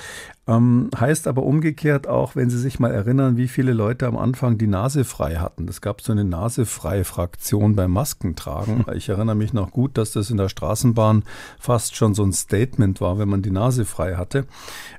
Ähm, 0.50 0.90
heißt 1.00 1.28
aber 1.28 1.44
umgekehrt 1.44 2.08
auch, 2.08 2.36
wenn 2.36 2.50
Sie 2.50 2.58
sich 2.58 2.80
mal 2.80 2.90
erinnern, 2.90 3.38
wie 3.38 3.48
viele 3.48 3.74
Leute 3.74 4.08
am 4.08 4.18
Anfang 4.18 4.58
die 4.58 4.66
Nase 4.66 5.04
frei 5.04 5.36
hatten. 5.36 5.68
Es 5.68 5.80
gab 5.80 6.02
so 6.02 6.12
eine 6.12 6.24
nasefreie 6.24 7.04
Fraktion 7.04 7.76
beim 7.76 7.92
Maskentragen. 7.92 8.86
Ich 9.00 9.08
erinnere 9.08 9.36
mich 9.36 9.54
noch 9.54 9.72
gut, 9.72 9.98
dass 9.98 10.12
das 10.12 10.30
in 10.30 10.38
der 10.38 10.50
Straßenbahn 10.50 11.24
fast 11.60 11.96
schon 12.00 12.16
so 12.16 12.24
ein 12.24 12.34
Statement 12.34 13.00
war, 13.02 13.20
wenn 13.20 13.30
man 13.30 13.44
die 13.44 13.52
Nase 13.52 13.86
frei 13.86 14.16
hatte. 14.16 14.48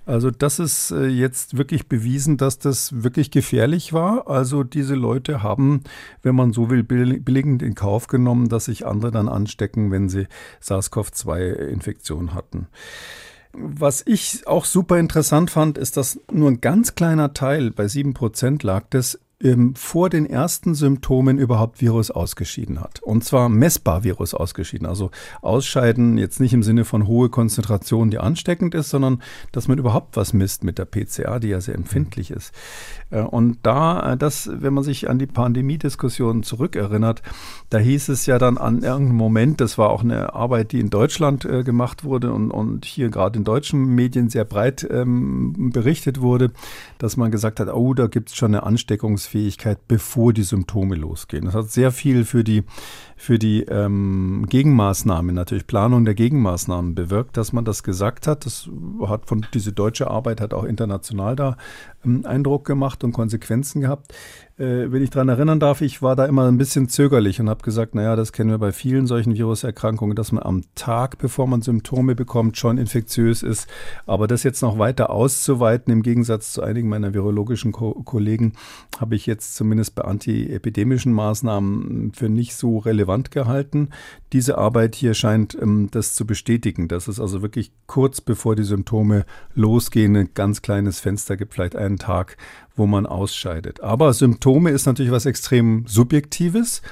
Also 0.06 0.30
das 0.30 0.60
ist 0.60 0.92
äh, 0.92 1.06
jetzt 1.06 1.56
wirklich 1.58 1.88
bewiesen, 1.88 2.36
dass 2.36 2.58
das 2.58 3.02
wirklich 3.02 3.32
gefährlich 3.32 3.92
war. 3.92 4.28
Also 4.28 4.62
diese 4.62 4.94
Leute 4.94 5.42
haben, 5.42 5.82
wenn 6.22 6.36
man 6.36 6.52
so 6.52 6.70
will, 6.70 6.84
billigend 6.84 7.62
in 7.62 7.74
Kauf 7.74 8.06
genommen, 8.06 8.48
dass 8.48 8.66
sich 8.66 8.86
andere 8.86 9.10
dann 9.10 9.28
anstecken, 9.28 9.90
wenn 9.90 10.08
sie 10.08 10.28
SARS-CoV-2-Infektion 10.60 12.34
hatten. 12.34 12.68
Was 13.52 14.02
ich 14.06 14.46
auch 14.46 14.64
super 14.64 14.98
interessant 14.98 15.50
fand, 15.50 15.76
ist, 15.76 15.96
dass 15.96 16.20
nur 16.30 16.50
ein 16.50 16.60
ganz 16.60 16.94
kleiner 16.94 17.34
Teil, 17.34 17.72
bei 17.72 17.88
sieben 17.88 18.14
Prozent 18.14 18.62
lag 18.62 18.84
das, 18.90 19.18
ähm, 19.42 19.74
vor 19.74 20.10
den 20.10 20.26
ersten 20.26 20.74
Symptomen 20.74 21.38
überhaupt 21.38 21.80
Virus 21.80 22.10
ausgeschieden 22.10 22.80
hat. 22.80 23.00
Und 23.00 23.24
zwar 23.24 23.48
messbar 23.48 24.04
Virus 24.04 24.34
ausgeschieden. 24.34 24.86
Also 24.86 25.10
ausscheiden 25.40 26.18
jetzt 26.18 26.40
nicht 26.40 26.52
im 26.52 26.62
Sinne 26.62 26.84
von 26.84 27.06
hohe 27.06 27.30
Konzentration, 27.30 28.10
die 28.10 28.18
ansteckend 28.18 28.74
ist, 28.74 28.90
sondern 28.90 29.22
dass 29.52 29.68
man 29.68 29.78
überhaupt 29.78 30.16
was 30.16 30.32
misst 30.32 30.64
mit 30.64 30.78
der 30.78 30.84
PCR, 30.84 31.40
die 31.40 31.48
ja 31.48 31.60
sehr 31.60 31.74
empfindlich 31.74 32.30
ist. 32.30 32.52
Äh, 33.10 33.22
und 33.22 33.58
da, 33.62 34.12
äh, 34.12 34.16
das, 34.16 34.50
wenn 34.52 34.74
man 34.74 34.84
sich 34.84 35.08
an 35.08 35.18
die 35.18 35.26
Pandemiediskussion 35.26 36.42
zurückerinnert, 36.42 37.22
da 37.70 37.78
hieß 37.78 38.10
es 38.10 38.26
ja 38.26 38.38
dann 38.38 38.58
an 38.58 38.82
irgendeinem 38.82 39.16
Moment, 39.16 39.60
das 39.60 39.78
war 39.78 39.90
auch 39.90 40.02
eine 40.02 40.34
Arbeit, 40.34 40.72
die 40.72 40.80
in 40.80 40.90
Deutschland 40.90 41.44
äh, 41.44 41.62
gemacht 41.62 42.04
wurde 42.04 42.32
und, 42.32 42.50
und 42.50 42.84
hier 42.84 43.08
gerade 43.08 43.38
in 43.38 43.44
deutschen 43.44 43.94
Medien 43.94 44.28
sehr 44.28 44.44
breit 44.44 44.86
ähm, 44.90 45.70
berichtet 45.72 46.20
wurde, 46.20 46.50
dass 46.98 47.16
man 47.16 47.30
gesagt 47.30 47.60
hat, 47.60 47.68
oh, 47.72 47.94
da 47.94 48.06
gibt 48.06 48.30
es 48.30 48.36
schon 48.36 48.54
eine 48.54 48.64
Ansteckungs 48.64 49.29
Leistungsfähigkeit, 49.30 49.78
bevor 49.88 50.32
die 50.32 50.42
Symptome 50.42 50.96
losgehen. 50.96 51.44
Das 51.44 51.54
hat 51.54 51.70
sehr 51.70 51.92
viel 51.92 52.24
für 52.24 52.44
die, 52.44 52.64
für 53.20 53.38
die 53.38 53.64
ähm, 53.64 54.46
Gegenmaßnahmen, 54.48 55.34
natürlich 55.34 55.66
Planung 55.66 56.06
der 56.06 56.14
Gegenmaßnahmen 56.14 56.94
bewirkt, 56.94 57.36
dass 57.36 57.52
man 57.52 57.66
das 57.66 57.82
gesagt 57.82 58.26
hat. 58.26 58.46
Das 58.46 58.70
hat 59.06 59.26
von 59.26 59.44
diese 59.52 59.74
deutsche 59.74 60.10
Arbeit 60.10 60.40
hat 60.40 60.54
auch 60.54 60.64
international 60.64 61.36
da 61.36 61.58
ähm, 62.02 62.24
Eindruck 62.24 62.64
gemacht 62.64 63.04
und 63.04 63.12
Konsequenzen 63.12 63.82
gehabt. 63.82 64.14
Äh, 64.60 64.90
wenn 64.90 65.02
ich 65.02 65.10
daran 65.10 65.28
erinnern 65.28 65.60
darf, 65.60 65.82
ich 65.82 66.00
war 66.00 66.16
da 66.16 66.24
immer 66.24 66.46
ein 66.48 66.56
bisschen 66.56 66.88
zögerlich 66.88 67.40
und 67.40 67.50
habe 67.50 67.62
gesagt, 67.62 67.94
naja, 67.94 68.16
das 68.16 68.32
kennen 68.32 68.50
wir 68.50 68.58
bei 68.58 68.72
vielen 68.72 69.06
solchen 69.06 69.34
Viruserkrankungen, 69.34 70.16
dass 70.16 70.32
man 70.32 70.42
am 70.42 70.62
Tag, 70.74 71.18
bevor 71.18 71.46
man 71.46 71.60
Symptome 71.60 72.14
bekommt, 72.14 72.56
schon 72.56 72.78
infektiös 72.78 73.42
ist. 73.42 73.68
Aber 74.06 74.28
das 74.28 74.42
jetzt 74.42 74.62
noch 74.62 74.78
weiter 74.78 75.10
auszuweiten, 75.10 75.92
im 75.92 76.02
Gegensatz 76.02 76.52
zu 76.52 76.62
einigen 76.62 76.88
meiner 76.88 77.12
virologischen 77.12 77.72
Ko 77.72 77.92
Kollegen, 78.04 78.54
habe 78.98 79.14
ich 79.14 79.26
jetzt 79.26 79.56
zumindest 79.56 79.94
bei 79.94 80.02
antiepidemischen 80.02 81.12
Maßnahmen 81.12 82.12
für 82.12 82.28
nicht 82.28 82.54
so 82.54 82.78
relevant 82.78 83.09
gehalten. 83.30 83.90
Diese 84.32 84.58
Arbeit 84.58 84.94
hier 84.94 85.14
scheint 85.14 85.56
ähm, 85.60 85.88
das 85.90 86.14
zu 86.14 86.26
bestätigen, 86.26 86.88
dass 86.88 87.08
es 87.08 87.20
also 87.20 87.42
wirklich 87.42 87.72
kurz 87.86 88.20
bevor 88.20 88.56
die 88.56 88.64
Symptome 88.64 89.24
losgehen, 89.54 90.16
ein 90.16 90.30
ganz 90.34 90.62
kleines 90.62 91.00
Fenster 91.00 91.36
gibt, 91.36 91.54
vielleicht 91.54 91.76
einen 91.76 91.98
Tag, 91.98 92.36
wo 92.76 92.86
man 92.86 93.06
ausscheidet. 93.06 93.80
Aber 93.80 94.12
Symptome 94.12 94.70
ist 94.70 94.86
natürlich 94.86 95.12
was 95.12 95.26
extrem 95.26 95.84
Subjektives. 95.86 96.82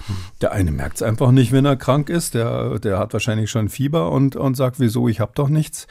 Der 0.41 0.53
eine 0.53 0.71
merkt 0.71 0.97
es 0.97 1.03
einfach 1.03 1.31
nicht, 1.31 1.53
wenn 1.53 1.65
er 1.65 1.77
krank 1.77 2.11
ist. 2.11 2.35
Der, 2.35 2.79
der 2.79 2.99
hat 2.99 3.13
wahrscheinlich 3.13 3.51
schon 3.51 3.69
Fieber 3.69 4.11
und, 4.11 4.37
und 4.37 4.57
sagt, 4.57 4.81
wieso, 4.81 5.09
ich 5.09 5.21
habe 5.21 5.33
doch 5.35 5.49
nichts. 5.49 5.87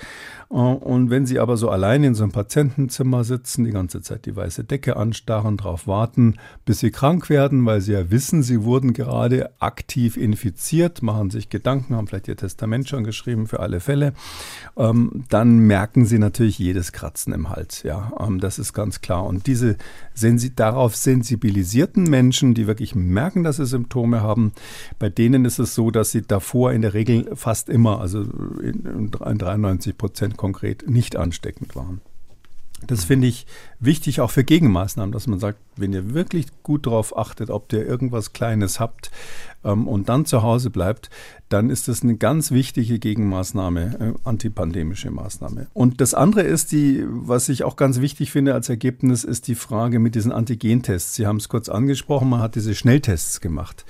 Äh, 0.49 0.55
und 0.55 1.09
wenn 1.09 1.25
Sie 1.25 1.39
aber 1.39 1.57
so 1.57 1.69
allein 1.69 2.03
in 2.03 2.15
so 2.15 2.23
einem 2.23 2.31
Patientenzimmer 2.31 3.23
sitzen, 3.23 3.65
die 3.65 3.71
ganze 3.71 4.01
Zeit 4.01 4.25
die 4.25 4.35
weiße 4.35 4.63
Decke 4.63 4.97
anstarren, 4.97 5.57
darauf 5.57 5.87
warten, 5.87 6.35
bis 6.65 6.79
Sie 6.79 6.91
krank 6.91 7.29
werden, 7.29 7.65
weil 7.65 7.81
Sie 7.81 7.93
ja 7.93 8.09
wissen, 8.11 8.43
Sie 8.43 8.63
wurden 8.63 8.93
gerade 8.93 9.51
aktiv 9.59 10.17
infiziert, 10.17 11.01
machen 11.01 11.29
sich 11.29 11.49
Gedanken, 11.49 11.95
haben 11.95 12.07
vielleicht 12.07 12.27
Ihr 12.27 12.37
Testament 12.37 12.87
schon 12.87 13.03
geschrieben 13.03 13.47
für 13.47 13.59
alle 13.59 13.79
Fälle, 13.79 14.13
ähm, 14.75 15.23
dann 15.29 15.59
merken 15.59 16.05
Sie 16.05 16.19
natürlich 16.19 16.59
jedes 16.59 16.91
Kratzen 16.91 17.33
im 17.33 17.49
Hals. 17.49 17.83
Ja, 17.83 18.11
ähm, 18.19 18.39
das 18.39 18.59
ist 18.59 18.73
ganz 18.73 19.01
klar. 19.01 19.25
Und 19.25 19.47
diese 19.47 19.76
sensi 20.13 20.55
darauf 20.55 20.95
sensibilisierten 20.95 22.03
Menschen, 22.03 22.53
die 22.53 22.67
wirklich 22.67 22.95
merken, 22.95 23.43
dass 23.43 23.57
sie 23.57 23.65
Symptome 23.65 24.21
haben, 24.21 24.53
bei 24.99 25.09
denen 25.09 25.45
ist 25.45 25.59
es 25.59 25.75
so, 25.75 25.91
dass 25.91 26.11
sie 26.11 26.21
davor 26.21 26.73
in 26.73 26.81
der 26.81 26.93
Regel 26.93 27.29
fast 27.35 27.69
immer, 27.69 28.01
also 28.01 28.21
in 28.61 29.11
93 29.11 29.97
Prozent 29.97 30.37
konkret 30.37 30.89
nicht 30.89 31.15
ansteckend 31.15 31.75
waren. 31.75 32.01
Das 32.85 33.05
finde 33.05 33.27
ich 33.27 33.47
wichtig 33.79 34.21
auch 34.21 34.29
für 34.29 34.43
Gegenmaßnahmen, 34.43 35.11
dass 35.11 35.25
man 35.25 35.39
sagt, 35.39 35.57
wenn 35.75 35.93
ihr 35.93 36.13
wirklich 36.13 36.45
gut 36.61 36.85
darauf 36.85 37.17
achtet, 37.17 37.49
ob 37.49 37.73
ihr 37.73 37.85
irgendwas 37.85 38.33
Kleines 38.33 38.79
habt 38.79 39.09
ähm, 39.63 39.87
und 39.87 40.09
dann 40.09 40.25
zu 40.25 40.43
Hause 40.43 40.69
bleibt, 40.69 41.09
dann 41.49 41.69
ist 41.69 41.87
das 41.87 42.03
eine 42.03 42.17
ganz 42.17 42.51
wichtige 42.51 42.99
Gegenmaßnahme, 42.99 43.99
äh, 43.99 44.27
antipandemische 44.27 45.11
Maßnahme. 45.11 45.67
Und 45.73 46.01
das 46.01 46.13
andere 46.13 46.41
ist 46.41 46.71
die, 46.71 47.05
was 47.07 47.47
ich 47.47 47.63
auch 47.63 47.75
ganz 47.77 48.01
wichtig 48.01 48.31
finde 48.31 48.53
als 48.53 48.67
Ergebnis, 48.69 49.23
ist 49.23 49.47
die 49.47 49.55
Frage 49.55 49.99
mit 49.99 50.15
diesen 50.15 50.31
Antigentests. 50.31 51.15
Sie 51.15 51.25
haben 51.25 51.37
es 51.37 51.47
kurz 51.47 51.69
angesprochen, 51.69 52.29
man 52.29 52.41
hat 52.41 52.55
diese 52.55 52.75
Schnelltests 52.75 53.39
gemacht. 53.39 53.85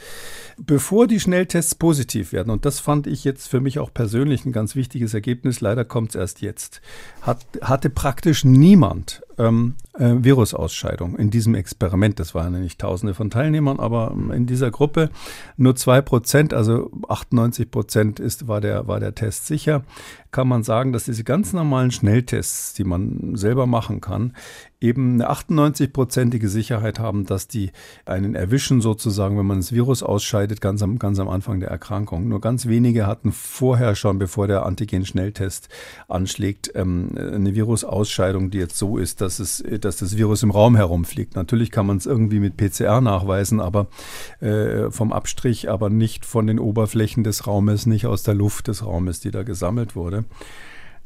Bevor 0.60 1.08
die 1.08 1.20
Schnelltests 1.20 1.76
positiv 1.76 2.32
werden, 2.32 2.50
und 2.50 2.66
das 2.66 2.80
fand 2.80 3.08
ich 3.08 3.24
jetzt 3.24 3.48
für 3.48 3.60
mich 3.60 3.80
auch 3.80 3.94
persönlich 3.94 4.46
ein 4.46 4.52
ganz 4.52 4.76
wichtiges 4.76 5.14
Ergebnis, 5.14 5.62
leider 5.62 5.86
kommt 5.86 6.10
es 6.10 6.16
erst 6.16 6.42
jetzt, 6.42 6.82
hat, 7.22 7.46
hatte 7.62 7.90
praktisch 7.90 8.44
niemand 8.44 9.24
ähm, 9.38 9.76
äh, 9.98 10.16
Virusausscheidung 10.20 11.18
in 11.18 11.30
diesem 11.30 11.56
Experiment. 11.56 12.20
Das 12.20 12.36
waren 12.36 12.54
ja 12.54 12.60
nicht 12.60 12.80
Tausende 12.80 13.14
von 13.14 13.30
Teilnehmern, 13.30 13.80
aber 13.80 14.16
in 14.34 14.46
dieser 14.46 14.72
Gruppe 14.72 15.10
nur 15.58 15.76
zwei 15.76 16.02
Prozent, 16.02 16.54
also 16.54 16.92
98 17.08 17.72
Prozent 17.72 18.20
ist, 18.20 18.48
war 18.48 18.62
der, 18.62 18.88
war 18.88 19.00
der 19.00 19.16
Test 19.16 19.48
sicher 19.48 19.84
kann 20.32 20.48
man 20.48 20.64
sagen, 20.64 20.92
dass 20.92 21.06
diese 21.06 21.24
ganz 21.24 21.54
normalen 21.54 21.92
Schnelltests, 21.92 22.74
die 22.74 22.84
man 22.84 23.36
selber 23.36 23.66
machen 23.66 24.02
kann, 24.02 24.34
eben 24.80 25.14
eine 25.14 25.32
98-prozentige 25.32 26.48
Sicherheit 26.48 27.00
haben, 27.00 27.26
dass 27.26 27.48
die 27.48 27.72
einen 28.06 28.36
erwischen 28.36 28.80
sozusagen, 28.82 29.38
wenn 29.40 29.48
man 29.48 29.58
das 29.58 29.72
Virus 29.72 30.04
ausscheidet, 30.04 30.62
ganz 30.62 30.84
am, 30.84 31.00
ganz 31.00 31.18
am 31.20 31.30
Anfang 31.30 31.60
der 31.60 31.70
Erkrankung. 31.70 32.28
Nur 32.28 32.42
ganz 32.42 32.68
wenige 32.68 33.08
hatten 33.08 33.32
vorher 33.32 33.96
schon, 33.96 34.20
bevor 34.20 34.48
der 34.48 34.66
Antigen-Schnelltest 34.66 35.70
anschlägt, 36.08 36.72
ähm, 36.76 37.10
eine 37.18 37.56
Virusausscheidung, 37.56 38.52
die 38.52 38.60
jetzt 38.60 38.78
so 38.78 38.98
ist, 38.98 39.22
dass, 39.22 39.40
es, 39.40 39.60
das 39.96 40.18
Virus 40.18 40.44
im 40.44 40.52
Raum 40.52 40.76
herumfliegt. 40.76 41.36
Natürlich 41.36 41.72
kann 41.72 41.86
man 41.86 41.96
es 41.96 42.06
irgendwie 42.06 42.42
mit 42.42 42.58
PCR 42.58 43.00
nachweisen, 43.00 43.62
aber 43.62 43.88
äh, 44.42 44.92
vom 44.92 45.14
Abstrich, 45.14 45.70
aber 45.70 45.90
nicht 45.90 46.26
von 46.26 46.48
den 46.48 46.60
Oberflächen 46.60 47.24
des 47.24 47.48
Raumes, 47.48 47.86
nicht 47.86 48.06
aus 48.06 48.24
der 48.24 48.34
Luft 48.34 48.68
des 48.68 48.86
Raumes, 48.86 49.22
die 49.22 49.32
da 49.32 49.44
gesammelt 49.44 49.96
wurde. 49.96 50.26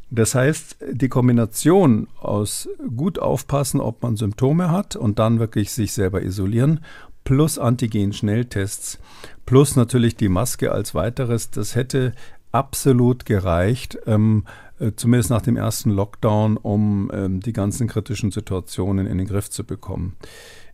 Das 0.10 0.36
heißt, 0.36 0.78
die 0.92 1.08
Kombination 1.08 2.08
aus 2.20 2.68
gut 2.98 3.18
aufpassen, 3.18 3.80
ob 3.80 4.04
man 4.04 4.18
Symptome 4.18 4.70
hat 4.70 4.98
und 4.98 5.20
dann 5.20 5.40
wirklich 5.40 5.72
sich 5.72 5.94
selber 5.94 6.22
isolieren, 6.22 6.82
plus 7.24 7.58
Antigen-Schnelltests, 7.58 9.00
plus 9.46 9.78
natürlich 9.78 10.18
die 10.18 10.28
Maske 10.28 10.72
als 10.72 10.94
weiteres, 10.96 11.52
das 11.52 11.76
hätte 11.76 12.14
absolut 12.52 13.26
gereicht, 13.26 14.00
ähm, 14.06 14.44
äh, 14.46 14.71
zumindest 14.96 15.30
nach 15.30 15.42
dem 15.42 15.58
ersten 15.58 15.92
Lockdown, 15.92 16.58
um 16.58 17.12
ähm, 17.14 17.40
die 17.40 17.54
ganzen 17.54 17.88
kritischen 17.88 18.32
Situationen 18.32 19.08
in 19.08 19.18
den 19.18 19.28
Griff 19.28 19.50
zu 19.50 19.64
bekommen. 19.64 20.16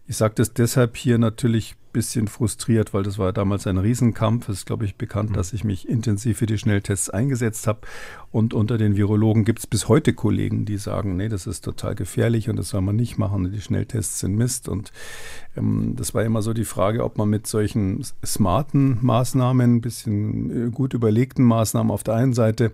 Ich 0.07 0.17
sage 0.17 0.35
das 0.35 0.53
deshalb 0.53 0.95
hier 0.95 1.17
natürlich 1.17 1.75
bisschen 1.91 2.27
frustriert, 2.27 2.93
weil 2.93 3.03
das 3.03 3.17
war 3.17 3.33
damals 3.33 3.67
ein 3.67 3.77
Riesenkampf. 3.77 4.49
Es 4.49 4.59
ist, 4.59 4.65
glaube 4.65 4.85
ich, 4.85 4.95
bekannt, 4.95 5.31
mhm. 5.31 5.33
dass 5.35 5.53
ich 5.53 5.63
mich 5.63 5.87
intensiv 5.87 6.37
für 6.37 6.45
die 6.45 6.57
Schnelltests 6.57 7.09
eingesetzt 7.09 7.67
habe. 7.67 7.81
Und 8.29 8.53
unter 8.53 8.77
den 8.77 8.97
Virologen 8.97 9.45
gibt 9.45 9.59
es 9.59 9.67
bis 9.67 9.87
heute 9.87 10.13
Kollegen, 10.13 10.65
die 10.65 10.77
sagen, 10.77 11.15
nee, 11.15 11.29
das 11.29 11.47
ist 11.47 11.63
total 11.63 11.95
gefährlich 11.95 12.49
und 12.49 12.57
das 12.57 12.69
soll 12.69 12.81
man 12.81 12.95
nicht 12.95 13.17
machen. 13.17 13.51
Die 13.51 13.61
Schnelltests 13.61 14.19
sind 14.19 14.35
Mist. 14.35 14.67
Und 14.67 14.91
ähm, 15.55 15.93
das 15.95 16.13
war 16.13 16.23
immer 16.23 16.41
so 16.41 16.53
die 16.53 16.65
Frage, 16.65 17.03
ob 17.03 17.17
man 17.17 17.29
mit 17.29 17.47
solchen 17.47 18.03
smarten 18.25 18.99
Maßnahmen, 19.01 19.77
ein 19.77 19.81
bisschen 19.81 20.67
äh, 20.67 20.69
gut 20.69 20.93
überlegten 20.93 21.45
Maßnahmen 21.45 21.91
auf 21.91 22.03
der 22.03 22.15
einen 22.15 22.33
Seite 22.33 22.71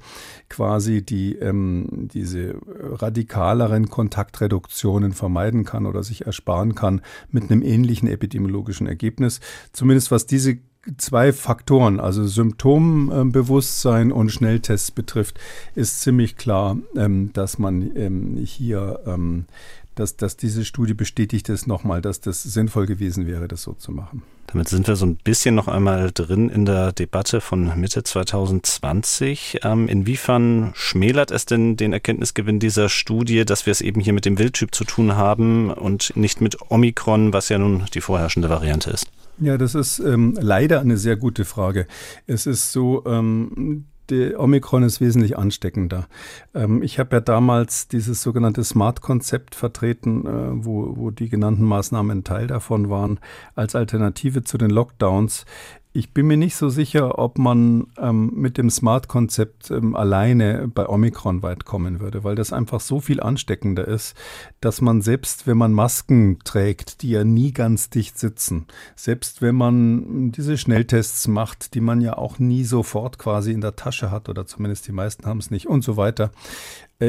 quasi 0.49 1.04
die 1.04 1.36
ähm, 1.36 2.10
diese 2.13 2.56
radikaleren 2.65 3.89
Kontaktreduktionen 3.89 5.13
vermeiden 5.13 5.65
kann 5.65 5.86
oder 5.86 6.04
sich 6.04 6.26
ersparen 6.26 6.76
kann 6.76 7.02
mit 7.30 7.43
einem 7.43 7.62
ähnlichen 7.62 8.08
epidemiologischen 8.08 8.88
Ergebnis. 8.88 9.03
Ergebnis, 9.04 9.42
zumindest 9.74 10.12
was 10.12 10.26
diese 10.26 10.60
zwei 10.98 11.32
Faktoren, 11.32 12.00
also 12.00 12.26
Symptombewusstsein 12.26 14.12
und 14.12 14.32
Schnelltests 14.32 14.92
betrifft, 14.92 15.39
ist 15.76 16.02
ziemlich 16.02 16.36
klar, 16.36 16.78
ähm, 16.96 17.32
dass 17.34 17.58
man 17.58 17.96
ähm, 17.96 18.38
hier, 18.38 19.00
ähm, 19.06 19.46
dass, 19.95 20.17
dass 20.17 20.38
diese 20.38 20.65
Studie 20.65 20.93
bestätigt 20.93 21.49
es 21.49 21.67
nochmal, 21.67 22.01
dass 22.01 22.21
das 22.21 22.43
sinnvoll 22.43 22.86
gewesen 22.86 23.27
wäre, 23.27 23.47
das 23.47 23.63
so 23.63 23.73
zu 23.73 23.91
machen. 23.91 24.23
Damit 24.47 24.67
sind 24.67 24.88
wir 24.88 24.95
so 24.95 25.06
ein 25.06 25.15
bisschen 25.15 25.56
noch 25.56 25.67
einmal 25.67 26.12
drin 26.13 26.49
in 26.49 26.65
der 26.65 26.91
Debatte 26.91 27.41
von 27.41 27.79
Mitte 27.79 28.03
2020. 28.03 29.62
Ähm, 29.63 29.88
inwiefern 29.88 30.71
schmälert 30.75 31.32
es 31.32 31.45
denn 31.45 31.77
den 31.77 31.93
Erkenntnisgewinn 31.93 32.60
dieser 32.60 32.89
Studie, 32.89 33.45
dass 33.45 33.65
wir 33.65 33.71
es 33.71 33.82
eben 33.82 34.01
hier 34.01 34.13
mit 34.13 34.25
dem 34.25 34.38
Wildtyp 34.38 34.75
zu 34.75 34.84
tun 34.84 35.15
haben 35.15 35.71
und 35.71 36.15
nicht 36.15 36.41
mit 36.41 36.58
Omikron, 36.69 37.34
was 37.34 37.49
ja 37.49 37.58
nun 37.58 37.86
die 37.93 38.01
vorherrschende 38.01 38.49
Variante 38.49 38.91
ist? 38.91 39.08
Ja, 39.39 39.58
das 39.58 39.73
ist 39.73 39.99
ähm, 39.99 40.38
leider 40.39 40.82
eine 40.82 40.97
sehr 40.97 41.15
gute 41.15 41.45
Frage. 41.45 41.88
Es 42.27 42.45
ist 42.45 42.71
so, 42.71 43.03
ähm, 43.08 43.86
die 44.10 44.36
Omikron 44.36 44.84
ist 44.84 45.02
wesentlich 45.02 45.38
ansteckender. 45.38 46.08
Ähm, 46.54 46.82
ich 46.82 47.00
habe 47.00 47.16
ja 47.16 47.22
damals 47.22 47.88
dieses 47.88 48.22
sogenannte 48.22 48.63
Smart-Konzept 48.63 49.56
vertreten, 49.56 50.26
äh, 50.26 50.66
wo, 50.66 50.98
wo 50.98 51.12
die 51.12 51.30
genannten 51.30 51.63
Maßnahmen 51.63 52.20
ein 52.20 52.24
Teil 52.24 52.48
davon 52.48 52.89
waren, 52.89 53.20
als 53.56 53.76
Alternative 53.76 54.44
zu 54.44 54.58
den 54.58 54.70
Lockdowns 54.70 55.46
Ich 55.95 56.12
bin 56.12 56.25
mir 56.25 56.38
nicht 56.38 56.56
so 56.56 56.69
sicher, 56.69 57.19
ob 57.19 57.38
man 57.38 57.86
ähm, 57.99 58.32
mit 58.34 58.58
dem 58.58 58.71
Smart-Konzept 58.71 59.69
ähm, 59.69 59.95
alleine 59.95 60.67
bei 60.67 60.89
Omikron 60.89 61.43
weit 61.43 61.65
kommen 61.65 61.99
würde, 61.99 62.23
weil 62.23 62.34
das 62.34 62.51
einfach 62.51 62.79
so 62.79 62.99
viel 62.99 63.19
ansteckender 63.19 63.88
ist, 63.88 64.17
dass 64.60 64.82
man 64.82 65.03
selbst, 65.03 65.45
wenn 65.45 65.58
man 65.58 65.71
Masken 65.71 66.39
trägt, 66.43 67.03
die 67.03 67.12
ja 67.12 67.23
nie 67.23 67.51
ganz 67.51 67.91
dicht 67.91 68.17
sitzen, 68.17 68.65
selbst 68.95 69.43
wenn 69.43 69.53
man 69.53 70.32
diese 70.32 70.58
Schnelltests 70.58 71.27
macht, 71.27 71.75
die 71.75 71.82
man 71.82 72.01
ja 72.01 72.17
auch 72.17 72.39
nie 72.39 72.63
sofort 72.63 73.19
quasi 73.19 73.51
in 73.51 73.62
der 73.62 73.75
Tasche 73.75 74.10
hat 74.10 74.29
oder 74.29 74.47
zumindest 74.47 74.88
die 74.88 74.93
meisten 74.93 75.27
haben 75.27 75.38
es 75.38 75.51
nicht 75.51 75.67
und 75.67 75.84
so 75.84 75.95
weiter, 75.95 76.32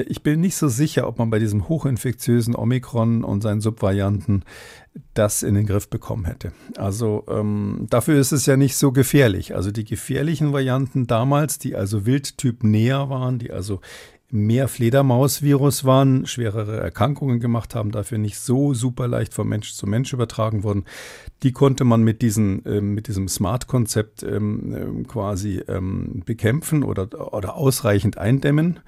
ich 0.02 0.22
bin 0.22 0.40
nicht 0.40 0.56
so 0.56 0.68
sicher, 0.68 1.06
ob 1.06 1.18
man 1.18 1.30
bei 1.30 1.38
diesem 1.38 1.68
hochinfektiösen 1.68 2.54
Omikron 2.54 3.24
und 3.24 3.42
seinen 3.42 3.60
Subvarianten 3.60 4.44
das 5.12 5.42
in 5.42 5.54
den 5.54 5.66
Griff 5.66 5.88
bekommen 5.88 6.24
hätte. 6.24 6.52
Also 6.76 7.24
ähm, 7.28 7.86
dafür 7.90 8.18
ist 8.18 8.32
es 8.32 8.46
ja 8.46 8.56
nicht 8.56 8.76
so 8.76 8.92
gefährlich. 8.92 9.54
Also 9.54 9.72
die 9.72 9.84
gefährlichen 9.84 10.52
Varianten 10.52 11.06
damals, 11.06 11.58
die 11.58 11.74
also 11.74 12.06
Wildtyp 12.06 12.62
näher 12.62 13.10
waren, 13.10 13.38
die 13.38 13.50
also 13.50 13.80
mehr 14.34 14.66
Fledermausvirus 14.66 15.84
waren, 15.84 16.26
schwerere 16.26 16.80
Erkrankungen 16.80 17.38
gemacht 17.38 17.76
haben, 17.76 17.92
dafür 17.92 18.18
nicht 18.18 18.38
so 18.38 18.74
super 18.74 19.06
leicht 19.06 19.32
von 19.32 19.48
Mensch 19.48 19.74
zu 19.74 19.86
Mensch 19.86 20.12
übertragen 20.12 20.64
wurden, 20.64 20.84
die 21.44 21.52
konnte 21.52 21.84
man 21.84 22.02
mit, 22.02 22.20
diesen, 22.20 22.64
äh, 22.66 22.80
mit 22.80 23.06
diesem 23.06 23.28
Smart-Konzept 23.28 24.24
ähm, 24.24 24.74
ähm, 24.76 25.06
quasi 25.06 25.62
ähm, 25.68 26.22
bekämpfen 26.24 26.82
oder, 26.82 27.32
oder 27.32 27.54
ausreichend 27.54 28.18
eindämmen 28.18 28.80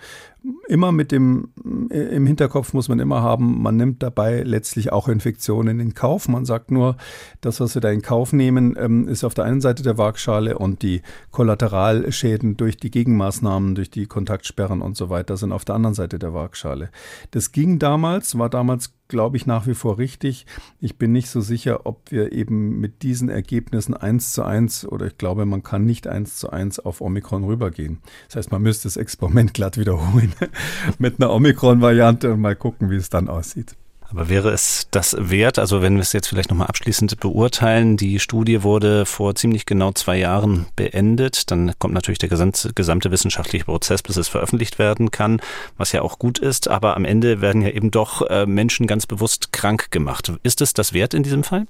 immer 0.68 0.92
mit 0.92 1.12
dem, 1.12 1.48
äh, 1.90 2.16
im 2.16 2.26
Hinterkopf 2.26 2.72
muss 2.72 2.88
man 2.88 2.98
immer 2.98 3.22
haben, 3.22 3.62
man 3.62 3.76
nimmt 3.76 4.02
dabei 4.02 4.42
letztlich 4.42 4.92
auch 4.92 5.08
Infektionen 5.08 5.80
in 5.80 5.94
Kauf. 5.94 6.28
Man 6.28 6.44
sagt 6.44 6.70
nur, 6.70 6.96
das, 7.40 7.60
was 7.60 7.74
wir 7.74 7.82
da 7.82 7.90
in 7.90 8.02
Kauf 8.02 8.32
nehmen, 8.32 8.76
ähm, 8.78 9.08
ist 9.08 9.24
auf 9.24 9.34
der 9.34 9.44
einen 9.44 9.60
Seite 9.60 9.82
der 9.82 9.98
Waagschale 9.98 10.58
und 10.58 10.82
die 10.82 11.02
Kollateralschäden 11.30 12.56
durch 12.56 12.76
die 12.76 12.90
Gegenmaßnahmen, 12.90 13.74
durch 13.74 13.90
die 13.90 14.06
Kontaktsperren 14.06 14.82
und 14.82 14.96
so 14.96 15.10
weiter 15.10 15.36
sind 15.36 15.52
auf 15.52 15.64
der 15.64 15.74
anderen 15.74 15.94
Seite 15.94 16.18
der 16.18 16.34
Waagschale. 16.34 16.90
Das 17.30 17.52
ging 17.52 17.78
damals, 17.78 18.38
war 18.38 18.50
damals 18.50 18.92
glaube 19.08 19.36
ich, 19.36 19.46
nach 19.46 19.66
wie 19.66 19.74
vor 19.74 19.98
richtig. 19.98 20.46
Ich 20.80 20.98
bin 20.98 21.12
nicht 21.12 21.28
so 21.28 21.40
sicher, 21.40 21.86
ob 21.86 22.10
wir 22.10 22.32
eben 22.32 22.80
mit 22.80 23.02
diesen 23.02 23.28
Ergebnissen 23.28 23.94
eins 23.94 24.32
zu 24.32 24.42
eins 24.42 24.86
oder 24.86 25.06
ich 25.06 25.18
glaube, 25.18 25.46
man 25.46 25.62
kann 25.62 25.84
nicht 25.84 26.06
eins 26.06 26.36
zu 26.36 26.50
eins 26.50 26.78
auf 26.78 27.00
Omikron 27.00 27.44
rübergehen. 27.44 27.98
Das 28.28 28.36
heißt, 28.36 28.52
man 28.52 28.62
müsste 28.62 28.84
das 28.84 28.96
Experiment 28.96 29.54
glatt 29.54 29.78
wiederholen 29.78 30.34
mit 30.98 31.20
einer 31.20 31.32
Omikron-Variante 31.32 32.32
und 32.32 32.40
mal 32.40 32.56
gucken, 32.56 32.90
wie 32.90 32.96
es 32.96 33.10
dann 33.10 33.28
aussieht. 33.28 33.76
Aber 34.08 34.28
wäre 34.28 34.50
es 34.50 34.86
das 34.92 35.16
wert, 35.18 35.58
also 35.58 35.82
wenn 35.82 35.94
wir 35.94 36.02
es 36.02 36.12
jetzt 36.12 36.28
vielleicht 36.28 36.50
nochmal 36.50 36.68
abschließend 36.68 37.18
beurteilen, 37.18 37.96
die 37.96 38.20
Studie 38.20 38.62
wurde 38.62 39.04
vor 39.04 39.34
ziemlich 39.34 39.66
genau 39.66 39.92
zwei 39.92 40.16
Jahren 40.16 40.66
beendet, 40.76 41.50
dann 41.50 41.72
kommt 41.78 41.94
natürlich 41.94 42.20
der 42.20 42.28
gesamte, 42.28 42.72
gesamte 42.72 43.10
wissenschaftliche 43.10 43.64
Prozess, 43.64 44.02
bis 44.02 44.16
es 44.16 44.28
veröffentlicht 44.28 44.78
werden 44.78 45.10
kann, 45.10 45.40
was 45.76 45.92
ja 45.92 46.02
auch 46.02 46.18
gut 46.18 46.38
ist, 46.38 46.68
aber 46.68 46.96
am 46.96 47.04
Ende 47.04 47.40
werden 47.40 47.62
ja 47.62 47.70
eben 47.70 47.90
doch 47.90 48.22
äh, 48.22 48.46
Menschen 48.46 48.86
ganz 48.86 49.06
bewusst 49.06 49.52
krank 49.52 49.90
gemacht. 49.90 50.32
Ist 50.44 50.60
es 50.60 50.72
das 50.72 50.92
wert 50.92 51.12
in 51.12 51.24
diesem 51.24 51.42
Fall? 51.42 51.66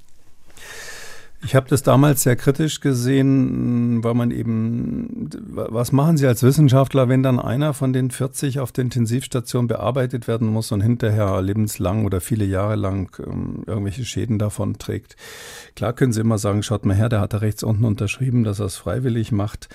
Ich 1.45 1.55
habe 1.55 1.69
das 1.69 1.83
damals 1.83 2.23
sehr 2.23 2.35
kritisch 2.35 2.81
gesehen, 2.81 4.03
weil 4.03 4.15
man 4.15 4.31
eben, 4.31 5.29
was 5.45 5.93
machen 5.93 6.17
Sie 6.17 6.27
als 6.27 6.43
Wissenschaftler, 6.43 7.09
wenn 7.09 7.23
dann 7.23 7.39
einer 7.39 7.75
von 7.75 7.93
den 7.93 8.11
40 8.11 8.59
auf 8.59 8.73
der 8.73 8.85
Intensivstation 8.85 9.67
bearbeitet 9.67 10.29
werden 10.29 10.49
muss 10.49 10.73
und 10.73 10.81
hinterher 10.81 11.43
lebenslang 11.43 12.05
oder 12.07 12.21
viele 12.21 12.47
Jahre 12.47 12.77
lang 12.77 13.15
ähm, 13.25 13.65
irgendwelche 13.67 14.05
Schäden 14.05 14.39
davon 14.39 14.79
trägt? 14.79 15.17
Klar 15.77 15.93
können 15.93 16.13
Sie 16.13 16.23
immer 16.23 16.39
sagen, 16.39 16.63
schaut 16.63 16.87
mal 16.87 16.97
her, 16.97 17.11
der 17.11 17.21
hat 17.21 17.35
da 17.35 17.39
rechts 17.39 17.63
unten 17.63 17.85
unterschrieben, 17.85 18.43
dass 18.43 18.59
er 18.59 18.67
es 18.67 18.77
freiwillig 18.77 19.31
macht. 19.31 19.69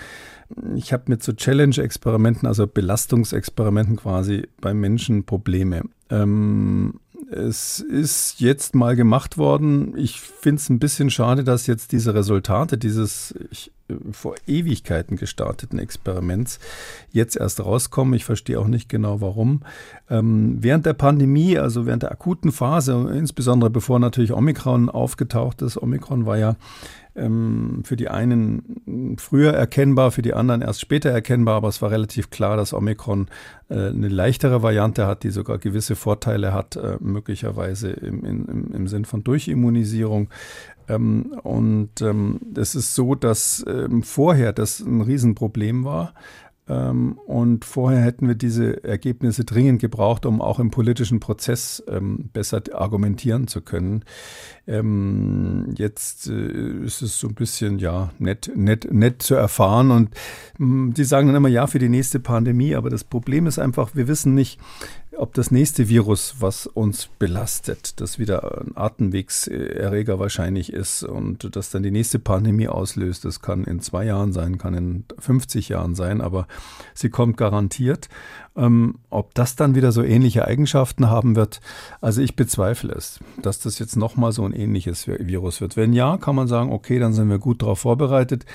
Ich 0.76 0.92
habe 0.92 1.04
mit 1.08 1.24
so 1.24 1.32
Challenge-Experimenten, 1.32 2.48
also 2.48 2.66
Belastungsexperimenten 2.68 3.98
quasi 3.98 4.48
bei 4.60 4.74
Menschen 4.74 5.26
Probleme. 5.26 5.84
Ähm, 6.10 7.00
es 7.30 7.80
ist 7.80 8.40
jetzt 8.40 8.76
mal 8.76 8.96
gemacht 8.96 9.38
worden. 9.38 9.94
Ich 9.98 10.20
finde 10.20 10.60
es 10.60 10.70
ein 10.70 10.80
bisschen 10.80 11.10
schade, 11.10 11.44
dass 11.44 11.68
jetzt 11.68 11.92
diese 11.92 12.14
Resultate 12.14 12.78
dieses 12.78 13.34
ich, 13.52 13.72
vor 14.12 14.36
Ewigkeiten 14.48 15.18
gestarteten 15.18 15.80
Experiments 15.80 16.60
jetzt 17.12 17.36
erst 17.36 17.60
rauskommen. 17.60 18.14
Ich 18.14 18.26
verstehe 18.26 18.60
auch 18.60 18.68
nicht 18.68 18.90
genau 18.90 19.22
warum. 19.22 19.62
Ähm, 20.10 20.58
während 20.60 20.86
der 20.86 20.94
Pandemie, 20.94 21.58
also 21.58 21.86
während 21.86 22.04
der 22.04 22.12
akuten 22.12 22.52
Phase, 22.52 22.94
insbesondere 23.14 23.70
bevor 23.70 24.00
natürlich 24.00 24.34
Omikron 24.34 24.90
aufgetaucht 24.90 25.62
ist, 25.62 25.82
Omikron 25.82 26.26
war 26.26 26.38
ja 26.38 26.56
ähm, 27.22 27.84
für 27.86 27.96
die 27.96 28.10
einen 28.10 29.16
früher 29.18 29.54
erkennbar, 29.54 30.12
für 30.12 30.22
die 30.22 30.34
anderen 30.34 30.62
erst 30.62 30.82
später 30.82 31.10
erkennbar, 31.10 31.56
aber 31.56 31.70
es 31.70 31.82
war 31.82 31.92
relativ 31.92 32.30
klar, 32.30 32.58
dass 32.58 32.74
Omikron 32.74 33.28
äh, 33.70 33.90
eine 33.90 34.10
leichtere 34.10 34.64
Variante 34.64 35.08
hat, 35.08 35.24
die 35.24 35.30
sogar 35.30 35.58
gewisse 35.58 35.96
Vorteile 35.96 36.54
hat, 36.54 36.76
äh, 36.76 36.98
möglicherweise 37.00 37.92
im, 37.92 38.26
im, 38.26 38.74
im 38.74 38.88
Sinn 38.88 39.06
von 39.06 39.24
Durchimmunisierung. 39.24 40.30
Ähm, 40.88 41.34
und 41.44 42.02
ähm, 42.02 42.40
es 42.56 42.76
ist 42.76 42.96
so, 42.96 43.16
dass 43.16 43.64
ähm, 43.68 44.04
vorher 44.04 44.54
das 44.54 44.80
ein 44.80 45.02
Riesenproblem 45.02 45.86
war. 45.86 46.14
Ähm, 46.72 47.20
und 47.26 47.66
vorher 47.66 48.02
hätten 48.02 48.28
wir 48.30 48.36
diese 48.36 48.82
Ergebnisse 48.86 49.44
dringend 49.44 49.82
gebraucht, 49.82 50.26
um 50.26 50.42
auch 50.42 50.58
im 50.58 50.72
politischen 50.72 51.20
Prozess 51.20 51.84
ähm, 51.90 52.30
besser 52.32 52.62
argumentieren 52.74 53.48
zu 53.48 53.62
können. 53.62 54.06
Ähm, 54.68 55.74
jetzt 55.78 56.28
äh, 56.28 56.86
ist 56.86 57.02
es 57.02 57.20
so 57.20 57.28
ein 57.28 57.36
bisschen 57.36 57.80
ja 57.80 58.12
nett, 58.20 58.52
nett, 58.56 58.88
nett 58.90 59.22
zu 59.22 59.36
erfahren. 59.36 59.92
Und 59.92 60.12
die 60.58 61.04
sagen 61.04 61.28
dann 61.28 61.36
immer 61.36 61.50
ja 61.50 61.68
für 61.68 61.80
die 61.80 61.90
nächste 61.90 62.22
Pandemie, 62.22 62.76
aber 62.76 62.90
das 62.90 63.04
Problem 63.04 63.48
ist 63.48 63.60
einfach, 63.60 63.94
wir 63.94 64.08
wissen 64.08 64.34
nicht, 64.34 64.58
ob 65.18 65.34
das 65.34 65.52
nächste 65.52 65.90
Virus, 65.90 66.36
was 66.40 66.68
uns 66.68 67.10
belastet, 67.20 68.00
das 68.00 68.18
wieder 68.18 68.62
ein 68.62 68.72
Atemwegserreger 68.76 70.20
wahrscheinlich 70.20 70.72
ist 70.72 71.04
und 71.04 71.56
das 71.56 71.70
dann 71.70 71.84
die 71.84 71.92
nächste 71.92 72.18
Pandemie 72.18 72.68
auslöst, 72.68 73.26
das 73.26 73.42
kann 73.42 73.66
in 73.66 73.82
zwei 73.82 74.06
Jahren 74.06 74.32
sein, 74.32 74.58
kann 74.58 74.74
in 74.74 75.04
50 75.20 75.70
Jahren 75.70 75.96
sein, 75.96 76.22
aber 76.22 76.48
sie 76.94 77.10
kommt 77.10 77.38
garantiert. 77.38 78.10
Ähm, 78.54 78.96
ob 79.10 79.34
das 79.34 79.56
dann 79.56 79.76
wieder 79.76 79.94
so 79.94 80.04
ähnliche 80.04 80.46
Eigenschaften 80.46 81.10
haben 81.10 81.38
wird, 81.38 81.62
also 82.02 82.22
ich 82.22 82.36
bezweifle 82.36 82.92
es, 82.92 83.22
dass 83.42 83.60
das 83.62 83.80
jetzt 83.80 83.96
nochmal 83.96 84.34
so 84.34 84.44
ein 84.44 84.52
ähnliches 84.52 85.08
Virus 85.08 85.62
wird. 85.62 85.78
Wenn 85.78 85.94
ja, 85.94 86.18
kann 86.18 86.36
man 86.36 86.50
sagen, 86.50 86.74
okay, 86.74 87.00
dann 87.00 87.14
sind 87.14 87.30
wir 87.30 87.40
gut 87.40 87.62
darauf 87.62 87.80
vorbereitet, 87.80 88.46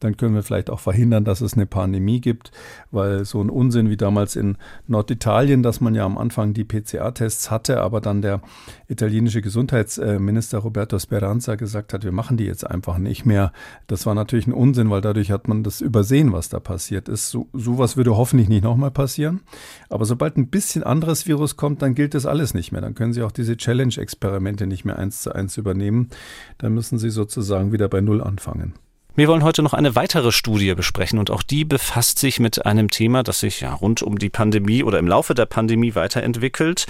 dann 0.00 0.16
können 0.16 0.34
wir 0.34 0.42
vielleicht 0.42 0.70
auch 0.70 0.80
verhindern, 0.80 1.24
dass 1.24 1.40
es 1.40 1.54
eine 1.54 1.66
Pandemie 1.66 2.20
gibt, 2.20 2.50
weil 2.90 3.24
so 3.24 3.40
ein 3.40 3.48
Unsinn 3.48 3.90
wie 3.90 3.96
damals 3.96 4.34
in 4.34 4.56
Norditalien, 4.88 5.62
dass 5.62 5.80
man 5.80 5.94
ja 5.94 6.04
am 6.04 6.18
Anfang 6.18 6.52
die 6.52 6.64
PCA-Tests 6.64 7.52
hatte, 7.52 7.80
aber 7.80 8.00
dann 8.00 8.22
der 8.22 8.40
italienische 8.88 9.40
Gesundheitsminister 9.40 10.58
Roberto 10.58 10.98
Speranza 10.98 11.54
gesagt 11.54 11.92
hat, 11.92 12.02
wir 12.02 12.12
machen 12.12 12.36
die 12.36 12.44
jetzt 12.44 12.68
einfach 12.68 12.98
nicht 12.98 13.24
mehr. 13.24 13.52
Das 13.86 14.04
war 14.04 14.16
natürlich 14.16 14.48
ein 14.48 14.52
Unsinn, 14.52 14.90
weil 14.90 15.00
dadurch 15.00 15.30
hat 15.30 15.46
man 15.46 15.62
das 15.62 15.80
übersehen, 15.80 16.32
was 16.32 16.48
da 16.48 16.58
passiert 16.58 17.08
ist. 17.08 17.30
So, 17.30 17.46
sowas 17.52 17.96
würde 17.96 18.16
hoffentlich 18.16 18.48
nicht 18.48 18.64
nochmal 18.64 18.90
passieren. 18.90 19.43
Aber 19.88 20.04
sobald 20.04 20.36
ein 20.36 20.48
bisschen 20.48 20.82
anderes 20.82 21.26
Virus 21.26 21.56
kommt, 21.56 21.82
dann 21.82 21.94
gilt 21.94 22.14
das 22.14 22.26
alles 22.26 22.54
nicht 22.54 22.72
mehr. 22.72 22.80
Dann 22.80 22.94
können 22.94 23.12
Sie 23.12 23.22
auch 23.22 23.32
diese 23.32 23.56
Challenge-Experimente 23.56 24.66
nicht 24.66 24.84
mehr 24.84 24.98
eins 24.98 25.22
zu 25.22 25.32
eins 25.32 25.56
übernehmen. 25.56 26.10
Dann 26.58 26.74
müssen 26.74 26.98
Sie 26.98 27.10
sozusagen 27.10 27.72
wieder 27.72 27.88
bei 27.88 28.00
Null 28.00 28.22
anfangen. 28.22 28.74
Wir 29.16 29.28
wollen 29.28 29.44
heute 29.44 29.62
noch 29.62 29.74
eine 29.74 29.94
weitere 29.94 30.32
Studie 30.32 30.74
besprechen 30.74 31.20
und 31.20 31.30
auch 31.30 31.44
die 31.44 31.64
befasst 31.64 32.18
sich 32.18 32.40
mit 32.40 32.66
einem 32.66 32.90
Thema, 32.90 33.22
das 33.22 33.38
sich 33.38 33.60
ja 33.60 33.72
rund 33.72 34.02
um 34.02 34.18
die 34.18 34.28
Pandemie 34.28 34.82
oder 34.82 34.98
im 34.98 35.06
Laufe 35.06 35.34
der 35.34 35.46
Pandemie 35.46 35.94
weiterentwickelt, 35.94 36.86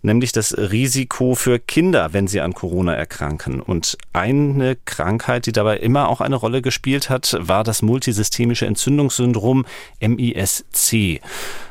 nämlich 0.00 0.32
das 0.32 0.56
Risiko 0.56 1.34
für 1.34 1.58
Kinder, 1.58 2.14
wenn 2.14 2.28
sie 2.28 2.40
an 2.40 2.54
Corona 2.54 2.94
erkranken. 2.94 3.60
Und 3.60 3.98
eine 4.14 4.76
Krankheit, 4.86 5.44
die 5.44 5.52
dabei 5.52 5.76
immer 5.76 6.08
auch 6.08 6.22
eine 6.22 6.36
Rolle 6.36 6.62
gespielt 6.62 7.10
hat, 7.10 7.36
war 7.40 7.62
das 7.62 7.82
multisystemische 7.82 8.64
Entzündungssyndrom 8.64 9.66
MISC. 10.00 11.20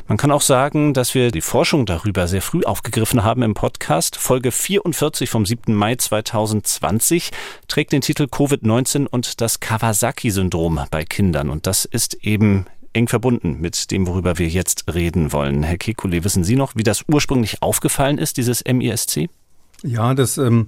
Man 0.07 0.19
kann 0.19 0.29
auch 0.29 0.41
sagen, 0.41 0.93
dass 0.93 1.15
wir 1.15 1.31
die 1.31 1.41
Forschung 1.41 1.87
darüber 1.87 2.27
sehr 2.27 2.43
früh 2.43 2.63
aufgegriffen 2.63 3.23
haben 3.23 3.41
im 3.41 3.55
Podcast. 3.55 4.17
Folge 4.17 4.51
44 4.51 5.27
vom 5.27 5.47
7. 5.47 5.73
Mai 5.73 5.95
2020 5.95 7.31
trägt 7.67 7.91
den 7.91 8.01
Titel 8.01 8.25
Covid-19 8.25 9.07
und 9.07 9.41
das 9.41 9.59
Kawasaki-Syndrom 9.59 10.79
bei 10.91 11.05
Kindern. 11.05 11.49
Und 11.49 11.65
das 11.65 11.85
ist 11.85 12.13
eben 12.23 12.67
eng 12.93 13.07
verbunden 13.07 13.59
mit 13.59 13.89
dem, 13.89 14.05
worüber 14.05 14.37
wir 14.37 14.47
jetzt 14.47 14.93
reden 14.93 15.33
wollen. 15.33 15.63
Herr 15.63 15.77
Kekulé, 15.77 16.23
wissen 16.23 16.43
Sie 16.43 16.55
noch, 16.55 16.75
wie 16.75 16.83
das 16.83 17.03
ursprünglich 17.07 17.63
aufgefallen 17.63 18.19
ist, 18.19 18.37
dieses 18.37 18.63
MISC? 18.63 19.27
Ja, 19.83 20.13
das 20.13 20.37
ähm, 20.37 20.67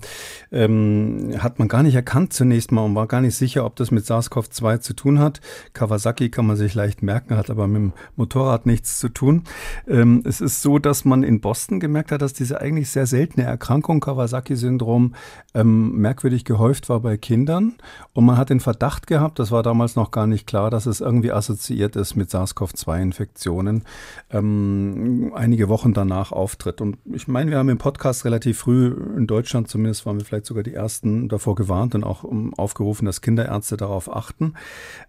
ähm, 0.52 1.34
hat 1.40 1.60
man 1.60 1.70
gar 1.70 1.82
nicht 1.82 1.96
erkannt 1.96 2.34
zunächst 2.34 2.74
mal 2.74 2.84
und 2.84 2.94
war 2.94 3.08
gar 3.08 3.22
nicht 3.22 3.36
sicher, 3.36 3.66
ob 3.66 3.78
das 3.78 3.90
mit 3.90 4.06
SARS-CoV-2 4.06 4.82
zu 4.82 4.94
tun 4.94 5.20
hat. 5.20 5.40
Kawasaki 5.74 6.30
kann 6.30 6.46
man 6.46 6.58
sich 6.58 6.74
leicht 6.76 7.02
merken, 7.04 7.38
hat 7.38 7.50
aber 7.50 7.68
mit 7.68 7.82
dem 7.82 7.94
Motorrad 8.18 8.66
nichts 8.66 9.00
zu 9.00 9.08
tun. 9.08 9.44
Ähm, 9.88 10.24
es 10.26 10.42
ist 10.42 10.62
so, 10.62 10.78
dass 10.78 11.06
man 11.06 11.24
in 11.24 11.40
Boston 11.40 11.80
gemerkt 11.80 12.12
hat, 12.12 12.22
dass 12.22 12.34
diese 12.34 12.60
eigentlich 12.60 12.90
sehr 12.90 13.08
seltene 13.08 13.46
Erkrankung, 13.46 14.02
Kawasaki-Syndrom, 14.02 15.16
ähm, 15.54 15.94
merkwürdig 15.94 16.44
gehäuft 16.44 16.90
war 16.90 17.00
bei 17.00 17.16
Kindern. 17.16 17.76
Und 18.14 18.26
man 18.26 18.38
hat 18.38 18.50
den 18.50 18.60
Verdacht 18.60 19.08
gehabt, 19.08 19.40
das 19.40 19.52
war 19.52 19.64
damals 19.64 19.96
noch 19.96 20.12
gar 20.12 20.28
nicht 20.28 20.48
klar, 20.48 20.70
dass 20.70 20.86
es 20.86 21.00
irgendwie 21.00 21.32
assoziiert 21.32 21.96
ist 21.96 22.16
mit 22.16 22.30
SARS-CoV-2-Infektionen, 22.30 23.84
ähm, 24.32 25.32
einige 25.34 25.70
Wochen 25.70 25.94
danach 25.94 26.34
auftritt. 26.34 26.82
Und 26.82 26.98
ich 27.06 27.30
meine, 27.30 27.52
wir 27.52 27.58
haben 27.58 27.70
im 27.70 27.78
Podcast 27.78 28.26
relativ 28.26 28.60
früh 28.60 28.97
in 29.16 29.28
Deutschland 29.28 29.68
zumindest 29.68 30.06
waren 30.06 30.18
wir 30.18 30.26
vielleicht 30.26 30.46
sogar 30.46 30.64
die 30.64 30.74
Ersten 30.74 31.30
davor 31.30 31.56
gewarnt 31.56 31.96
und 31.96 32.04
auch 32.04 32.24
um, 32.24 32.54
aufgerufen, 32.54 33.06
dass 33.06 33.22
Kinderärzte 33.22 33.78
darauf 33.78 34.14
achten. 34.14 34.54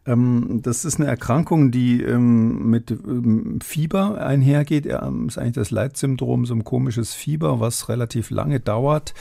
Ähm, 0.06 0.60
das 0.62 0.84
ist 0.84 1.00
eine 1.00 1.08
Erkrankung, 1.08 1.70
die 1.70 2.02
ähm, 2.02 2.70
mit 2.70 2.90
ähm, 2.90 3.60
Fieber 3.62 4.20
einhergeht. 4.20 4.86
Ähm, 4.86 5.28
ist 5.28 5.38
eigentlich 5.38 5.54
das 5.54 5.70
Leitsyndrom, 5.70 6.46
so 6.46 6.54
ein 6.54 6.64
komisches 6.64 7.14
Fieber, 7.14 7.60
was 7.60 7.88
relativ 7.88 8.30
lange 8.30 8.60
dauert. 8.60 9.14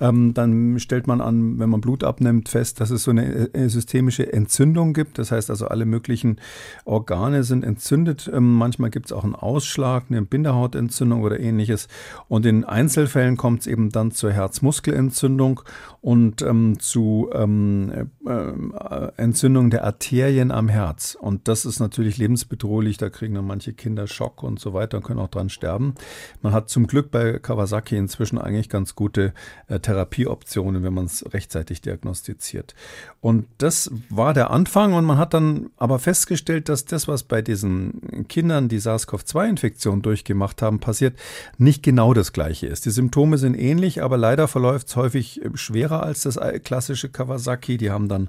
Ähm, 0.00 0.34
dann 0.34 0.78
stellt 0.78 1.06
man 1.06 1.20
an, 1.20 1.58
wenn 1.58 1.70
man 1.70 1.80
Blut 1.80 2.04
abnimmt, 2.04 2.48
fest, 2.48 2.80
dass 2.80 2.90
es 2.90 3.04
so 3.04 3.10
eine, 3.10 3.50
eine 3.52 3.70
systemische 3.70 4.32
Entzündung 4.32 4.92
gibt. 4.92 5.18
Das 5.18 5.30
heißt 5.30 5.50
also, 5.50 5.68
alle 5.68 5.86
möglichen 5.86 6.38
Organe 6.84 7.44
sind 7.44 7.64
entzündet. 7.64 8.30
Ähm, 8.32 8.54
manchmal 8.54 8.90
gibt 8.90 9.06
es 9.06 9.12
auch 9.12 9.24
einen 9.24 9.34
Ausschlag, 9.34 10.04
eine 10.08 10.22
Bindehautentzündung 10.22 11.22
oder 11.22 11.38
ähnliches. 11.40 11.88
Und 12.28 12.44
in 12.46 12.64
Einzelfällen 12.64 13.36
kommt 13.36 13.60
es 13.60 13.66
eben 13.66 13.90
dann 13.90 14.03
zur 14.10 14.32
Herzmuskelentzündung 14.32 15.60
und 16.00 16.42
ähm, 16.42 16.78
zu 16.78 17.30
ähm, 17.32 18.10
äh, 18.26 19.08
Entzündung 19.16 19.70
der 19.70 19.84
Arterien 19.84 20.50
am 20.50 20.68
Herz. 20.68 21.16
Und 21.18 21.48
das 21.48 21.64
ist 21.64 21.80
natürlich 21.80 22.18
lebensbedrohlich. 22.18 22.98
Da 22.98 23.08
kriegen 23.08 23.34
dann 23.34 23.46
manche 23.46 23.72
Kinder 23.72 24.06
Schock 24.06 24.42
und 24.42 24.60
so 24.60 24.74
weiter 24.74 24.98
und 24.98 25.04
können 25.04 25.20
auch 25.20 25.30
dran 25.30 25.48
sterben. 25.48 25.94
Man 26.42 26.52
hat 26.52 26.68
zum 26.68 26.86
Glück 26.86 27.10
bei 27.10 27.38
Kawasaki 27.38 27.96
inzwischen 27.96 28.38
eigentlich 28.38 28.68
ganz 28.68 28.94
gute 28.94 29.32
äh, 29.68 29.80
Therapieoptionen, 29.80 30.82
wenn 30.82 30.94
man 30.94 31.06
es 31.06 31.24
rechtzeitig 31.32 31.80
diagnostiziert. 31.80 32.74
Und 33.20 33.46
das 33.58 33.90
war 34.10 34.34
der 34.34 34.50
Anfang 34.50 34.92
und 34.92 35.04
man 35.04 35.18
hat 35.18 35.32
dann 35.32 35.70
aber 35.76 35.98
festgestellt, 35.98 36.68
dass 36.68 36.84
das, 36.84 37.08
was 37.08 37.22
bei 37.22 37.40
diesen 37.40 38.26
Kindern 38.28 38.68
die 38.68 38.78
SARS-CoV-2-Infektion 38.78 40.02
durchgemacht 40.02 40.60
haben, 40.62 40.80
passiert, 40.80 41.18
nicht 41.58 41.82
genau 41.82 42.14
das 42.14 42.32
gleiche 42.32 42.66
ist. 42.66 42.84
Die 42.84 42.90
Symptome 42.90 43.38
sind 43.38 43.54
ähnlich, 43.54 43.93
aber 44.02 44.16
leider 44.16 44.48
verläuft 44.48 44.88
es 44.88 44.96
häufig 44.96 45.40
schwerer 45.54 45.84
schwerer 45.84 46.02
als 46.02 46.22
das 46.22 46.38
klassische 46.62 47.08
Kawasaki. 47.08 47.76
Die 47.76 47.90
haben 47.90 48.08
dann 48.08 48.28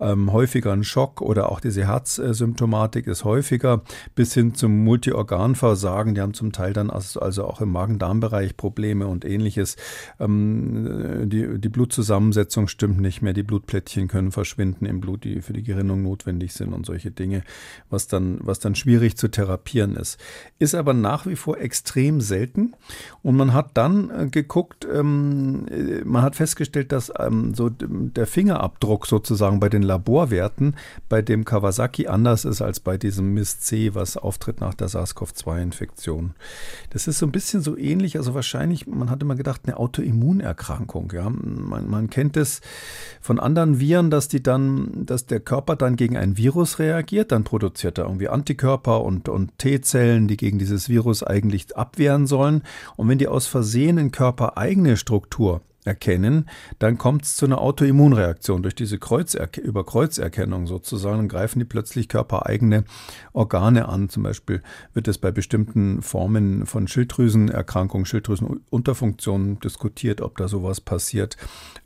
ähm, 0.00 0.32
häufiger 0.32 0.72
einen 0.72 0.84
Schock 0.84 1.20
oder 1.20 1.50
auch 1.50 1.60
diese 1.60 1.86
Herzsymptomatik 1.86 3.06
ist 3.06 3.24
häufiger 3.24 3.82
bis 4.14 4.34
hin 4.34 4.54
zum 4.54 4.84
Multiorganversagen. 4.84 6.14
Die 6.14 6.20
haben 6.20 6.34
zum 6.34 6.52
Teil 6.52 6.72
dann 6.72 6.90
also, 6.90 7.44
auch 7.44 7.60
im 7.60 7.70
Magen-Darm-Bereich 7.72 8.56
Probleme 8.56 9.06
und 9.06 9.24
ähnliches. 9.24 9.76
Ähm, 10.18 11.28
die, 11.28 11.58
die 11.58 11.68
Blutzusammensetzung 11.68 12.68
stimmt 12.68 13.00
nicht 13.00 13.22
mehr. 13.22 13.32
Die 13.32 13.42
Blutplättchen 13.42 14.08
können 14.08 14.32
verschwinden 14.32 14.86
im 14.86 15.00
Blut, 15.00 15.24
die 15.24 15.42
für 15.42 15.52
die 15.52 15.62
Gerinnung 15.62 16.02
notwendig 16.02 16.54
sind 16.54 16.72
und 16.72 16.86
solche 16.86 17.10
Dinge, 17.10 17.42
was 17.90 18.08
dann, 18.08 18.38
was 18.42 18.58
dann 18.58 18.74
schwierig 18.74 19.16
zu 19.16 19.28
therapieren 19.28 19.96
ist. 19.96 20.18
Ist 20.58 20.74
aber 20.74 20.94
nach 20.94 21.26
wie 21.26 21.36
vor 21.36 21.58
extrem 21.58 22.20
selten. 22.20 22.74
Und 23.22 23.36
man 23.36 23.52
hat 23.52 23.70
dann 23.74 24.10
äh, 24.10 24.26
geguckt, 24.28 24.86
ähm, 25.06 25.66
äh, 25.70 26.04
man 26.04 26.22
hat 26.22 26.36
festgestellt, 26.36 26.92
dass 26.92 27.12
ähm, 27.18 27.54
so 27.54 27.70
der 27.70 28.26
Fingerabdruck 28.26 29.06
sozusagen 29.06 29.60
bei 29.60 29.68
den 29.68 29.82
Laborwerten 29.82 30.76
bei 31.08 31.22
dem 31.22 31.44
Kawasaki 31.44 32.06
anders 32.08 32.44
ist 32.44 32.62
als 32.62 32.80
bei 32.80 32.96
diesem 32.96 33.34
MIS-C, 33.34 33.94
was 33.94 34.16
auftritt 34.16 34.60
nach 34.60 34.74
der 34.74 34.88
SARS-CoV-2-Infektion. 34.88 36.34
Das 36.90 37.06
ist 37.06 37.18
so 37.18 37.26
ein 37.26 37.32
bisschen 37.32 37.62
so 37.62 37.76
ähnlich, 37.76 38.16
also 38.16 38.34
wahrscheinlich, 38.34 38.86
man 38.86 39.10
hat 39.10 39.22
immer 39.22 39.36
gedacht, 39.36 39.62
eine 39.64 39.76
Autoimmunerkrankung. 39.76 41.12
Ja? 41.14 41.30
Man, 41.30 41.88
man 41.88 42.10
kennt 42.10 42.36
es 42.36 42.60
von 43.20 43.38
anderen 43.38 43.80
Viren, 43.80 44.10
dass 44.10 44.28
die 44.28 44.42
dann, 44.42 45.06
dass 45.06 45.26
der 45.26 45.40
Körper 45.40 45.76
dann 45.76 45.96
gegen 45.96 46.16
ein 46.16 46.36
Virus 46.36 46.78
reagiert, 46.78 47.32
dann 47.32 47.44
produziert 47.44 47.98
er 47.98 48.04
irgendwie 48.04 48.28
Antikörper 48.28 49.02
und, 49.02 49.28
und 49.28 49.58
T-Zellen, 49.58 50.28
die 50.28 50.36
gegen 50.36 50.58
dieses 50.58 50.88
Virus 50.88 51.22
eigentlich 51.22 51.76
abwehren 51.76 52.26
sollen. 52.26 52.62
Und 52.96 53.08
wenn 53.08 53.18
die 53.18 53.28
aus 53.28 53.46
Versehen 53.46 53.98
in 53.98 54.10
Körper 54.10 54.56
Struktur 54.96 55.62
erkennen, 55.86 56.48
dann 56.78 56.98
kommt 56.98 57.22
es 57.22 57.36
zu 57.36 57.46
einer 57.46 57.60
Autoimmunreaktion. 57.60 58.62
Durch 58.62 58.74
diese 58.74 58.98
Kreuzerke 58.98 59.60
über 59.60 59.84
Kreuzerkennung 59.84 60.66
sozusagen 60.66 61.28
greifen 61.28 61.60
die 61.60 61.64
plötzlich 61.64 62.08
körpereigene 62.08 62.84
Organe 63.32 63.88
an. 63.88 64.08
Zum 64.08 64.24
Beispiel 64.24 64.62
wird 64.92 65.08
es 65.08 65.18
bei 65.18 65.30
bestimmten 65.30 66.02
Formen 66.02 66.66
von 66.66 66.88
Schilddrüsenerkrankungen, 66.88 68.04
Schilddrüsenunterfunktionen 68.04 69.60
diskutiert, 69.60 70.20
ob 70.20 70.36
da 70.36 70.48
sowas 70.48 70.80
passiert. 70.80 71.36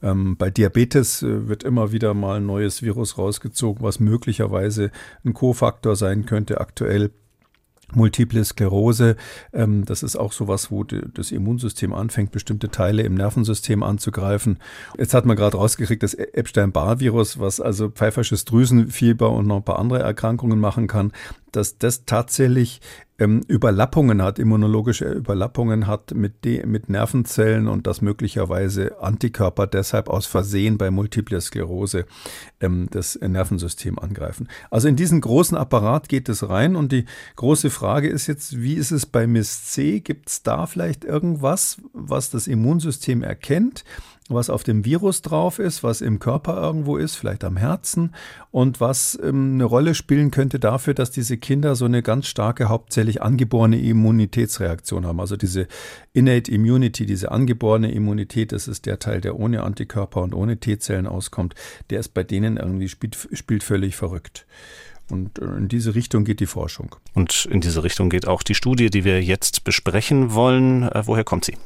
Ähm, 0.03 0.37
bei 0.37 0.51
Diabetes 0.51 1.23
äh, 1.23 1.49
wird 1.49 1.63
immer 1.63 1.93
wieder 1.93 2.15
mal 2.15 2.39
ein 2.39 2.47
neues 2.47 2.83
Virus 2.83 3.19
rausgezogen, 3.19 3.83
was 3.83 4.01
möglicherweise 4.01 4.91
ein 5.25 5.35
Kofaktor 5.35 5.97
sein 5.97 6.25
könnte. 6.25 6.61
Aktuell 6.61 7.11
Multiple 7.95 8.45
Sklerose, 8.45 9.17
ähm, 9.53 9.85
das 9.85 10.03
ist 10.03 10.17
auch 10.17 10.33
sowas, 10.33 10.71
wo 10.71 10.85
das 10.85 11.33
Immunsystem 11.33 11.93
anfängt, 11.93 12.33
bestimmte 12.33 12.71
Teile 12.71 13.03
im 13.03 13.15
Nervensystem 13.15 13.83
anzugreifen. 13.83 14.59
Jetzt 14.99 15.15
hat 15.15 15.27
man 15.27 15.37
gerade 15.37 15.57
rausgekriegt, 15.57 16.03
das 16.03 16.15
Epstein-Barr-Virus, 16.15 17.39
was 17.39 17.61
also 17.61 17.91
pfeifersches 17.91 18.45
Drüsenfieber 18.45 19.31
und 19.31 19.47
noch 19.47 19.57
ein 19.57 19.65
paar 19.65 19.79
andere 19.79 20.01
Erkrankungen 20.01 20.61
machen 20.61 20.87
kann, 20.87 21.13
dass 21.53 21.79
das 21.79 22.05
tatsächlich 22.05 22.81
ähm, 23.21 23.43
Überlappungen 23.47 24.23
hat, 24.23 24.39
immunologische 24.39 25.05
Überlappungen 25.13 25.87
hat 25.87 26.15
mit, 26.15 26.45
de, 26.45 26.65
mit 26.65 26.89
Nervenzellen 26.89 27.69
und 27.69 27.87
dass 27.87 28.01
möglicherweise 28.01 29.01
Antikörper 29.01 29.67
deshalb 29.67 30.09
aus 30.09 30.27
Versehen 30.27 30.79
bei 30.79 30.91
Multiple 30.91 31.41
Sklerose 31.41 32.07
ähm, 32.61 32.89
das 32.91 33.17
Nervensystem 33.21 33.99
angreifen. 33.99 34.49
Also 34.71 34.89
in 34.89 34.97
diesen 34.97 35.21
großen 35.21 35.57
Apparat 35.57 36.09
geht 36.09 36.29
es 36.29 36.49
rein 36.49 36.77
und 36.77 36.93
die 36.93 37.05
große 37.37 37.71
Frage 37.71 38.09
ist 38.09 38.27
jetzt, 38.27 38.61
wie 38.61 38.75
ist 38.75 38.91
es 38.91 39.05
bei 39.05 39.27
MIS-C? 39.27 40.01
Gibt 40.01 40.31
es 40.31 40.43
da 40.43 40.67
vielleicht 40.67 41.05
irgendwas, 41.05 41.77
was 41.93 42.31
das 42.31 42.47
Immunsystem 42.47 43.23
erkennt? 43.23 43.85
Was 44.35 44.51
auf 44.51 44.63
dem 44.63 44.85
Virus 44.85 45.23
drauf 45.23 45.59
ist, 45.59 45.83
was 45.83 46.01
im 46.01 46.19
Körper 46.19 46.61
irgendwo 46.61 46.97
ist, 46.97 47.17
vielleicht 47.17 47.45
am 47.45 47.57
Herzen 47.57 48.15
und 48.51 48.81
was 48.81 49.19
ähm, 49.23 49.55
eine 49.55 49.65
Rolle 49.65 49.95
spielen 49.95 50.31
könnte 50.31 50.59
dafür, 50.59 50.95
dass 50.95 51.11
diese 51.11 51.37
Kinder 51.37 51.77
so 51.77 51.85
eine 51.85 52.03
ganz 52.03 52.27
starke, 52.27 52.69
hauptsächlich 52.69 53.23
angeborene 53.23 53.81
Immunitätsreaktion 53.81 55.07
haben. 55.07 55.21
Also 55.21 55.37
diese 55.37 55.67
Innate 56.13 56.51
Immunity, 56.51 57.07
diese 57.07 57.31
angeborene 57.31 57.93
Immunität, 57.93 58.53
das 58.53 58.69
ist 58.69 58.87
der 58.87 58.99
Teil, 58.99 59.21
der 59.21 59.39
ohne 59.39 59.63
Antikörper 59.63 60.23
und 60.23 60.35
ohne 60.35 60.59
T-Zellen 60.59 61.07
auskommt, 61.07 61.55
der 61.91 62.01
ist 62.01 62.15
bei 62.15 62.25
denen 62.25 62.57
irgendwie 62.57 62.89
spielt, 62.89 63.17
spielt 63.33 63.63
völlig 63.63 63.97
verrückt. 63.97 64.47
Und 65.11 65.39
äh, 65.39 65.45
in 65.45 65.69
diese 65.69 65.95
Richtung 65.95 66.25
geht 66.25 66.41
die 66.41 66.47
Forschung. 66.47 66.97
Und 67.15 67.47
in 67.51 67.61
diese 67.61 67.83
Richtung 67.83 68.11
geht 68.11 68.27
auch 68.27 68.43
die 68.43 68.55
Studie, 68.55 68.91
die 68.91 69.05
wir 69.05 69.23
jetzt 69.23 69.65
besprechen 69.65 70.35
wollen. 70.35 70.85
Äh, 70.85 71.03
woher 71.07 71.25
kommt 71.25 71.45
sie? 71.45 71.57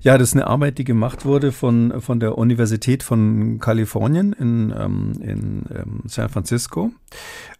Ja, 0.00 0.18
das 0.18 0.28
ist 0.28 0.34
eine 0.34 0.46
Arbeit, 0.46 0.78
die 0.78 0.84
gemacht 0.84 1.24
wurde 1.24 1.50
von, 1.50 2.00
von 2.00 2.20
der 2.20 2.36
Universität 2.36 3.02
von 3.02 3.58
Kalifornien 3.58 4.32
in, 4.34 4.74
ähm, 4.76 5.12
in 5.20 5.64
ähm, 5.74 6.02
San 6.06 6.28
Francisco 6.28 6.90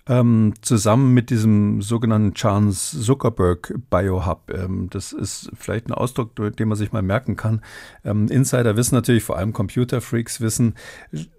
ähm, 0.07 0.53
zusammen 0.61 1.15
mit 1.15 1.31
diesem 1.31 1.81
sogenannten 1.81 2.35
Charles 2.35 2.91
Zuckerberg 3.03 3.75
Biohub. 3.91 4.53
Ähm, 4.53 4.89
das 4.91 5.13
ist 5.13 5.51
vielleicht 5.59 5.89
ein 5.89 5.95
Ausdruck, 5.95 6.37
den 6.37 6.69
man 6.69 6.77
sich 6.77 6.93
mal 6.93 7.03
merken 7.03 7.37
kann. 7.37 7.63
Ähm, 8.05 8.29
Insider 8.29 8.77
wissen 8.77 8.95
natürlich, 8.95 9.23
vor 9.23 9.39
allem 9.39 9.53
Computerfreaks 9.53 10.41
wissen, 10.41 10.75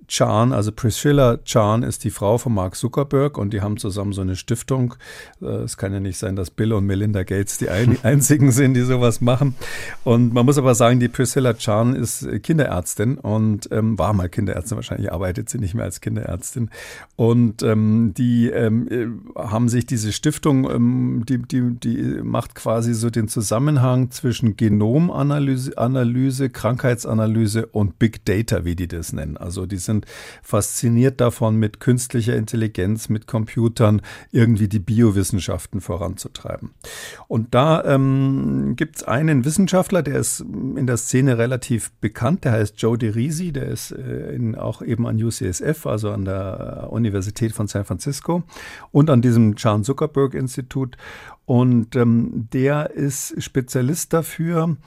Chan, 0.07 0.53
also 0.53 0.71
Priscilla 0.71 1.37
Chan 1.43 1.83
ist 1.83 2.03
die 2.03 2.09
Frau 2.09 2.37
von 2.37 2.53
Mark 2.53 2.75
Zuckerberg 2.75 3.37
und 3.37 3.53
die 3.53 3.61
haben 3.61 3.77
zusammen 3.77 4.13
so 4.13 4.21
eine 4.21 4.35
Stiftung. 4.35 4.95
Äh, 5.41 5.63
es 5.63 5.77
kann 5.77 5.93
ja 5.93 5.99
nicht 5.99 6.17
sein, 6.17 6.35
dass 6.35 6.51
Bill 6.51 6.73
und 6.73 6.85
Melinda 6.85 7.23
Gates 7.23 7.57
die 7.57 7.69
einzigen 8.03 8.51
sind, 8.51 8.73
die 8.73 8.81
sowas 8.81 9.21
machen. 9.21 9.55
Und 10.03 10.33
man 10.33 10.45
muss 10.45 10.57
aber 10.57 10.75
sagen, 10.75 10.99
die 10.99 11.07
Priscilla 11.07 11.53
Chan 11.53 11.95
ist 11.95 12.27
Kinderärztin 12.43 13.17
und 13.17 13.69
ähm, 13.71 13.97
war 13.97 14.13
mal 14.13 14.29
Kinderärztin, 14.29 14.77
wahrscheinlich 14.77 15.11
arbeitet 15.11 15.49
sie 15.49 15.57
nicht 15.57 15.73
mehr 15.73 15.85
als 15.85 16.01
Kinderärztin. 16.01 16.69
Und 17.15 17.63
ähm, 17.63 18.13
die 18.15 18.49
ähm, 18.49 18.87
äh, 18.89 19.39
haben 19.39 19.69
sich 19.69 19.85
diese 19.85 20.11
Stiftung, 20.11 20.69
ähm, 20.69 21.23
die, 21.27 21.41
die, 21.41 21.71
die 21.79 22.21
macht 22.23 22.55
quasi 22.55 22.93
so 22.93 23.09
den 23.09 23.27
Zusammenhang 23.27 24.11
zwischen 24.11 24.57
Genomanalyse, 24.57 25.77
Analyse, 25.77 26.49
Krankheitsanalyse 26.49 27.67
und 27.67 27.99
Big 27.99 28.25
Data, 28.25 28.65
wie 28.65 28.75
die 28.75 28.87
das 28.87 29.13
nennen. 29.13 29.37
Also 29.37 29.65
die 29.65 29.77
sind 29.77 29.94
sind 29.95 30.05
fasziniert 30.41 31.21
davon, 31.21 31.57
mit 31.57 31.79
künstlicher 31.79 32.35
Intelligenz, 32.35 33.09
mit 33.09 33.27
Computern 33.27 34.01
irgendwie 34.31 34.67
die 34.67 34.79
Biowissenschaften 34.79 35.81
voranzutreiben. 35.81 36.71
Und 37.27 37.53
da 37.53 37.83
ähm, 37.83 38.75
gibt 38.75 38.97
es 38.97 39.03
einen 39.03 39.45
Wissenschaftler, 39.45 40.03
der 40.03 40.19
ist 40.19 40.41
in 40.41 40.87
der 40.87 40.97
Szene 40.97 41.37
relativ 41.37 41.91
bekannt, 42.01 42.43
der 42.43 42.53
heißt 42.53 42.75
Joe 42.81 42.97
DeRisi, 42.97 43.51
der 43.51 43.67
ist 43.67 43.91
äh, 43.91 44.33
in, 44.33 44.55
auch 44.55 44.81
eben 44.81 45.07
an 45.07 45.21
UCSF, 45.21 45.85
also 45.85 46.11
an 46.11 46.25
der 46.25 46.87
Universität 46.91 47.53
von 47.53 47.67
San 47.67 47.85
Francisco 47.85 48.43
und 48.91 49.09
an 49.09 49.21
diesem 49.21 49.55
Charles 49.55 49.85
Zuckerberg 49.87 50.33
Institut. 50.33 50.97
Und 51.45 51.95
ähm, 51.95 52.47
der 52.51 52.91
ist 52.91 53.41
Spezialist 53.41 54.13
dafür, 54.13 54.77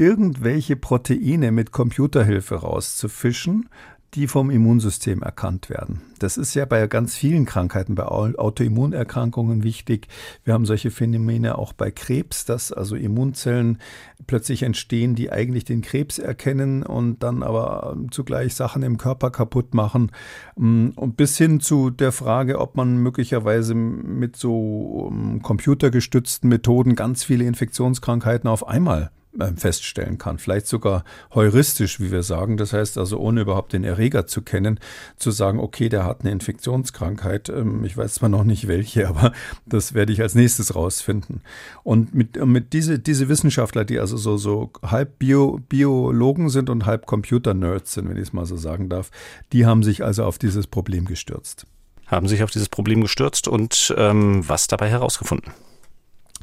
irgendwelche 0.00 0.76
Proteine 0.76 1.52
mit 1.52 1.72
Computerhilfe 1.72 2.56
rauszufischen, 2.56 3.68
die 4.14 4.26
vom 4.26 4.50
Immunsystem 4.50 5.22
erkannt 5.22 5.70
werden. 5.70 6.02
Das 6.18 6.36
ist 6.36 6.54
ja 6.54 6.64
bei 6.64 6.86
ganz 6.86 7.14
vielen 7.14 7.46
Krankheiten, 7.46 7.94
bei 7.94 8.04
Autoimmunerkrankungen 8.04 9.62
wichtig. 9.62 10.08
Wir 10.44 10.52
haben 10.52 10.66
solche 10.66 10.90
Phänomene 10.90 11.56
auch 11.56 11.72
bei 11.72 11.90
Krebs, 11.90 12.44
dass 12.44 12.72
also 12.72 12.96
Immunzellen 12.96 13.78
plötzlich 14.26 14.64
entstehen, 14.64 15.14
die 15.14 15.30
eigentlich 15.30 15.64
den 15.64 15.80
Krebs 15.80 16.18
erkennen 16.18 16.82
und 16.82 17.22
dann 17.22 17.42
aber 17.42 17.96
zugleich 18.10 18.54
Sachen 18.54 18.82
im 18.82 18.98
Körper 18.98 19.30
kaputt 19.30 19.74
machen. 19.74 20.10
Und 20.56 21.16
bis 21.16 21.38
hin 21.38 21.60
zu 21.60 21.90
der 21.90 22.12
Frage, 22.12 22.58
ob 22.58 22.76
man 22.76 22.98
möglicherweise 22.98 23.74
mit 23.74 24.36
so 24.36 25.12
computergestützten 25.42 26.48
Methoden 26.48 26.96
ganz 26.96 27.24
viele 27.24 27.44
Infektionskrankheiten 27.44 28.48
auf 28.48 28.66
einmal 28.66 29.10
ähm, 29.10 29.19
feststellen 29.56 30.18
kann. 30.18 30.38
Vielleicht 30.38 30.66
sogar 30.66 31.04
heuristisch, 31.34 32.00
wie 32.00 32.10
wir 32.10 32.22
sagen. 32.22 32.56
Das 32.56 32.72
heißt 32.72 32.98
also, 32.98 33.18
ohne 33.18 33.42
überhaupt 33.42 33.72
den 33.72 33.84
Erreger 33.84 34.26
zu 34.26 34.42
kennen, 34.42 34.80
zu 35.16 35.30
sagen, 35.30 35.60
okay, 35.60 35.88
der 35.88 36.04
hat 36.04 36.22
eine 36.22 36.32
Infektionskrankheit. 36.32 37.48
Ähm, 37.48 37.84
ich 37.84 37.96
weiß 37.96 38.14
zwar 38.14 38.28
noch 38.28 38.44
nicht 38.44 38.66
welche, 38.66 39.08
aber 39.08 39.32
das 39.66 39.94
werde 39.94 40.12
ich 40.12 40.20
als 40.20 40.34
nächstes 40.34 40.74
rausfinden. 40.74 41.42
Und 41.84 42.14
mit, 42.14 42.44
mit 42.44 42.72
diese, 42.72 42.98
diese 42.98 43.28
Wissenschaftler, 43.28 43.84
die 43.84 44.00
also 44.00 44.16
so, 44.16 44.36
so 44.36 44.70
halb 44.82 45.18
Bio, 45.18 45.60
Biologen 45.68 46.48
sind 46.48 46.68
und 46.68 46.86
halb 46.86 47.06
Computer-Nerds 47.06 47.94
sind, 47.94 48.08
wenn 48.08 48.16
ich 48.16 48.24
es 48.24 48.32
mal 48.32 48.46
so 48.46 48.56
sagen 48.56 48.88
darf, 48.88 49.10
die 49.52 49.64
haben 49.64 49.82
sich 49.82 50.04
also 50.04 50.24
auf 50.24 50.38
dieses 50.38 50.66
Problem 50.66 51.04
gestürzt. 51.04 51.66
Haben 52.06 52.26
sich 52.26 52.42
auf 52.42 52.50
dieses 52.50 52.68
Problem 52.68 53.02
gestürzt 53.02 53.46
und 53.46 53.94
ähm, 53.96 54.42
was 54.48 54.66
dabei 54.66 54.88
herausgefunden? 54.88 55.52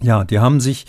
Ja, 0.01 0.23
die 0.23 0.39
haben 0.39 0.61
sich 0.61 0.85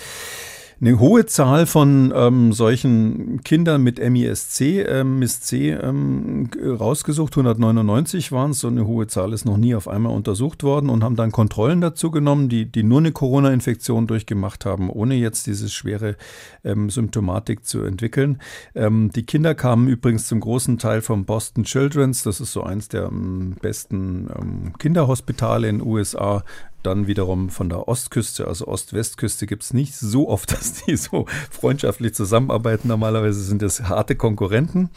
eine 0.80 1.00
hohe 1.00 1.26
Zahl 1.26 1.66
von 1.66 2.12
ähm, 2.14 2.52
solchen 2.52 3.40
Kindern 3.42 3.82
mit 3.82 3.98
MISC, 3.98 4.60
ähm, 4.60 5.18
MISC 5.18 5.52
ähm, 5.52 6.48
rausgesucht. 6.64 7.32
199 7.32 8.30
waren 8.30 8.52
es. 8.52 8.60
So 8.60 8.68
eine 8.68 8.86
hohe 8.86 9.08
Zahl 9.08 9.32
ist 9.32 9.44
noch 9.44 9.56
nie 9.56 9.74
auf 9.74 9.88
einmal 9.88 10.14
untersucht 10.14 10.62
worden 10.62 10.88
und 10.88 11.02
haben 11.02 11.16
dann 11.16 11.32
Kontrollen 11.32 11.80
dazu 11.80 12.12
genommen, 12.12 12.48
die, 12.48 12.64
die 12.66 12.84
nur 12.84 12.98
eine 12.98 13.10
Corona-Infektion 13.10 14.06
durchgemacht 14.06 14.66
haben, 14.66 14.88
ohne 14.88 15.16
jetzt 15.16 15.48
diese 15.48 15.68
schwere 15.68 16.16
ähm, 16.62 16.90
Symptomatik 16.90 17.66
zu 17.66 17.82
entwickeln. 17.82 18.40
Ähm, 18.76 19.10
die 19.14 19.26
Kinder 19.26 19.56
kamen 19.56 19.88
übrigens 19.88 20.28
zum 20.28 20.38
großen 20.38 20.78
Teil 20.78 21.02
vom 21.02 21.24
Boston 21.24 21.64
Children's. 21.64 22.22
Das 22.22 22.40
ist 22.40 22.52
so 22.52 22.62
eins 22.62 22.88
der 22.88 23.06
ähm, 23.06 23.56
besten 23.60 24.28
ähm, 24.38 24.72
Kinderhospitale 24.78 25.68
in 25.68 25.78
den 25.78 25.86
USA 25.86 26.44
dann 26.82 27.06
wiederum 27.06 27.50
von 27.50 27.68
der 27.68 27.88
Ostküste, 27.88 28.46
also 28.46 28.66
Ost-Westküste, 28.66 29.46
gibt 29.46 29.62
es 29.64 29.74
nicht 29.74 29.94
so 29.94 30.28
oft, 30.28 30.52
dass 30.52 30.84
die 30.84 30.96
so 30.96 31.26
freundschaftlich 31.50 32.14
zusammenarbeiten. 32.14 32.88
Normalerweise 32.88 33.42
sind 33.42 33.62
das 33.62 33.88
harte 33.88 34.14
Konkurrenten. 34.14 34.90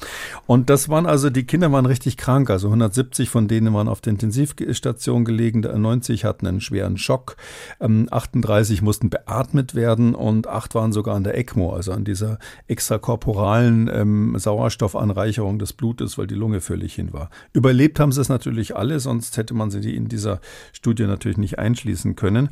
Und 0.47 0.69
das 0.69 0.89
waren 0.89 1.05
also, 1.05 1.29
die 1.29 1.43
Kinder 1.43 1.71
waren 1.71 1.86
richtig 1.86 2.17
krank. 2.17 2.49
Also 2.49 2.67
170 2.67 3.29
von 3.29 3.47
denen 3.47 3.73
waren 3.73 3.88
auf 3.88 4.01
der 4.01 4.11
Intensivstation 4.11 5.25
gelegen, 5.25 5.61
90 5.61 6.25
hatten 6.25 6.47
einen 6.47 6.61
schweren 6.61 6.97
Schock, 6.97 7.36
38 7.79 8.79
ähm, 8.79 8.86
mussten 8.86 9.09
beatmet 9.09 9.75
werden 9.75 10.15
und 10.15 10.47
acht 10.47 10.75
waren 10.75 10.91
sogar 10.91 11.15
an 11.15 11.23
der 11.23 11.38
ECMO, 11.38 11.73
also 11.73 11.91
an 11.91 12.03
dieser 12.03 12.39
extrakorporalen 12.67 13.89
ähm, 13.93 14.36
Sauerstoffanreicherung 14.38 15.59
des 15.59 15.73
Blutes, 15.73 16.17
weil 16.17 16.27
die 16.27 16.36
Lunge 16.36 16.61
völlig 16.61 16.95
hin 16.95 17.13
war. 17.13 17.29
Überlebt 17.53 17.99
haben 17.99 18.11
sie 18.11 18.21
es 18.21 18.29
natürlich 18.29 18.75
alle, 18.75 18.99
sonst 18.99 19.38
hätte 19.38 19.53
man 19.53 19.71
sie 19.71 19.95
in 19.95 20.07
dieser 20.07 20.39
Studie 20.73 21.05
natürlich 21.05 21.38
nicht 21.38 21.59
einschätzen 21.59 21.70
einschließen 21.72 22.15
können. 22.15 22.49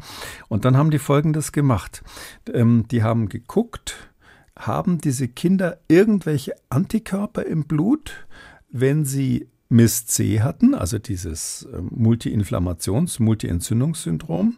Und 0.48 0.66
dann 0.66 0.78
haben 0.78 0.92
die 0.92 1.00
Folgendes 1.00 1.52
gemacht. 1.52 2.04
Ähm, 2.52 2.86
die 2.90 3.04
haben 3.04 3.30
geguckt, 3.30 4.10
haben 4.58 5.00
diese 5.00 5.28
Kinder 5.28 5.80
irgendwelche 5.88 6.54
Antikörper 6.70 7.46
im 7.46 7.66
Blut, 7.66 8.28
wenn 8.70 9.06
sie 9.06 9.48
MIS-C 9.70 10.42
hatten, 10.42 10.74
also 10.74 10.98
dieses 10.98 11.68
ähm, 11.74 11.90
Multi-Inflammations-, 11.92 13.22
Multi-Entzündungssyndrom, 13.22 14.58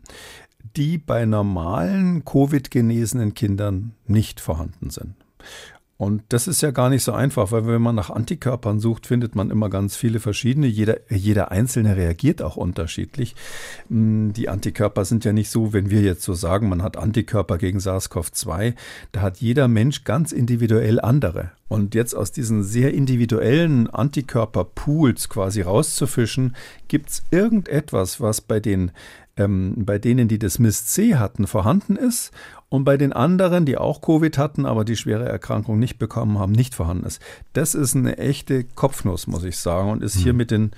die 0.77 0.97
bei 0.97 1.25
normalen 1.25 2.23
Covid-genesenen 2.23 3.33
Kindern 3.33 3.93
nicht 4.07 4.39
vorhanden 4.39 4.89
sind. 4.89 5.15
Und 6.01 6.23
das 6.29 6.47
ist 6.47 6.61
ja 6.63 6.71
gar 6.71 6.89
nicht 6.89 7.03
so 7.03 7.11
einfach, 7.11 7.51
weil 7.51 7.67
wenn 7.67 7.81
man 7.83 7.93
nach 7.93 8.09
Antikörpern 8.09 8.79
sucht, 8.79 9.05
findet 9.05 9.35
man 9.35 9.51
immer 9.51 9.69
ganz 9.69 9.95
viele 9.95 10.19
verschiedene. 10.19 10.65
Jeder, 10.65 10.97
jeder 11.11 11.51
einzelne 11.51 11.95
reagiert 11.95 12.41
auch 12.41 12.57
unterschiedlich. 12.57 13.35
Hm, 13.87 14.33
die 14.33 14.49
Antikörper 14.49 15.05
sind 15.05 15.25
ja 15.25 15.31
nicht 15.31 15.51
so, 15.51 15.73
wenn 15.73 15.91
wir 15.91 16.01
jetzt 16.01 16.23
so 16.23 16.33
sagen, 16.33 16.69
man 16.69 16.81
hat 16.81 16.97
Antikörper 16.97 17.59
gegen 17.59 17.77
SARS-CoV-2, 17.77 18.73
da 19.11 19.21
hat 19.21 19.37
jeder 19.41 19.67
Mensch 19.67 20.03
ganz 20.03 20.31
individuell 20.31 20.99
andere. 20.99 21.51
Und 21.67 21.93
jetzt 21.93 22.15
aus 22.15 22.31
diesen 22.31 22.63
sehr 22.63 22.95
individuellen 22.95 23.87
Antikörperpools 23.87 25.29
quasi 25.29 25.61
rauszufischen, 25.61 26.55
gibt 26.87 27.11
es 27.11 27.23
irgendetwas, 27.29 28.19
was 28.19 28.41
bei 28.41 28.59
den 28.59 28.91
ähm, 29.37 29.75
bei 29.77 29.97
denen, 29.97 30.27
die 30.27 30.39
das 30.39 30.59
MIS-C 30.59 31.15
hatten, 31.15 31.47
vorhanden 31.47 31.95
ist 31.95 32.31
und 32.71 32.85
bei 32.85 32.95
den 32.95 33.11
anderen, 33.11 33.65
die 33.65 33.77
auch 33.77 33.99
Covid 33.99 34.37
hatten, 34.37 34.65
aber 34.65 34.85
die 34.85 34.95
schwere 34.95 35.27
Erkrankung 35.27 35.77
nicht 35.77 35.99
bekommen 35.99 36.39
haben, 36.39 36.53
nicht 36.53 36.73
vorhanden 36.73 37.05
ist. 37.05 37.21
Das 37.51 37.75
ist 37.75 37.97
eine 37.97 38.17
echte 38.17 38.63
Kopfnuss, 38.63 39.27
muss 39.27 39.43
ich 39.43 39.57
sagen, 39.57 39.91
und 39.91 40.01
ist 40.01 40.15
hier 40.15 40.31
mhm. 40.31 40.37
mit 40.37 40.51
den 40.51 40.71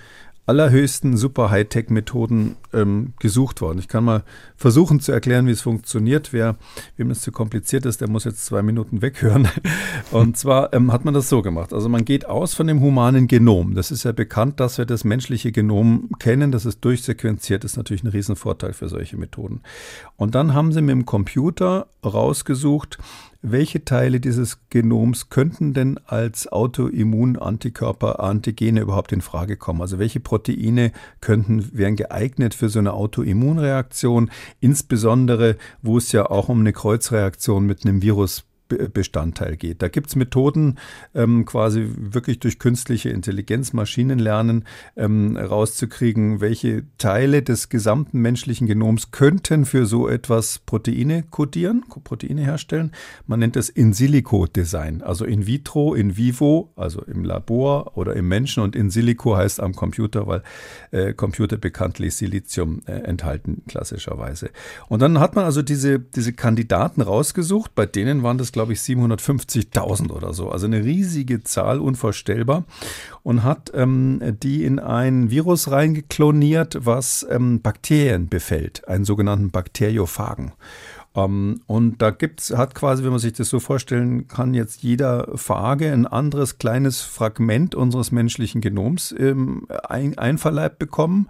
allerhöchsten 0.45 1.15
super 1.15 1.49
Hightech-Methoden 1.49 2.57
ähm, 2.73 3.13
gesucht 3.19 3.61
worden. 3.61 3.79
Ich 3.79 3.87
kann 3.87 4.03
mal 4.03 4.23
versuchen 4.57 4.99
zu 4.99 5.13
erklären, 5.13 5.47
wie 5.47 5.51
es 5.51 5.61
funktioniert. 5.61 6.33
Wer, 6.33 6.57
wem 6.97 7.11
es 7.11 7.21
zu 7.21 7.31
kompliziert 7.31 7.85
ist, 7.85 8.01
der 8.01 8.09
muss 8.09 8.25
jetzt 8.25 8.45
zwei 8.45 8.61
Minuten 8.61 9.01
weghören. 9.01 9.47
Und 10.11 10.37
zwar 10.37 10.73
ähm, 10.73 10.91
hat 10.91 11.05
man 11.05 11.13
das 11.13 11.29
so 11.29 11.41
gemacht. 11.41 11.71
Also 11.71 11.87
man 11.87 12.03
geht 12.03 12.25
aus 12.25 12.53
von 12.53 12.67
dem 12.67 12.81
humanen 12.81 13.27
Genom. 13.27 13.73
Das 13.73 13.89
ist 13.89 14.03
ja 14.03 14.11
bekannt, 14.11 14.59
dass 14.59 14.77
wir 14.77 14.85
das 14.85 15.05
menschliche 15.05 15.53
Genom 15.53 16.09
kennen. 16.19 16.51
Das 16.51 16.65
ist 16.65 16.83
durchsequenziert. 16.83 17.63
Das 17.63 17.71
ist 17.71 17.77
natürlich 17.77 18.03
ein 18.03 18.07
Riesenvorteil 18.07 18.73
für 18.73 18.89
solche 18.89 19.15
Methoden. 19.15 19.61
Und 20.17 20.35
dann 20.35 20.53
haben 20.53 20.73
sie 20.73 20.81
mit 20.81 20.91
dem 20.91 21.05
Computer 21.05 21.87
rausgesucht, 22.03 22.97
welche 23.43 23.83
Teile 23.83 24.21
dieses 24.21 24.69
Genoms 24.69 25.29
könnten 25.29 25.73
denn 25.73 25.99
als 26.05 26.49
Autoimmunantikörper, 26.49 28.21
Antigene 28.21 28.79
überhaupt 28.79 29.11
in 29.11 29.21
Frage 29.21 29.57
kommen? 29.57 29.81
Also 29.81 29.99
welche 29.99 30.21
Proteine 30.21 30.93
könnten, 31.19 31.77
wären 31.77 31.97
geeignet 31.97 32.53
für 32.53 32.69
so 32.69 32.79
eine 32.79 32.93
Autoimmunreaktion, 32.93 34.31
insbesondere 34.61 35.57
wo 35.81 35.97
es 35.97 36.13
ja 36.13 36.29
auch 36.29 36.47
um 36.47 36.61
eine 36.61 36.71
Kreuzreaktion 36.71 37.65
mit 37.65 37.85
einem 37.85 38.01
Virus 38.01 38.45
Bestandteil 38.89 39.57
geht. 39.57 39.81
Da 39.81 39.87
gibt 39.87 40.07
es 40.07 40.15
Methoden, 40.15 40.79
ähm, 41.13 41.45
quasi 41.45 41.87
wirklich 41.95 42.39
durch 42.39 42.59
künstliche 42.59 43.09
Intelligenz, 43.09 43.73
Maschinenlernen 43.73 44.65
ähm, 44.95 45.37
rauszukriegen, 45.37 46.41
welche 46.41 46.83
Teile 46.97 47.43
des 47.43 47.69
gesamten 47.69 48.19
menschlichen 48.19 48.67
Genoms 48.67 49.11
könnten 49.11 49.65
für 49.65 49.85
so 49.85 50.07
etwas 50.07 50.59
Proteine 50.59 51.23
kodieren, 51.23 51.83
Proteine 52.03 52.41
herstellen. 52.41 52.91
Man 53.27 53.39
nennt 53.39 53.55
das 53.55 53.69
In-Silico-Design, 53.69 55.01
also 55.01 55.25
in 55.25 55.47
vitro, 55.47 55.93
in 55.93 56.17
vivo, 56.17 56.71
also 56.75 57.01
im 57.03 57.23
Labor 57.23 57.97
oder 57.97 58.15
im 58.15 58.27
Menschen 58.27 58.63
und 58.63 58.75
in 58.75 58.89
Silico 58.89 59.35
heißt 59.35 59.59
am 59.59 59.75
Computer, 59.75 60.27
weil 60.27 60.43
äh, 60.91 61.13
Computer 61.13 61.57
bekanntlich 61.57 62.15
Silizium 62.15 62.81
äh, 62.85 62.93
enthalten, 62.93 63.63
klassischerweise. 63.67 64.49
Und 64.87 65.01
dann 65.01 65.19
hat 65.19 65.35
man 65.35 65.45
also 65.45 65.61
diese, 65.61 65.99
diese 65.99 66.33
Kandidaten 66.33 67.01
rausgesucht, 67.01 67.75
bei 67.75 67.85
denen 67.85 68.23
waren 68.23 68.37
das, 68.37 68.51
glaube 68.51 68.62
glaube 68.63 68.73
ich, 68.73 68.79
750.000 68.79 70.11
oder 70.11 70.33
so. 70.33 70.49
Also 70.49 70.67
eine 70.67 70.85
riesige 70.85 71.43
Zahl, 71.43 71.79
unvorstellbar. 71.79 72.63
Und 73.21 73.43
hat 73.43 73.71
ähm, 73.75 74.21
die 74.41 74.63
in 74.63 74.79
ein 74.79 75.29
Virus 75.29 75.69
reingekloniert, 75.69 76.77
was 76.85 77.27
ähm, 77.29 77.61
Bakterien 77.61 78.29
befällt, 78.29 78.87
einen 78.87 79.03
sogenannten 79.03 79.51
Bakteriophagen. 79.51 80.53
Um, 81.15 81.23
ähm, 81.23 81.61
und 81.67 82.01
da 82.01 82.09
gibt's, 82.09 82.55
hat 82.55 82.73
quasi, 82.73 83.03
wenn 83.03 83.11
man 83.11 83.19
sich 83.19 83.33
das 83.33 83.49
so 83.49 83.59
vorstellen 83.59 84.27
kann, 84.27 84.53
jetzt 84.53 84.81
jeder 84.81 85.27
Phage 85.35 85.91
ein 85.91 86.07
anderes 86.07 86.57
kleines 86.57 87.01
Fragment 87.01 87.75
unseres 87.75 88.11
menschlichen 88.11 88.61
Genoms 88.61 89.13
ähm, 89.19 89.67
ein, 89.87 90.17
einverleibt 90.17 90.79
bekommen 90.79 91.27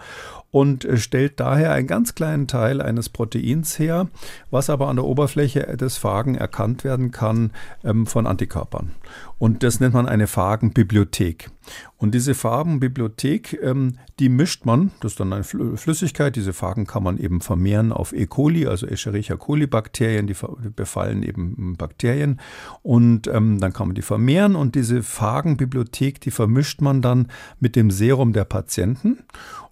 und 0.54 0.86
äh, 0.86 0.98
stellt 0.98 1.40
daher 1.40 1.74
einen 1.74 1.88
ganz 1.88 2.14
kleinen 2.14 2.48
Teil 2.48 2.80
eines 2.80 3.10
Proteins 3.10 3.80
her, 3.80 4.08
was 4.52 4.70
aber 4.70 4.88
an 4.88 4.98
der 4.98 5.06
Oberfläche 5.06 5.62
des 5.78 5.98
Phagen 5.98 6.36
erkannt 6.36 6.84
werden 6.84 7.10
kann 7.10 7.52
ähm, 7.84 8.06
von 8.06 8.28
Antikörpern. 8.28 8.92
Und 9.40 9.64
das 9.64 9.80
nennt 9.80 9.96
man 9.96 10.08
eine 10.08 10.28
Phagenbibliothek. 10.28 11.50
Und 11.98 12.14
diese 12.14 12.36
Phagenbibliothek, 12.36 13.60
ähm, 13.64 13.98
die 14.20 14.30
mischt 14.30 14.66
man, 14.66 14.92
das 15.00 15.14
ist 15.14 15.20
dann 15.20 15.34
eine 15.34 15.44
Flüssigkeit, 15.44 16.36
diese 16.36 16.54
Phagen 16.54 16.86
kann 16.86 17.02
man 17.02 17.18
eben 17.18 17.42
vermehren 17.42 17.92
auf 17.92 18.14
E. 18.14 18.28
coli, 18.28 18.68
also 18.68 18.86
Escherichia 18.86 19.38
coli 19.38 19.66
Bakterien, 19.66 20.28
die 20.28 20.36
befallen 20.76 21.24
eben 21.24 21.76
Bakterien 21.78 22.40
und 22.84 23.28
ähm, 23.28 23.60
dann 23.60 23.74
kann 23.74 23.88
man 23.88 23.96
die 23.96 24.02
vermehren 24.04 24.56
und 24.56 24.76
diese 24.76 25.02
Phagenbibliothek, 25.02 26.22
die 26.22 26.32
vermischt 26.32 26.82
man 26.82 27.02
dann 27.02 27.28
mit 27.60 27.76
dem 27.76 27.90
Serum 27.90 28.34
der 28.34 28.46
Patienten 28.46 29.24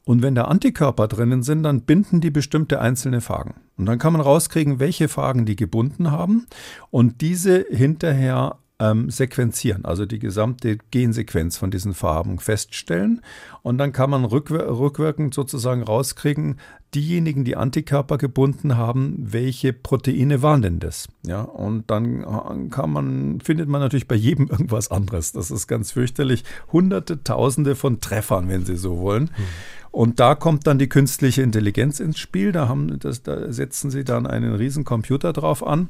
und 0.05 0.21
wenn 0.21 0.35
da 0.35 0.45
Antikörper 0.45 1.07
drinnen 1.07 1.43
sind, 1.43 1.63
dann 1.63 1.81
binden 1.81 2.21
die 2.21 2.31
bestimmte 2.31 2.81
einzelne 2.81 3.21
Phagen. 3.21 3.55
Und 3.77 3.85
dann 3.85 3.99
kann 3.99 4.13
man 4.13 4.21
rauskriegen, 4.21 4.79
welche 4.79 5.07
Phagen 5.07 5.45
die 5.45 5.55
gebunden 5.55 6.11
haben 6.11 6.47
und 6.89 7.21
diese 7.21 7.65
hinterher 7.69 8.57
ähm, 8.81 9.11
sequenzieren, 9.11 9.85
also 9.85 10.07
die 10.07 10.17
gesamte 10.17 10.79
Gensequenz 10.89 11.55
von 11.55 11.69
diesen 11.69 11.93
Farben 11.93 12.39
feststellen. 12.39 13.21
Und 13.61 13.77
dann 13.77 13.91
kann 13.91 14.09
man 14.09 14.25
rückwir 14.25 14.67
rückwirkend 14.67 15.35
sozusagen 15.35 15.83
rauskriegen, 15.83 16.57
diejenigen, 16.95 17.45
die 17.45 17.55
Antikörper 17.55 18.17
gebunden 18.17 18.77
haben, 18.77 19.15
welche 19.19 19.71
Proteine 19.71 20.41
waren 20.41 20.63
denn 20.63 20.79
das? 20.79 21.09
Ja, 21.25 21.41
und 21.41 21.89
dann 21.91 22.23
äh, 22.23 22.69
kann 22.69 22.91
man, 22.91 23.39
findet 23.39 23.69
man 23.69 23.81
natürlich 23.81 24.07
bei 24.07 24.15
jedem 24.15 24.47
irgendwas 24.49 24.89
anderes. 24.89 25.31
Das 25.31 25.51
ist 25.51 25.67
ganz 25.67 25.91
fürchterlich. 25.91 26.43
Hunderte, 26.73 27.23
Tausende 27.23 27.75
von 27.75 28.01
Treffern, 28.01 28.49
wenn 28.49 28.65
Sie 28.65 28.77
so 28.77 28.97
wollen. 28.97 29.25
Mhm. 29.25 29.43
Und 29.91 30.21
da 30.21 30.35
kommt 30.35 30.67
dann 30.67 30.79
die 30.79 30.87
künstliche 30.87 31.41
Intelligenz 31.41 31.99
ins 31.99 32.17
Spiel. 32.17 32.53
Da, 32.53 32.69
haben, 32.69 32.97
das, 32.99 33.23
da 33.23 33.51
setzen 33.51 33.91
sie 33.91 34.05
dann 34.05 34.25
einen 34.25 34.55
riesen 34.55 34.85
Computer 34.85 35.33
drauf 35.33 35.67
an, 35.67 35.89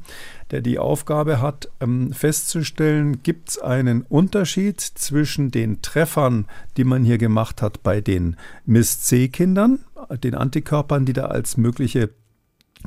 der 0.49 0.61
die 0.61 0.79
Aufgabe 0.79 1.39
hat, 1.39 1.69
ähm, 1.79 2.11
festzustellen, 2.11 3.21
gibt 3.21 3.49
es 3.49 3.57
einen 3.59 4.01
Unterschied 4.01 4.81
zwischen 4.81 5.51
den 5.51 5.83
Treffern, 5.83 6.47
die 6.77 6.83
man 6.83 7.03
hier 7.03 7.19
gemacht 7.19 7.61
hat 7.61 7.83
bei 7.83 8.01
den 8.01 8.37
Miss-C-Kindern, 8.65 9.79
den 10.23 10.33
Antikörpern, 10.33 11.05
die 11.05 11.13
da 11.13 11.25
als 11.25 11.57
mögliche 11.57 12.09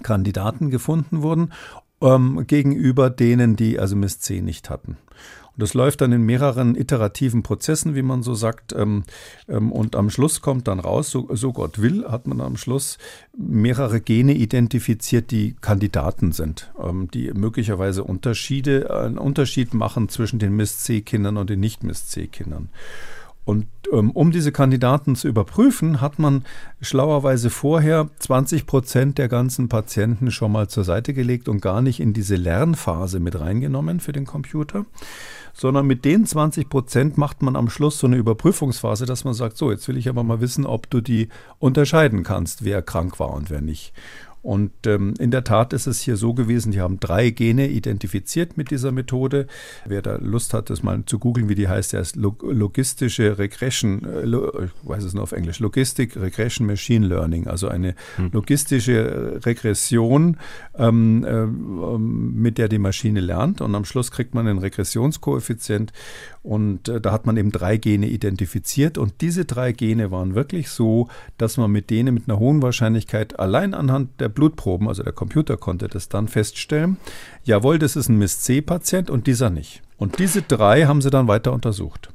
Kandidaten 0.03 0.71
gefunden 0.71 1.23
wurden, 1.23 1.53
ähm, 2.01 2.45
gegenüber 2.49 3.09
denen, 3.09 3.55
die 3.55 3.79
also 3.79 3.95
Miss-C 3.95 4.41
nicht 4.41 4.69
hatten. 4.69 4.97
Und 5.57 5.63
das 5.63 5.75
läuft 5.75 6.01
dann 6.01 6.13
in 6.13 6.23
mehreren 6.23 6.75
iterativen 6.75 7.43
Prozessen, 7.43 7.95
wie 7.95 8.03
man 8.03 8.23
so 8.23 8.35
sagt. 8.35 8.73
Ähm, 8.73 9.05
ähm, 9.49 9.71
und 9.71 9.95
am 9.95 10.11
Schluss 10.11 10.41
kommt 10.41 10.67
dann 10.67 10.81
raus, 10.81 11.11
so, 11.11 11.29
so 11.33 11.53
Gott 11.53 11.81
will, 11.81 12.07
hat 12.09 12.27
man 12.27 12.41
am 12.41 12.57
Schluss 12.57 12.99
mehrere 13.37 14.01
Gene 14.01 14.35
identifiziert, 14.35 15.31
die 15.31 15.55
Kandidaten 15.61 16.33
sind, 16.33 16.73
ähm, 16.83 17.09
die 17.13 17.33
möglicherweise 17.33 18.03
Unterschiede, 18.03 18.91
einen 18.95 19.19
Unterschied 19.19 19.75
machen 19.75 20.09
zwischen 20.09 20.41
den 20.41 20.57
Miss-C-Kindern 20.57 21.37
und 21.37 21.51
den 21.51 21.61
Nicht-Miss-C-Kindern. 21.61 22.69
Und 23.45 23.67
ähm, 23.93 24.11
um 24.11 24.31
diese 24.31 24.53
Kandidaten 24.53 25.17
zu 25.17 25.29
überprüfen, 25.29 26.01
hat 26.01 26.19
man 26.19 26.45
schlauerweise 26.81 27.51
vorher 27.51 28.09
20 28.19 28.67
Prozent 28.67 29.19
der 29.19 29.29
ganzen 29.29 29.69
Patienten 29.69 30.31
schon 30.31 30.53
mal 30.53 30.69
zur 30.69 30.85
Seite 30.85 31.13
gelegt 31.13 31.49
und 31.49 31.61
gar 31.61 31.83
nicht 31.83 32.01
in 32.01 32.15
diese 32.15 32.37
Lernphase 32.37 33.21
mit 33.21 33.39
reingenommen 33.39 34.01
für 34.01 34.13
den 34.13 34.25
Computer 34.25 34.87
sondern 35.55 35.87
mit 35.87 36.05
den 36.05 36.27
20 36.27 36.69
Prozent 36.69 37.17
macht 37.17 37.41
man 37.41 37.57
am 37.57 37.71
Schluss 37.71 37.99
so 37.99 38.09
eine 38.09 38.17
Überprüfungsphase, 38.17 39.07
dass 39.07 39.25
man 39.25 39.35
sagt, 39.35 39.57
so, 39.57 39.71
jetzt 39.71 39.87
will 39.89 39.97
ich 39.97 40.09
aber 40.09 40.25
mal 40.25 40.41
wissen, 40.41 40.67
ob 40.67 40.91
du 40.91 41.01
die 41.01 41.29
unterscheiden 41.61 42.25
kannst, 42.25 42.65
wer 42.65 42.83
krank 42.83 43.21
war 43.21 43.31
und 43.31 43.51
wer 43.51 43.61
nicht. 43.61 43.93
Und 44.45 44.73
ähm, 44.87 45.15
in 45.19 45.31
der 45.31 45.43
Tat 45.43 45.73
ist 45.73 45.87
es 45.87 46.03
hier 46.03 46.19
so 46.19 46.35
gewesen, 46.35 46.71
die 46.71 46.83
haben 46.83 47.01
drei 47.01 47.31
Gene 47.31 47.67
identifiziert 47.67 48.59
mit 48.59 48.71
dieser 48.71 48.93
Methode. 48.93 49.47
Wer 49.87 50.03
da 50.03 50.17
Lust 50.17 50.53
hat, 50.53 50.69
das 50.69 50.83
mal 50.83 51.03
zu 51.07 51.19
googeln, 51.19 51.49
wie 51.49 51.55
die 51.55 51.67
heißt, 51.67 51.95
der 51.95 52.03
ist 52.03 52.15
logistische 52.15 53.39
Regression, 53.39 54.05
äh, 54.05 54.65
ich 54.67 54.71
weiß 54.83 55.03
es 55.03 55.15
nur 55.15 55.23
auf 55.23 55.33
Englisch, 55.33 55.61
Logistic 55.61 56.15
Regression 56.21 56.67
Machine 56.67 57.07
Learning, 57.07 57.47
also 57.47 57.69
eine 57.69 57.95
hm. 58.17 58.33
logistische 58.33 59.41
Regression, 59.47 60.37
ähm, 60.77 61.25
äh, 61.25 61.47
mit 61.97 62.59
der 62.59 62.69
die 62.69 62.79
Maschine 62.79 63.21
lernt. 63.21 63.63
Und 63.63 63.75
am 63.75 63.87
Schluss 63.87 64.11
kriegt 64.11 64.35
man 64.35 64.47
einen 64.47 64.59
Regressionskoeffizient 64.59 65.95
und 66.43 66.91
äh, 66.91 67.01
da 67.01 67.13
hat 67.13 67.25
man 67.25 67.39
eben 67.39 67.51
drei 67.51 67.79
Gene 67.79 68.07
identifiziert. 68.09 68.99
Und 68.99 69.23
diese 69.23 69.47
drei 69.47 69.73
Gene 69.73 70.11
waren 70.11 70.35
wirklich 70.35 70.69
so, 70.69 71.09
dass 71.39 71.57
man 71.57 71.73
mit 71.73 71.89
denen 71.89 72.13
mit 72.13 72.29
einer 72.29 72.39
hohen 72.39 72.61
Wahrscheinlichkeit 72.61 73.39
allein 73.39 73.73
anhand 73.73 74.21
der 74.21 74.34
Blutproben, 74.35 74.89
also 74.89 75.03
der 75.03 75.13
Computer 75.13 75.57
konnte 75.57 75.89
das 75.89 76.09
dann 76.09 76.29
feststellen, 76.29 76.99
jawohl, 77.45 77.79
das 77.79 77.97
ist 77.97 78.09
ein 78.09 78.19
Miss-C-Patient 78.19 79.11
und 79.11 79.27
dieser 79.27 79.51
nicht. 79.51 79.83
Und 79.97 80.19
diese 80.19 80.43
drei 80.43 80.85
haben 80.85 81.03
sie 81.03 81.11
dann 81.11 81.29
weiter 81.29 81.53
untersucht. 81.53 82.11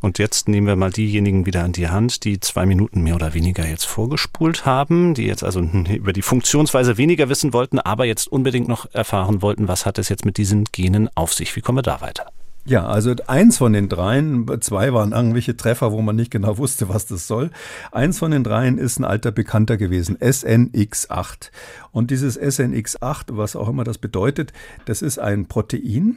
Und 0.00 0.18
jetzt 0.18 0.48
nehmen 0.48 0.66
wir 0.66 0.76
mal 0.76 0.90
diejenigen 0.90 1.46
wieder 1.46 1.64
an 1.64 1.72
die 1.72 1.88
Hand, 1.88 2.24
die 2.24 2.38
zwei 2.38 2.66
Minuten 2.66 3.02
mehr 3.02 3.14
oder 3.14 3.34
weniger 3.34 3.66
jetzt 3.66 3.86
vorgespult 3.86 4.66
haben, 4.66 5.14
die 5.14 5.24
jetzt 5.24 5.42
also 5.42 5.60
über 5.60 6.12
die 6.12 6.22
Funktionsweise 6.22 6.98
weniger 6.98 7.28
wissen 7.28 7.52
wollten, 7.52 7.78
aber 7.78 8.04
jetzt 8.04 8.28
unbedingt 8.28 8.68
noch 8.68 8.92
erfahren 8.92 9.42
wollten, 9.42 9.68
was 9.68 9.86
hat 9.86 9.98
es 9.98 10.08
jetzt 10.08 10.24
mit 10.24 10.36
diesen 10.36 10.64
Genen 10.64 11.08
auf 11.14 11.32
sich? 11.32 11.56
Wie 11.56 11.60
kommen 11.60 11.78
wir 11.78 11.82
da 11.82 12.00
weiter? 12.00 12.26
Ja, 12.68 12.84
also 12.84 13.14
eins 13.28 13.58
von 13.58 13.72
den 13.72 13.88
dreien, 13.88 14.44
zwei 14.60 14.92
waren 14.92 15.12
irgendwelche 15.12 15.56
Treffer, 15.56 15.92
wo 15.92 16.02
man 16.02 16.16
nicht 16.16 16.32
genau 16.32 16.58
wusste, 16.58 16.88
was 16.88 17.06
das 17.06 17.28
soll. 17.28 17.50
Eins 17.92 18.18
von 18.18 18.32
den 18.32 18.42
dreien 18.42 18.76
ist 18.76 18.98
ein 18.98 19.04
alter 19.04 19.30
Bekannter 19.30 19.76
gewesen, 19.76 20.16
SNX8. 20.18 21.50
Und 21.92 22.10
dieses 22.10 22.40
SNX8, 22.40 23.36
was 23.36 23.54
auch 23.54 23.68
immer 23.68 23.84
das 23.84 23.98
bedeutet, 23.98 24.52
das 24.84 25.00
ist 25.00 25.20
ein 25.20 25.46
Protein, 25.46 26.16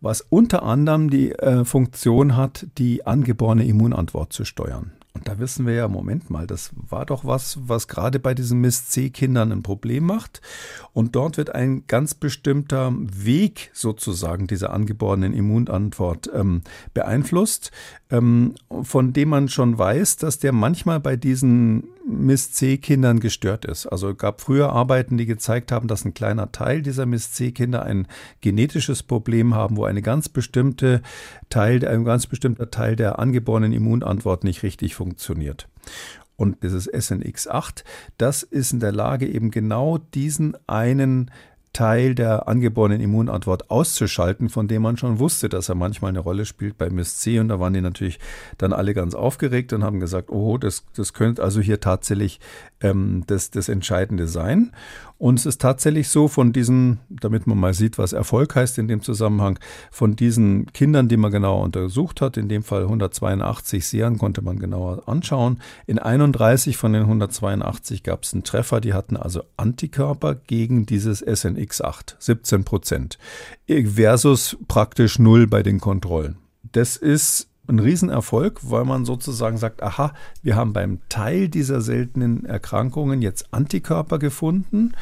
was 0.00 0.22
unter 0.22 0.62
anderem 0.62 1.10
die 1.10 1.32
äh, 1.32 1.66
Funktion 1.66 2.34
hat, 2.34 2.66
die 2.78 3.06
angeborene 3.06 3.66
Immunantwort 3.66 4.32
zu 4.32 4.46
steuern. 4.46 4.92
Und 5.14 5.28
da 5.28 5.38
wissen 5.38 5.64
wir 5.64 5.74
ja, 5.74 5.86
Moment 5.86 6.28
mal, 6.28 6.46
das 6.46 6.70
war 6.74 7.06
doch 7.06 7.24
was, 7.24 7.58
was 7.68 7.86
gerade 7.86 8.18
bei 8.18 8.34
diesen 8.34 8.60
Miss-C-Kindern 8.60 9.52
ein 9.52 9.62
Problem 9.62 10.04
macht. 10.04 10.42
Und 10.92 11.14
dort 11.14 11.36
wird 11.36 11.54
ein 11.54 11.84
ganz 11.86 12.14
bestimmter 12.14 12.92
Weg 12.98 13.70
sozusagen 13.72 14.48
dieser 14.48 14.72
angeborenen 14.72 15.32
Immunantwort 15.32 16.28
ähm, 16.34 16.62
beeinflusst, 16.94 17.70
ähm, 18.10 18.54
von 18.82 19.12
dem 19.12 19.28
man 19.28 19.48
schon 19.48 19.78
weiß, 19.78 20.16
dass 20.16 20.40
der 20.40 20.52
manchmal 20.52 20.98
bei 20.98 21.14
diesen 21.14 21.84
Miss-C-Kindern 22.18 23.20
gestört 23.20 23.64
ist. 23.64 23.86
Also 23.86 24.10
es 24.10 24.18
gab 24.18 24.40
früher 24.40 24.70
Arbeiten, 24.70 25.16
die 25.16 25.26
gezeigt 25.26 25.72
haben, 25.72 25.88
dass 25.88 26.04
ein 26.04 26.14
kleiner 26.14 26.52
Teil 26.52 26.82
dieser 26.82 27.06
Miss-C-Kinder 27.06 27.82
ein 27.82 28.06
genetisches 28.40 29.02
Problem 29.02 29.54
haben, 29.54 29.76
wo 29.76 29.84
eine 29.84 30.02
ganz 30.02 30.28
bestimmte 30.28 31.02
Teil, 31.50 31.86
ein 31.86 32.04
ganz 32.04 32.26
bestimmter 32.26 32.70
Teil 32.70 32.96
der 32.96 33.18
angeborenen 33.18 33.72
Immunantwort 33.72 34.44
nicht 34.44 34.62
richtig 34.62 34.94
funktioniert. 34.94 35.68
Und 36.36 36.62
dieses 36.62 36.92
SNX8, 36.92 37.84
das 38.18 38.42
ist 38.42 38.72
in 38.72 38.80
der 38.80 38.92
Lage, 38.92 39.28
eben 39.28 39.50
genau 39.50 39.98
diesen 39.98 40.56
einen 40.66 41.30
Teil 41.74 42.14
der 42.14 42.48
angeborenen 42.48 43.02
Immunantwort 43.02 43.70
auszuschalten, 43.70 44.48
von 44.48 44.68
dem 44.68 44.80
man 44.80 44.96
schon 44.96 45.18
wusste, 45.18 45.50
dass 45.50 45.68
er 45.68 45.74
manchmal 45.74 46.08
eine 46.08 46.20
Rolle 46.20 46.46
spielt 46.46 46.78
bei 46.78 46.88
Miss 46.88 47.18
C. 47.18 47.38
Und 47.38 47.48
da 47.48 47.60
waren 47.60 47.74
die 47.74 47.82
natürlich 47.82 48.18
dann 48.56 48.72
alle 48.72 48.94
ganz 48.94 49.14
aufgeregt 49.14 49.74
und 49.74 49.84
haben 49.84 50.00
gesagt, 50.00 50.30
oh, 50.30 50.56
das, 50.56 50.86
das 50.96 51.12
könnte 51.12 51.42
also 51.42 51.60
hier 51.60 51.80
tatsächlich 51.80 52.40
ähm, 52.80 53.24
das, 53.26 53.50
das 53.50 53.68
Entscheidende 53.68 54.26
sein. 54.26 54.72
Und 55.16 55.38
es 55.38 55.46
ist 55.46 55.60
tatsächlich 55.60 56.08
so, 56.08 56.26
von 56.26 56.52
diesen, 56.52 56.98
damit 57.08 57.46
man 57.46 57.58
mal 57.58 57.72
sieht, 57.72 57.98
was 57.98 58.12
Erfolg 58.12 58.56
heißt 58.56 58.78
in 58.78 58.88
dem 58.88 59.00
Zusammenhang, 59.00 59.58
von 59.90 60.16
diesen 60.16 60.66
Kindern, 60.72 61.08
die 61.08 61.16
man 61.16 61.30
genauer 61.30 61.62
untersucht 61.62 62.20
hat, 62.20 62.36
in 62.36 62.48
dem 62.48 62.62
Fall 62.62 62.82
182 62.82 63.86
Serien 63.86 64.18
konnte 64.18 64.42
man 64.42 64.58
genauer 64.58 65.08
anschauen. 65.08 65.60
In 65.86 65.98
31 65.98 66.76
von 66.76 66.92
den 66.92 67.02
182 67.02 68.02
gab 68.02 68.24
es 68.24 68.34
einen 68.34 68.42
Treffer, 68.42 68.80
die 68.80 68.92
hatten 68.92 69.16
also 69.16 69.42
Antikörper 69.56 70.34
gegen 70.34 70.84
dieses 70.84 71.24
SNX8, 71.24 72.16
17 72.18 72.64
Prozent, 72.64 73.18
versus 73.68 74.56
praktisch 74.66 75.18
null 75.18 75.46
bei 75.46 75.62
den 75.62 75.78
Kontrollen. 75.78 76.36
Das 76.72 76.96
ist 76.96 77.48
ein 77.66 77.78
Riesenerfolg, 77.78 78.60
weil 78.62 78.84
man 78.84 79.04
sozusagen 79.04 79.56
sagt, 79.56 79.82
aha, 79.82 80.12
wir 80.42 80.56
haben 80.56 80.72
beim 80.72 80.98
Teil 81.08 81.48
dieser 81.48 81.80
seltenen 81.80 82.44
Erkrankungen 82.44 83.22
jetzt 83.22 83.52
Antikörper 83.52 84.18
gefunden, 84.18 84.92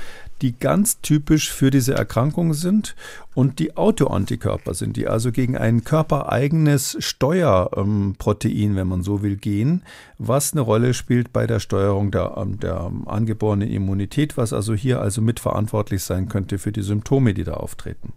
die 0.42 0.58
ganz 0.58 1.00
typisch 1.00 1.52
für 1.52 1.70
diese 1.70 1.94
Erkrankung 1.94 2.52
sind 2.52 2.96
und 3.34 3.60
die 3.60 3.76
Autoantikörper 3.76 4.74
sind, 4.74 4.96
die 4.96 5.06
also 5.06 5.30
gegen 5.30 5.56
ein 5.56 5.84
körpereigenes 5.84 6.96
Steuerprotein, 6.98 8.76
wenn 8.76 8.88
man 8.88 9.02
so 9.02 9.22
will, 9.22 9.36
gehen, 9.36 9.82
was 10.18 10.52
eine 10.52 10.60
Rolle 10.60 10.94
spielt 10.94 11.32
bei 11.32 11.46
der 11.46 11.60
Steuerung 11.60 12.10
der, 12.10 12.34
ähm, 12.36 12.58
der 12.58 12.90
angeborenen 13.06 13.70
Immunität, 13.70 14.36
was 14.36 14.52
also 14.52 14.74
hier 14.74 15.00
also 15.00 15.22
mitverantwortlich 15.22 16.02
sein 16.02 16.28
könnte 16.28 16.58
für 16.58 16.72
die 16.72 16.82
Symptome, 16.82 17.34
die 17.34 17.44
da 17.44 17.54
auftreten. 17.54 18.12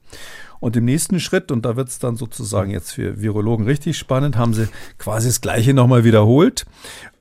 Und 0.66 0.76
im 0.76 0.86
nächsten 0.86 1.20
Schritt, 1.20 1.52
und 1.52 1.64
da 1.64 1.76
wird 1.76 1.90
es 1.90 2.00
dann 2.00 2.16
sozusagen 2.16 2.72
jetzt 2.72 2.92
für 2.92 3.22
Virologen 3.22 3.68
richtig 3.68 4.00
spannend, 4.00 4.36
haben 4.36 4.56
sie 4.56 4.68
quasi 4.98 5.28
das 5.28 5.40
Gleiche 5.40 5.76
nochmal 5.76 6.06
wiederholt 6.06 6.66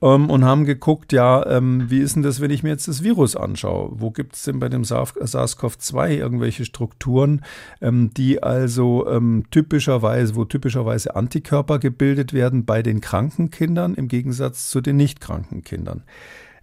ähm, 0.01 0.31
und 0.31 0.43
haben 0.43 0.65
geguckt, 0.65 1.13
ja, 1.13 1.45
ähm, 1.45 1.85
wie 1.87 1.99
ist 1.99 2.15
denn 2.15 2.23
das, 2.23 2.41
wenn 2.41 2.49
ich 2.49 2.63
mir 2.63 2.69
jetzt 2.69 2.87
das 2.87 3.03
Virus 3.03 3.35
anschaue? 3.35 3.91
Wo 3.93 4.09
gibt 4.09 4.35
es 4.35 4.41
denn 4.41 4.59
bei 4.59 4.67
dem 4.67 4.81
SARS-CoV-2 4.81 6.17
irgendwelche 6.17 6.65
Strukturen, 6.65 7.45
ähm, 7.81 8.09
die 8.17 8.41
also 8.41 9.07
ähm, 9.07 9.43
typischerweise, 9.51 10.35
wo 10.35 10.45
typischerweise 10.45 11.15
Antikörper 11.15 11.77
gebildet 11.77 12.33
werden 12.33 12.65
bei 12.65 12.81
den 12.81 12.99
kranken 12.99 13.51
Kindern 13.51 13.93
im 13.93 14.07
Gegensatz 14.07 14.71
zu 14.71 14.81
den 14.81 14.95
nicht 14.95 15.21
kranken 15.21 15.63
Kindern? 15.63 16.01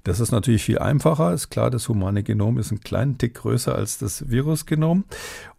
Das 0.04 0.18
ist 0.18 0.32
natürlich 0.32 0.64
viel 0.64 0.78
einfacher. 0.78 1.32
Ist 1.32 1.50
klar, 1.50 1.70
das 1.70 1.88
humane 1.88 2.24
Genom 2.24 2.58
ist 2.58 2.72
ein 2.72 2.80
kleinen 2.80 3.18
Tick 3.18 3.34
größer 3.34 3.74
als 3.74 3.98
das 3.98 4.28
Virusgenom. 4.28 5.04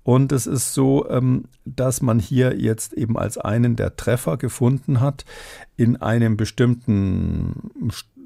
Und 0.04 0.32
es 0.32 0.48
ist 0.48 0.74
so, 0.74 1.10
ähm, 1.10 1.46
dass 1.66 2.02
man 2.02 2.20
hier 2.20 2.60
jetzt 2.60 2.94
eben 2.94 3.18
als 3.18 3.38
einen 3.38 3.76
der 3.76 3.96
Treffer 3.96 4.38
gefunden 4.38 5.00
hat 5.00 5.26
in 5.78 5.96
einem 5.98 6.38
bestimmten 6.38 7.72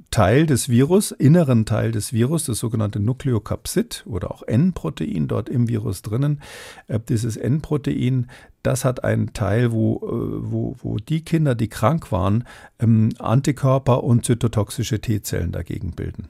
Teil 0.10 0.46
des 0.46 0.70
Virus, 0.70 1.12
inneren 1.12 1.66
Teil 1.66 1.92
des 1.92 2.14
Virus, 2.14 2.46
das 2.46 2.60
sogenannte 2.60 3.00
Nukleokapsid 3.00 4.06
oder 4.08 4.32
auch 4.32 4.42
N-Protein 4.44 5.28
dort 5.28 5.50
im 5.50 5.68
Virus 5.68 6.02
drinnen. 6.02 6.42
Äh, 6.88 7.00
dieses 7.08 7.36
N-Protein, 7.38 8.28
das 8.64 8.86
hat 8.86 9.04
einen 9.04 9.34
Teil, 9.34 9.72
wo, 9.72 9.98
äh, 9.98 10.52
wo, 10.52 10.76
wo 10.82 10.98
die 10.98 11.24
Kinder, 11.24 11.56
die 11.56 11.68
krank 11.68 12.12
waren, 12.12 12.46
ähm, 12.80 13.10
Antikörper 13.20 14.04
und 14.04 14.26
zytotoxische 14.26 15.02
T-Zellen 15.02 15.52
dagegen 15.52 15.92
bilden. 15.92 16.30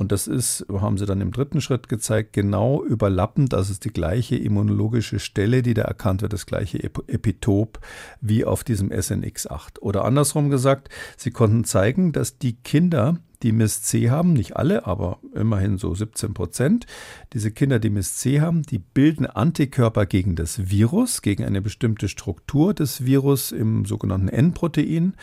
Und 0.00 0.12
das 0.12 0.26
ist, 0.26 0.64
haben 0.72 0.96
sie 0.96 1.04
dann 1.04 1.20
im 1.20 1.30
dritten 1.30 1.60
Schritt 1.60 1.90
gezeigt, 1.90 2.32
genau 2.32 2.82
überlappend. 2.82 3.52
Das 3.52 3.68
ist 3.68 3.84
die 3.84 3.92
gleiche 3.92 4.34
immunologische 4.34 5.18
Stelle, 5.18 5.60
die 5.60 5.74
da 5.74 5.82
erkannt 5.82 6.22
wird, 6.22 6.32
das 6.32 6.46
gleiche 6.46 6.82
Epitop 6.82 7.80
wie 8.22 8.46
auf 8.46 8.64
diesem 8.64 8.88
SNX8. 8.88 9.78
Oder 9.80 10.06
andersrum 10.06 10.48
gesagt, 10.48 10.88
sie 11.18 11.30
konnten 11.32 11.64
zeigen, 11.64 12.12
dass 12.12 12.38
die 12.38 12.54
Kinder, 12.54 13.18
die 13.42 13.52
MIS-C 13.52 14.08
haben, 14.08 14.32
nicht 14.32 14.56
alle, 14.56 14.86
aber 14.86 15.18
immerhin 15.34 15.76
so 15.76 15.94
17 15.94 16.32
Prozent, 16.32 16.86
diese 17.34 17.50
Kinder, 17.50 17.78
die 17.78 17.90
MIS-C 17.90 18.40
haben, 18.40 18.62
die 18.62 18.78
bilden 18.78 19.26
Antikörper 19.26 20.06
gegen 20.06 20.34
das 20.34 20.70
Virus, 20.70 21.20
gegen 21.20 21.44
eine 21.44 21.60
bestimmte 21.60 22.08
Struktur 22.08 22.72
des 22.72 23.04
Virus 23.04 23.52
im 23.52 23.84
sogenannten 23.84 24.28
N-Protein. 24.28 25.14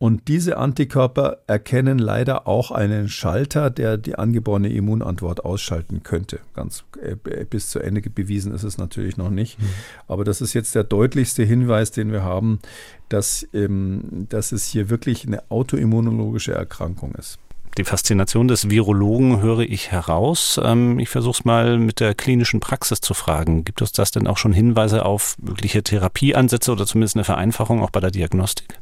Und 0.00 0.28
diese 0.28 0.58
Antikörper 0.58 1.38
erkennen 1.48 1.98
leider 1.98 2.46
auch 2.46 2.70
einen 2.70 3.08
Schalter, 3.08 3.68
der 3.68 3.96
die 3.96 4.14
angeborene 4.14 4.68
Immunantwort 4.68 5.44
ausschalten 5.44 6.04
könnte. 6.04 6.38
Ganz 6.54 6.84
äh, 7.02 7.16
bis 7.44 7.70
zu 7.70 7.80
Ende 7.80 8.00
bewiesen 8.02 8.54
ist 8.54 8.62
es 8.62 8.78
natürlich 8.78 9.16
noch 9.16 9.30
nicht. 9.30 9.60
Mhm. 9.60 9.66
Aber 10.06 10.22
das 10.22 10.40
ist 10.40 10.54
jetzt 10.54 10.76
der 10.76 10.84
deutlichste 10.84 11.42
Hinweis, 11.42 11.90
den 11.90 12.12
wir 12.12 12.22
haben, 12.22 12.60
dass, 13.08 13.48
ähm, 13.52 14.26
dass 14.28 14.52
es 14.52 14.66
hier 14.66 14.88
wirklich 14.88 15.26
eine 15.26 15.42
autoimmunologische 15.50 16.52
Erkrankung 16.52 17.16
ist. 17.16 17.40
Die 17.76 17.84
Faszination 17.84 18.46
des 18.46 18.70
Virologen 18.70 19.42
höre 19.42 19.60
ich 19.60 19.90
heraus. 19.90 20.60
Ähm, 20.62 21.00
ich 21.00 21.08
versuche 21.08 21.40
es 21.40 21.44
mal 21.44 21.76
mit 21.76 21.98
der 21.98 22.14
klinischen 22.14 22.60
Praxis 22.60 23.00
zu 23.00 23.14
fragen. 23.14 23.64
Gibt 23.64 23.82
es 23.82 23.90
das 23.90 24.12
denn 24.12 24.28
auch 24.28 24.36
schon 24.36 24.52
Hinweise 24.52 25.04
auf 25.04 25.36
mögliche 25.42 25.82
Therapieansätze 25.82 26.70
oder 26.70 26.86
zumindest 26.86 27.16
eine 27.16 27.24
Vereinfachung 27.24 27.82
auch 27.82 27.90
bei 27.90 28.00
der 28.00 28.12
Diagnostik? 28.12 28.78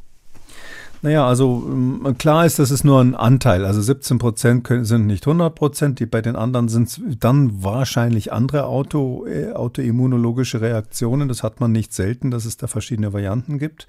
Naja, 1.07 1.25
also 1.25 1.63
ähm, 1.69 2.17
klar 2.19 2.47
ist, 2.47 2.59
das 2.59 2.73
ist 2.73 2.83
nur 2.83 3.01
ein 3.01 3.15
Anteil. 3.15 3.65
Also 3.65 3.81
17 3.81 4.19
Prozent 4.19 4.67
sind 4.67 5.07
nicht 5.07 5.25
100 5.25 5.55
Prozent. 5.55 6.11
Bei 6.11 6.21
den 6.21 6.35
anderen 6.35 6.67
sind 6.67 6.89
es 6.89 7.01
dann 7.21 7.63
wahrscheinlich 7.63 8.33
andere 8.33 8.67
Auto, 8.67 9.25
äh, 9.25 9.53
autoimmunologische 9.53 10.61
Reaktionen. 10.61 11.29
Das 11.29 11.45
hat 11.45 11.61
man 11.61 11.71
nicht 11.71 11.93
selten, 11.93 12.33
dass 12.33 12.45
es 12.45 12.57
da 12.57 12.67
verschiedene 12.67 13.13
Varianten 13.13 13.61
gibt. 13.61 13.87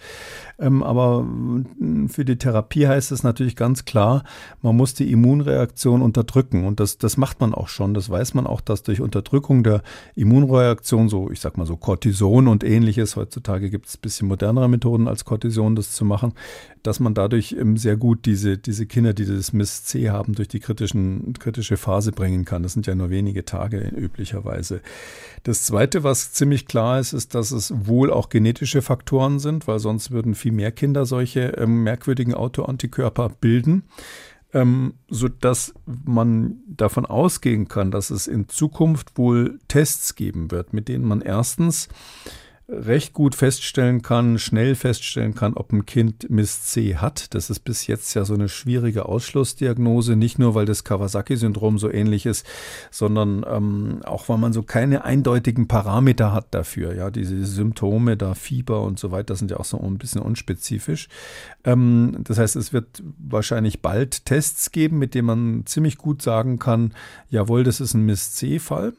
Ähm, 0.59 0.83
aber 0.83 1.23
mm, 1.23 2.07
für 2.09 2.23
die 2.23 2.37
Therapie 2.37 2.87
heißt 2.87 3.11
es 3.11 3.23
natürlich 3.23 3.55
ganz 3.55 3.85
klar, 3.85 4.23
man 4.61 4.77
muss 4.77 4.93
die 4.93 5.11
Immunreaktion 5.11 6.03
unterdrücken. 6.03 6.65
Und 6.65 6.79
das, 6.79 6.99
das 6.99 7.17
macht 7.17 7.41
man 7.41 7.55
auch 7.55 7.67
schon. 7.67 7.95
Das 7.95 8.11
weiß 8.11 8.35
man 8.35 8.45
auch, 8.45 8.61
dass 8.61 8.83
durch 8.83 9.01
Unterdrückung 9.01 9.63
der 9.63 9.81
Immunreaktion, 10.13 11.09
so 11.09 11.31
ich 11.31 11.39
sag 11.39 11.57
mal 11.57 11.65
so 11.65 11.77
Cortison 11.77 12.47
und 12.47 12.63
ähnliches, 12.63 13.15
heutzutage 13.15 13.71
gibt 13.71 13.87
es 13.87 13.95
ein 13.95 14.01
bisschen 14.01 14.27
modernere 14.27 14.69
Methoden 14.69 15.07
als 15.07 15.25
Cortison, 15.25 15.75
das 15.75 15.93
zu 15.93 16.05
machen, 16.05 16.33
dass 16.87 17.01
man 17.01 17.13
dadurch 17.13 17.53
sehr 17.75 17.97
gut 17.97 18.25
diese, 18.25 18.57
diese 18.57 18.85
Kinder, 18.85 19.13
die 19.13 19.25
das 19.25 19.51
Miss-C 19.51 20.09
haben, 20.09 20.35
durch 20.35 20.47
die 20.47 20.61
kritischen, 20.61 21.33
kritische 21.33 21.75
Phase 21.75 22.13
bringen 22.13 22.45
kann. 22.45 22.63
Das 22.63 22.71
sind 22.71 22.87
ja 22.87 22.95
nur 22.95 23.09
wenige 23.09 23.43
Tage 23.43 23.79
üblicherweise. 23.89 24.79
Das 25.43 25.65
Zweite, 25.65 26.05
was 26.05 26.31
ziemlich 26.31 26.65
klar 26.65 27.01
ist, 27.01 27.11
ist, 27.11 27.35
dass 27.35 27.51
es 27.51 27.73
wohl 27.87 28.09
auch 28.09 28.29
genetische 28.29 28.81
Faktoren 28.81 29.39
sind, 29.39 29.67
weil 29.67 29.79
sonst 29.79 30.11
würden 30.11 30.33
viel 30.33 30.53
mehr 30.53 30.71
Kinder 30.71 31.05
solche 31.05 31.57
ähm, 31.57 31.83
merkwürdigen 31.83 32.33
Autoantikörper 32.33 33.33
bilden. 33.41 33.83
Ähm, 34.53 34.93
so 35.09 35.27
dass 35.27 35.73
man 35.85 36.61
davon 36.67 37.05
ausgehen 37.05 37.67
kann, 37.67 37.91
dass 37.91 38.11
es 38.11 38.27
in 38.27 38.47
Zukunft 38.47 39.17
wohl 39.17 39.59
Tests 39.67 40.15
geben 40.15 40.51
wird, 40.51 40.71
mit 40.71 40.87
denen 40.87 41.03
man 41.03 41.19
erstens 41.19 41.89
recht 42.69 43.13
gut 43.13 43.33
feststellen 43.33 44.01
kann, 44.01 44.39
schnell 44.39 44.75
feststellen 44.75 45.33
kann, 45.33 45.53
ob 45.53 45.71
ein 45.71 45.85
Kind 45.85 46.29
MIS-C 46.29 46.97
hat. 46.97 47.33
Das 47.33 47.49
ist 47.49 47.61
bis 47.61 47.87
jetzt 47.87 48.13
ja 48.13 48.25
so 48.25 48.33
eine 48.33 48.49
schwierige 48.49 49.05
Ausschlussdiagnose, 49.05 50.17
nicht 50.17 50.37
nur 50.37 50.53
weil 50.53 50.65
das 50.65 50.83
Kawasaki-Syndrom 50.83 51.79
so 51.79 51.89
ähnlich 51.89 52.25
ist, 52.25 52.45
sondern 52.91 53.45
ähm, 53.49 54.01
auch 54.03 54.27
weil 54.27 54.37
man 54.37 54.51
so 54.51 54.63
keine 54.63 55.05
eindeutigen 55.05 55.69
Parameter 55.69 56.33
hat 56.33 56.47
dafür. 56.51 56.93
Ja, 56.93 57.09
diese 57.09 57.45
Symptome, 57.45 58.17
da 58.17 58.33
Fieber 58.33 58.81
und 58.81 58.99
so 58.99 59.11
weiter, 59.11 59.37
sind 59.37 59.49
ja 59.49 59.57
auch 59.57 59.65
so 59.65 59.79
ein 59.79 59.97
bisschen 59.97 60.21
unspezifisch. 60.21 61.07
Ähm, 61.63 62.17
das 62.25 62.37
heißt, 62.37 62.57
es 62.57 62.73
wird 62.73 63.01
wahrscheinlich 63.17 63.81
bald 63.81 64.25
Tests 64.25 64.73
geben, 64.73 64.99
mit 64.99 65.15
denen 65.15 65.27
man 65.27 65.65
ziemlich 65.65 65.97
gut 65.97 66.21
sagen 66.21 66.59
kann, 66.59 66.93
jawohl, 67.29 67.63
das 67.63 67.79
ist 67.79 67.93
ein 67.93 68.05
MIS-C-Fall 68.05 68.91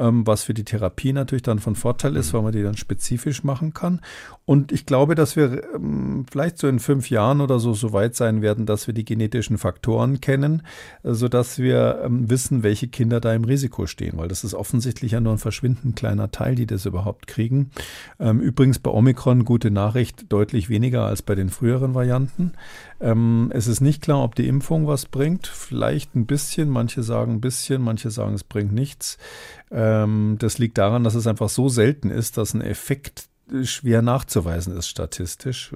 ähm, 0.00 0.26
was 0.26 0.42
für 0.42 0.54
die 0.54 0.64
Therapie 0.64 1.12
natürlich 1.12 1.42
dann 1.42 1.58
von 1.58 1.76
Vorteil 1.76 2.16
ist, 2.16 2.32
weil 2.32 2.42
man 2.42 2.52
die 2.52 2.62
dann 2.62 2.76
spezifisch 2.76 3.44
machen 3.44 3.74
kann. 3.74 4.00
Und 4.46 4.72
ich 4.72 4.86
glaube, 4.86 5.14
dass 5.14 5.36
wir 5.36 5.62
ähm, 5.74 6.24
vielleicht 6.28 6.58
so 6.58 6.66
in 6.66 6.80
fünf 6.80 7.10
Jahren 7.10 7.40
oder 7.40 7.60
so 7.60 7.74
so 7.74 7.92
weit 7.92 8.16
sein 8.16 8.42
werden, 8.42 8.66
dass 8.66 8.86
wir 8.86 8.94
die 8.94 9.04
genetischen 9.04 9.58
Faktoren 9.58 10.20
kennen, 10.20 10.62
äh, 11.02 11.12
sodass 11.12 11.58
wir 11.58 12.00
ähm, 12.04 12.30
wissen, 12.30 12.62
welche 12.62 12.88
Kinder 12.88 13.20
da 13.20 13.34
im 13.34 13.44
Risiko 13.44 13.86
stehen, 13.86 14.16
weil 14.16 14.28
das 14.28 14.42
ist 14.42 14.54
offensichtlich 14.54 15.12
ja 15.12 15.20
nur 15.20 15.32
ein 15.32 15.38
verschwindend 15.38 15.96
kleiner 15.96 16.30
Teil, 16.30 16.54
die 16.54 16.66
das 16.66 16.86
überhaupt 16.86 17.26
kriegen. 17.26 17.70
Ähm, 18.18 18.40
übrigens 18.40 18.78
bei 18.78 18.90
Omikron 18.90 19.44
gute 19.44 19.70
Nachricht, 19.70 20.32
deutlich 20.32 20.68
weniger 20.68 21.04
als 21.04 21.22
bei 21.22 21.34
den 21.34 21.50
früheren 21.50 21.94
Varianten. 21.94 22.52
Ähm, 23.00 23.50
es 23.54 23.66
ist 23.66 23.80
nicht 23.80 24.02
klar, 24.02 24.22
ob 24.22 24.34
die 24.34 24.48
Impfung 24.48 24.86
was 24.86 25.06
bringt. 25.06 25.46
Vielleicht 25.46 26.14
ein 26.14 26.26
bisschen. 26.26 26.68
Manche 26.68 27.02
sagen 27.02 27.34
ein 27.34 27.40
bisschen, 27.40 27.82
manche 27.82 28.10
sagen, 28.10 28.34
es 28.34 28.44
bringt 28.44 28.72
nichts. 28.72 29.18
Ähm, 29.70 30.36
das 30.38 30.58
liegt 30.58 30.78
daran, 30.78 31.04
dass 31.04 31.14
es 31.14 31.26
einfach 31.26 31.48
so 31.48 31.68
selten 31.68 32.10
ist, 32.10 32.36
dass 32.36 32.54
ein 32.54 32.60
Effekt 32.60 33.30
schwer 33.62 34.02
nachzuweisen 34.02 34.76
ist 34.76 34.88
statistisch. 34.88 35.74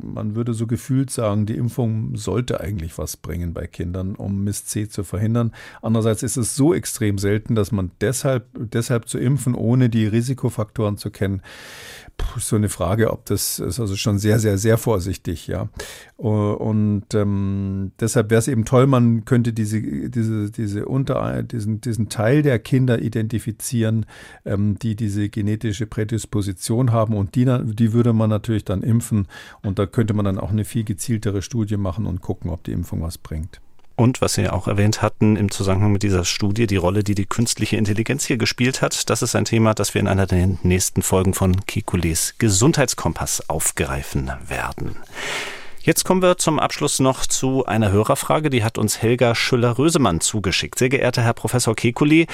Man 0.00 0.34
würde 0.34 0.54
so 0.54 0.66
gefühlt 0.66 1.10
sagen, 1.10 1.46
die 1.46 1.56
Impfung 1.56 2.16
sollte 2.16 2.60
eigentlich 2.60 2.98
was 2.98 3.16
bringen 3.16 3.54
bei 3.54 3.66
Kindern, 3.66 4.14
um 4.14 4.44
Mist 4.44 4.70
C 4.70 4.88
zu 4.88 5.04
verhindern. 5.04 5.52
Andererseits 5.80 6.22
ist 6.22 6.36
es 6.36 6.56
so 6.56 6.74
extrem 6.74 7.18
selten, 7.18 7.54
dass 7.54 7.72
man 7.72 7.92
deshalb, 8.00 8.46
deshalb 8.54 9.08
zu 9.08 9.18
impfen, 9.18 9.54
ohne 9.54 9.88
die 9.88 10.06
Risikofaktoren 10.06 10.96
zu 10.96 11.10
kennen, 11.10 11.42
so 12.38 12.56
eine 12.56 12.68
Frage, 12.68 13.12
ob 13.12 13.26
das 13.26 13.58
ist 13.58 13.80
also 13.80 13.96
schon 13.96 14.18
sehr, 14.18 14.38
sehr, 14.38 14.58
sehr 14.58 14.78
vorsichtig, 14.78 15.46
ja. 15.46 15.68
Und 16.16 17.04
ähm, 17.14 17.92
deshalb 18.00 18.30
wäre 18.30 18.38
es 18.38 18.48
eben 18.48 18.64
toll, 18.64 18.86
man 18.86 19.24
könnte 19.24 19.52
diese, 19.52 19.80
diese, 20.08 20.50
diese 20.50 20.86
unter, 20.86 21.42
diesen, 21.42 21.80
diesen 21.80 22.08
Teil 22.08 22.42
der 22.42 22.58
Kinder 22.58 23.00
identifizieren, 23.02 24.06
ähm, 24.44 24.78
die 24.78 24.96
diese 24.96 25.28
genetische 25.28 25.86
Prädisposition 25.86 26.92
haben 26.92 27.14
und 27.14 27.34
die, 27.34 27.44
die 27.44 27.92
würde 27.92 28.12
man 28.12 28.30
natürlich 28.30 28.64
dann 28.64 28.82
impfen 28.82 29.26
und 29.62 29.78
da 29.78 29.86
könnte 29.86 30.14
man 30.14 30.24
dann 30.24 30.38
auch 30.38 30.50
eine 30.50 30.64
viel 30.64 30.84
gezieltere 30.84 31.42
Studie 31.42 31.76
machen 31.76 32.06
und 32.06 32.20
gucken, 32.20 32.50
ob 32.50 32.64
die 32.64 32.72
Impfung 32.72 33.02
was 33.02 33.18
bringt. 33.18 33.60
Und 34.02 34.20
was 34.20 34.34
Sie 34.34 34.48
auch 34.48 34.66
erwähnt 34.66 35.00
hatten 35.00 35.36
im 35.36 35.52
Zusammenhang 35.52 35.92
mit 35.92 36.02
dieser 36.02 36.24
Studie, 36.24 36.66
die 36.66 36.74
Rolle, 36.74 37.04
die 37.04 37.14
die 37.14 37.24
künstliche 37.24 37.76
Intelligenz 37.76 38.24
hier 38.24 38.36
gespielt 38.36 38.82
hat, 38.82 39.08
das 39.10 39.22
ist 39.22 39.36
ein 39.36 39.44
Thema, 39.44 39.74
das 39.74 39.94
wir 39.94 40.00
in 40.00 40.08
einer 40.08 40.26
der 40.26 40.48
nächsten 40.64 41.02
Folgen 41.02 41.34
von 41.34 41.64
Kekules 41.66 42.34
Gesundheitskompass 42.38 43.48
aufgreifen 43.48 44.32
werden. 44.48 44.96
Jetzt 45.82 46.04
kommen 46.04 46.20
wir 46.20 46.36
zum 46.36 46.58
Abschluss 46.58 46.98
noch 46.98 47.26
zu 47.26 47.64
einer 47.66 47.92
Hörerfrage, 47.92 48.50
die 48.50 48.64
hat 48.64 48.76
uns 48.76 49.00
Helga 49.02 49.36
Schüller-Rösemann 49.36 50.20
zugeschickt. 50.20 50.80
Sehr 50.80 50.88
geehrter 50.88 51.22
Herr 51.22 51.34
Professor 51.34 51.74
Kekulé, 51.74 52.26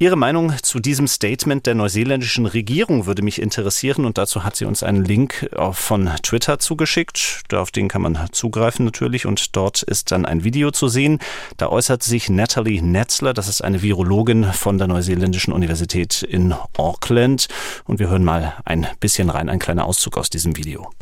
Ihre 0.00 0.14
Meinung 0.14 0.52
zu 0.62 0.78
diesem 0.78 1.08
Statement 1.08 1.66
der 1.66 1.74
neuseeländischen 1.74 2.46
Regierung 2.46 3.06
würde 3.06 3.22
mich 3.22 3.42
interessieren 3.42 4.04
und 4.04 4.16
dazu 4.16 4.44
hat 4.44 4.54
sie 4.54 4.64
uns 4.64 4.84
einen 4.84 5.04
Link 5.04 5.50
von 5.72 6.08
Twitter 6.22 6.60
zugeschickt. 6.60 7.42
Auf 7.52 7.72
den 7.72 7.88
kann 7.88 8.02
man 8.02 8.16
zugreifen 8.30 8.84
natürlich 8.84 9.26
und 9.26 9.56
dort 9.56 9.82
ist 9.82 10.12
dann 10.12 10.24
ein 10.24 10.44
Video 10.44 10.70
zu 10.70 10.86
sehen. 10.86 11.18
Da 11.56 11.66
äußert 11.66 12.04
sich 12.04 12.30
Natalie 12.30 12.80
Netzler, 12.80 13.34
das 13.34 13.48
ist 13.48 13.64
eine 13.64 13.82
Virologin 13.82 14.44
von 14.44 14.78
der 14.78 14.86
neuseeländischen 14.86 15.52
Universität 15.52 16.22
in 16.22 16.54
Auckland 16.76 17.48
und 17.84 17.98
wir 17.98 18.08
hören 18.08 18.22
mal 18.22 18.54
ein 18.64 18.86
bisschen 19.00 19.30
rein, 19.30 19.48
ein 19.48 19.58
kleiner 19.58 19.84
Auszug 19.84 20.16
aus 20.16 20.30
diesem 20.30 20.56
Video. 20.56 20.92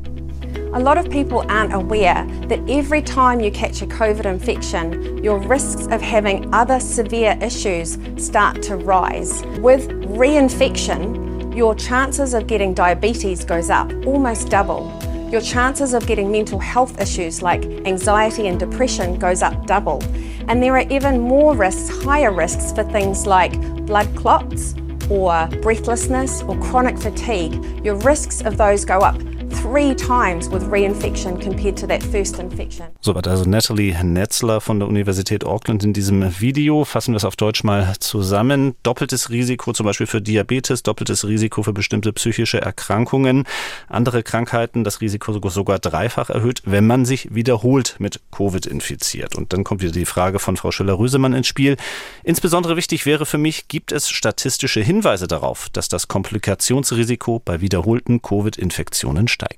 A 0.73 0.79
lot 0.79 0.99
of 0.99 1.09
people 1.11 1.43
aren't 1.49 1.73
aware 1.73 2.27
that 2.49 2.59
every 2.69 3.03
time 3.03 3.41
you 3.41 3.51
catch 3.51 3.83
a 3.83 3.87
COVID 3.87 4.27
infection, 4.27 5.23
your 5.23 5.39
risks 5.39 5.87
of 5.87 6.03
having 6.03 6.53
other 6.53 6.81
severe 6.81 7.37
issues 7.43 7.99
start 8.19 8.63
to 8.63 8.77
rise. 8.87 9.43
With 9.59 9.89
reinfection, 10.17 11.55
your 11.57 11.75
chances 11.75 12.35
of 12.35 12.47
getting 12.47 12.73
diabetes 12.73 13.45
goes 13.45 13.69
up 13.69 13.93
almost 14.07 14.49
double. 14.49 14.93
Your 15.31 15.41
chances 15.41 15.93
of 15.93 16.07
getting 16.07 16.31
mental 16.31 16.59
health 16.59 17.01
issues 17.01 17.43
like 17.43 17.65
anxiety 17.65 18.47
and 18.47 18.61
depression 18.61 19.19
goes 19.19 19.43
up 19.43 19.67
double. 19.67 20.03
And 20.49 20.63
there 20.63 20.77
are 20.77 20.87
even 20.89 21.21
more 21.21 21.57
risks, 21.57 22.03
higher 22.05 22.33
risks 22.33 22.73
for 22.73 22.85
things 22.85 23.27
like 23.27 23.61
blood 23.87 24.15
clots 24.17 24.75
or 25.11 25.49
breathlessness 25.63 26.43
or 26.43 26.57
chronic 26.61 26.97
fatigue. 26.99 27.85
Your 27.85 27.97
risks 27.97 28.41
of 28.43 28.57
those 28.57 28.85
go 28.85 29.01
up 29.01 29.21
three 29.67 29.97
times 29.97 30.49
with 30.49 30.63
reinfection 30.71 31.41
compared 31.41 31.77
to 31.77 31.89
that 31.89 32.01
first 32.01 32.39
infection. 32.39 32.87
Soweit 33.01 33.27
also 33.27 33.45
Natalie 33.45 33.97
Netzler 34.01 34.61
von 34.61 34.79
der 34.79 34.89
Universität 34.89 35.45
Auckland 35.45 35.83
in 35.83 35.93
diesem 35.93 36.41
Video. 36.41 36.85
Fassen 36.85 37.13
wir 37.13 37.17
es 37.17 37.25
auf 37.25 37.35
Deutsch 37.35 37.65
mal 37.65 37.95
zusammen. 37.99 38.77
Doppeltes 38.85 39.31
Risiko 39.31 39.73
zum 39.73 39.87
Beispiel 39.87 40.07
für 40.07 40.23
Diabetes, 40.23 40.85
doppeltes 40.85 41.27
Risiko 41.27 41.65
für 41.65 41.73
bestimmte 41.73 42.13
psychische 42.13 42.61
Erkrankungen, 42.61 43.45
andere 43.89 44.23
Krankheiten, 44.23 44.85
das 44.85 45.01
Risiko 45.01 45.37
sogar 45.49 45.81
dreifach 45.81 46.31
erhöht, 46.31 46.63
wenn 46.65 46.87
man 46.87 47.05
sich 47.05 47.35
wiederholt 47.35 47.97
mit 47.99 48.21
Covid 48.31 48.67
infiziert. 48.67 49.35
Und 49.35 49.53
dann 49.53 49.65
kommt 49.65 49.83
wieder 49.83 49.93
die 49.93 50.05
Frage 50.05 50.39
von 50.39 50.57
Frau 50.57 50.71
Schiller-Rösemann 50.71 51.33
ins 51.33 51.49
Spiel. 51.49 51.77
Insbesondere 52.23 52.77
wichtig 52.77 53.05
wäre 53.05 53.27
für 53.27 53.39
mich, 53.39 53.67
gibt 53.67 53.91
es 53.91 54.11
statistische 54.11 54.81
Hinweise 54.81 55.27
darauf, 55.27 55.69
dass 55.71 55.89
das 55.89 56.07
Komplikationsrisiko 56.07 57.43
bei 57.45 57.61
wiederholten 57.61 58.23
Covid-Infektionen 58.23 59.27
steigt. 59.27 59.56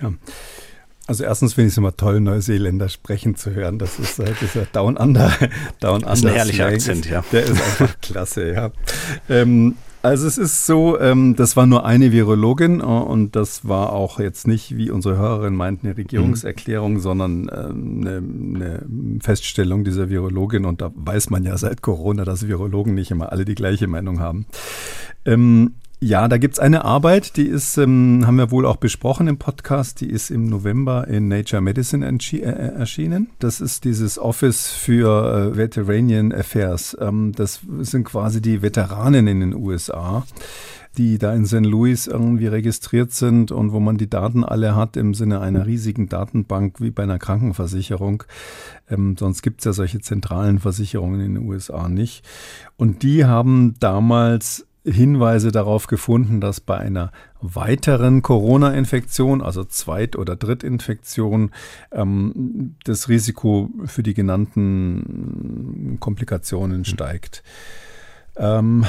Tja. 0.00 0.12
Also 1.06 1.24
erstens 1.24 1.54
finde 1.54 1.68
ich 1.68 1.74
es 1.74 1.78
immer 1.78 1.96
toll, 1.96 2.20
Neuseeländer 2.20 2.88
sprechen 2.88 3.34
zu 3.34 3.50
hören. 3.52 3.80
Das 3.80 3.98
ist 3.98 4.20
halt 4.20 4.36
dieser 4.40 4.66
Down 4.66 4.96
Under. 4.96 5.32
Down 5.80 6.02
das 6.02 6.20
ist 6.20 6.26
ein 6.26 6.34
herrlicher. 6.34 6.66
Akzent, 6.66 7.10
ja. 7.10 7.24
Der 7.32 7.42
ist 7.42 7.50
einfach 7.50 8.00
klasse, 8.00 8.52
ja. 8.52 8.70
Ähm, 9.28 9.74
also 10.02 10.26
es 10.28 10.38
ist 10.38 10.66
so, 10.66 10.98
ähm, 11.00 11.34
das 11.36 11.56
war 11.56 11.66
nur 11.66 11.84
eine 11.84 12.12
Virologin 12.12 12.80
äh, 12.80 12.84
und 12.84 13.34
das 13.34 13.66
war 13.68 13.92
auch 13.92 14.20
jetzt 14.20 14.46
nicht, 14.46 14.76
wie 14.76 14.90
unsere 14.90 15.16
Hörerin 15.16 15.56
meint, 15.56 15.84
eine 15.84 15.96
Regierungserklärung, 15.96 16.94
mhm. 16.94 17.00
sondern 17.00 17.50
ähm, 17.52 18.04
eine, 18.06 18.82
eine, 18.84 19.20
Feststellung 19.20 19.82
dieser 19.82 20.08
Virologin. 20.08 20.64
Und 20.64 20.80
da 20.80 20.92
weiß 20.94 21.30
man 21.30 21.44
ja 21.44 21.58
seit 21.58 21.82
Corona, 21.82 22.24
dass 22.24 22.46
Virologen 22.46 22.94
nicht 22.94 23.10
immer 23.10 23.32
alle 23.32 23.44
die 23.44 23.56
gleiche 23.56 23.88
Meinung 23.88 24.20
haben. 24.20 24.46
Ähm, 25.24 25.74
ja, 26.02 26.28
da 26.28 26.38
gibt's 26.38 26.58
eine 26.58 26.86
Arbeit, 26.86 27.36
die 27.36 27.46
ist, 27.46 27.76
ähm, 27.76 28.24
haben 28.26 28.38
wir 28.38 28.50
wohl 28.50 28.64
auch 28.64 28.76
besprochen 28.76 29.28
im 29.28 29.36
Podcast, 29.36 30.00
die 30.00 30.08
ist 30.08 30.30
im 30.30 30.46
November 30.48 31.06
in 31.08 31.28
Nature 31.28 31.60
Medicine 31.60 32.06
äh, 32.06 32.36
äh, 32.36 32.78
erschienen. 32.78 33.28
Das 33.38 33.60
ist 33.60 33.84
dieses 33.84 34.18
Office 34.18 34.68
für 34.68 35.52
äh, 35.52 35.56
Veteranian 35.58 36.32
Affairs. 36.32 36.96
Ähm, 36.98 37.32
das 37.36 37.60
sind 37.80 38.04
quasi 38.04 38.40
die 38.40 38.62
Veteranen 38.62 39.26
in 39.26 39.40
den 39.40 39.54
USA 39.54 40.24
die 40.98 41.18
da 41.18 41.32
in 41.32 41.46
St. 41.46 41.64
Louis 41.64 42.08
irgendwie 42.08 42.48
registriert 42.48 43.12
sind 43.12 43.52
und 43.52 43.72
wo 43.72 43.78
man 43.78 43.96
die 43.96 44.10
Daten 44.10 44.42
alle 44.42 44.74
hat 44.74 44.96
im 44.96 45.14
Sinne 45.14 45.40
einer 45.40 45.64
riesigen 45.66 46.08
Datenbank 46.08 46.80
wie 46.80 46.90
bei 46.90 47.04
einer 47.04 47.18
Krankenversicherung. 47.18 48.24
Ähm, 48.88 49.16
sonst 49.16 49.42
gibt's 49.42 49.64
ja 49.64 49.72
solche 49.72 50.00
zentralen 50.00 50.58
Versicherungen 50.58 51.20
in 51.20 51.34
den 51.34 51.48
USA 51.48 51.88
nicht. 51.88 52.24
Und 52.76 53.04
die 53.04 53.24
haben 53.24 53.76
damals 53.78 54.66
Hinweise 54.84 55.52
darauf 55.52 55.86
gefunden, 55.86 56.40
dass 56.40 56.60
bei 56.60 56.78
einer 56.78 57.12
weiteren 57.40 58.22
Corona-Infektion, 58.22 59.42
also 59.42 59.64
Zweit- 59.64 60.16
oder 60.16 60.36
Drittinfektion, 60.36 61.50
ähm, 61.92 62.76
das 62.84 63.08
Risiko 63.08 63.70
für 63.84 64.02
die 64.02 64.14
genannten 64.14 65.98
Komplikationen 66.00 66.84
steigt. 66.84 67.42
Ähm, 68.36 68.86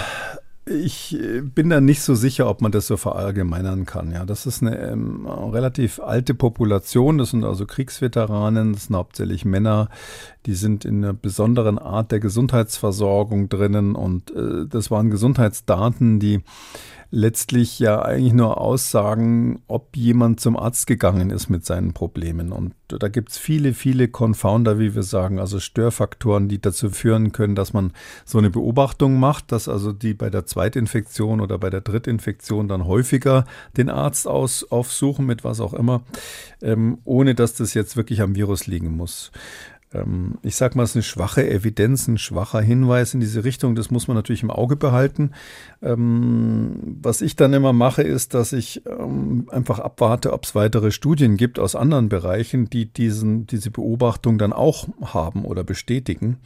ich 0.65 1.19
äh, 1.19 1.41
bin 1.41 1.69
da 1.69 1.81
nicht 1.81 2.01
so 2.01 2.13
sicher, 2.13 2.47
ob 2.47 2.61
man 2.61 2.71
das 2.71 2.87
so 2.87 2.97
verallgemeinern 2.97 3.85
kann. 3.85 4.11
Ja, 4.11 4.25
das 4.25 4.45
ist 4.45 4.61
eine 4.61 4.77
ähm, 4.77 5.25
relativ 5.25 5.99
alte 5.99 6.33
Population. 6.33 7.17
Das 7.17 7.31
sind 7.31 7.43
also 7.43 7.65
Kriegsveteranen, 7.65 8.73
das 8.73 8.85
sind 8.85 8.95
hauptsächlich 8.95 9.43
Männer. 9.43 9.89
Die 10.45 10.53
sind 10.53 10.85
in 10.85 11.03
einer 11.03 11.13
besonderen 11.13 11.79
Art 11.79 12.11
der 12.11 12.19
Gesundheitsversorgung 12.19 13.49
drinnen 13.49 13.95
und 13.95 14.31
äh, 14.31 14.67
das 14.67 14.91
waren 14.91 15.09
Gesundheitsdaten, 15.09 16.19
die 16.19 16.41
letztlich 17.11 17.77
ja 17.77 18.01
eigentlich 18.01 18.33
nur 18.33 18.59
aussagen, 18.59 19.61
ob 19.67 19.95
jemand 19.97 20.39
zum 20.39 20.57
Arzt 20.57 20.87
gegangen 20.87 21.29
ist 21.29 21.49
mit 21.49 21.65
seinen 21.65 21.93
Problemen. 21.93 22.53
Und 22.53 22.73
da 22.87 23.09
gibt 23.09 23.31
es 23.31 23.37
viele, 23.37 23.73
viele 23.73 24.07
Confounder, 24.07 24.79
wie 24.79 24.95
wir 24.95 25.03
sagen, 25.03 25.37
also 25.37 25.59
Störfaktoren, 25.59 26.47
die 26.47 26.61
dazu 26.61 26.89
führen 26.89 27.33
können, 27.33 27.53
dass 27.53 27.73
man 27.73 27.91
so 28.23 28.37
eine 28.37 28.49
Beobachtung 28.49 29.19
macht, 29.19 29.51
dass 29.51 29.67
also 29.67 29.91
die 29.91 30.13
bei 30.13 30.29
der 30.29 30.45
Zweitinfektion 30.45 31.41
oder 31.41 31.57
bei 31.57 31.69
der 31.69 31.81
Drittinfektion 31.81 32.69
dann 32.69 32.85
häufiger 32.85 33.45
den 33.75 33.89
Arzt 33.89 34.25
aus, 34.25 34.63
aufsuchen, 34.71 35.25
mit 35.25 35.43
was 35.43 35.59
auch 35.59 35.73
immer, 35.73 36.03
ähm, 36.61 36.99
ohne 37.03 37.35
dass 37.35 37.53
das 37.55 37.73
jetzt 37.73 37.97
wirklich 37.97 38.21
am 38.21 38.35
Virus 38.35 38.67
liegen 38.67 38.95
muss. 38.95 39.31
Ähm, 39.93 40.37
ich 40.41 40.55
sage 40.55 40.77
mal, 40.77 40.83
es 40.83 40.91
ist 40.91 40.95
eine 40.95 41.03
schwache 41.03 41.49
Evidenz, 41.49 42.07
ein 42.07 42.17
schwacher 42.17 42.61
Hinweis 42.61 43.13
in 43.13 43.19
diese 43.19 43.43
Richtung. 43.43 43.75
Das 43.75 43.91
muss 43.91 44.07
man 44.07 44.15
natürlich 44.15 44.43
im 44.43 44.51
Auge 44.51 44.75
behalten. 44.75 45.31
Ähm, 45.81 46.97
was 47.01 47.21
ich 47.21 47.35
dann 47.35 47.53
immer 47.53 47.73
mache, 47.73 48.03
ist, 48.03 48.33
dass 48.33 48.53
ich 48.53 48.83
ähm, 48.85 49.47
einfach 49.51 49.79
abwarte, 49.79 50.33
ob 50.33 50.45
es 50.45 50.55
weitere 50.55 50.91
Studien 50.91 51.37
gibt 51.37 51.59
aus 51.59 51.75
anderen 51.75 52.09
Bereichen, 52.09 52.69
die 52.69 52.85
diesen, 52.85 53.47
diese 53.47 53.71
Beobachtung 53.71 54.37
dann 54.37 54.53
auch 54.53 54.87
haben 55.01 55.45
oder 55.45 55.63
bestätigen. 55.63 56.37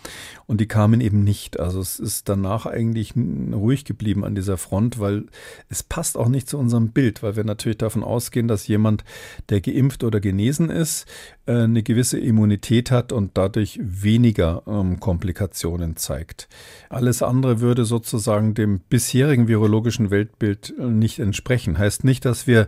Und 0.47 0.61
die 0.61 0.67
kamen 0.67 1.01
eben 1.01 1.23
nicht. 1.23 1.59
Also 1.59 1.79
es 1.79 1.99
ist 1.99 2.29
danach 2.29 2.65
eigentlich 2.65 3.13
ruhig 3.15 3.85
geblieben 3.85 4.23
an 4.23 4.35
dieser 4.35 4.57
Front, 4.57 4.99
weil 4.99 5.25
es 5.69 5.83
passt 5.83 6.17
auch 6.17 6.29
nicht 6.29 6.49
zu 6.49 6.57
unserem 6.57 6.89
Bild, 6.89 7.23
weil 7.23 7.35
wir 7.35 7.43
natürlich 7.43 7.77
davon 7.77 8.03
ausgehen, 8.03 8.47
dass 8.47 8.67
jemand, 8.67 9.03
der 9.49 9.61
geimpft 9.61 10.03
oder 10.03 10.19
genesen 10.19 10.69
ist, 10.69 11.05
eine 11.47 11.83
gewisse 11.83 12.19
Immunität 12.19 12.91
hat 12.91 13.11
und 13.11 13.31
dadurch 13.35 13.79
weniger 13.81 14.63
ähm, 14.67 14.99
Komplikationen 14.99 15.95
zeigt. 15.95 16.47
Alles 16.89 17.21
andere 17.21 17.59
würde 17.59 17.85
sozusagen 17.85 18.53
dem 18.55 18.79
bisherigen 18.79 19.47
virologischen 19.47 20.09
Weltbild 20.09 20.73
äh, 20.79 20.85
nicht 20.85 21.19
entsprechen. 21.19 21.77
Heißt 21.77 22.03
nicht, 22.03 22.25
dass 22.25 22.47
wir 22.47 22.67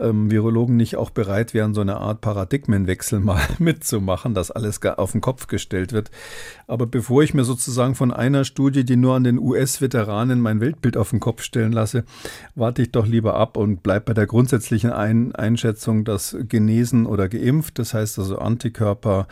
ähm, 0.00 0.30
Virologen 0.30 0.76
nicht 0.76 0.96
auch 0.96 1.10
bereit 1.10 1.54
wären, 1.54 1.74
so 1.74 1.80
eine 1.80 1.96
Art 1.98 2.20
Paradigmenwechsel 2.20 3.20
mal 3.20 3.40
mitzumachen, 3.58 4.34
dass 4.34 4.50
alles 4.50 4.82
auf 4.82 5.12
den 5.12 5.20
Kopf 5.20 5.46
gestellt 5.46 5.92
wird. 5.92 6.10
Aber 6.66 6.86
bevor 6.86 7.22
ich 7.22 7.34
mir 7.34 7.44
sozusagen 7.44 7.94
von 7.94 8.12
einer 8.12 8.44
Studie, 8.44 8.84
die 8.84 8.96
nur 8.96 9.14
an 9.14 9.24
den 9.24 9.38
US-Veteranen 9.38 10.40
mein 10.40 10.60
Weltbild 10.60 10.96
auf 10.96 11.10
den 11.10 11.20
Kopf 11.20 11.42
stellen 11.42 11.72
lasse, 11.72 12.04
warte 12.54 12.82
ich 12.82 12.92
doch 12.92 13.06
lieber 13.06 13.34
ab 13.36 13.56
und 13.56 13.82
bleibe 13.82 14.06
bei 14.06 14.14
der 14.14 14.26
grundsätzlichen 14.26 14.90
Ein 14.90 15.34
Einschätzung, 15.34 16.04
dass 16.04 16.36
genesen 16.48 17.06
oder 17.06 17.28
geimpft, 17.28 17.78
das 17.78 17.94
heißt 17.94 18.18
also 18.18 18.38
Antikörper, 18.38 19.26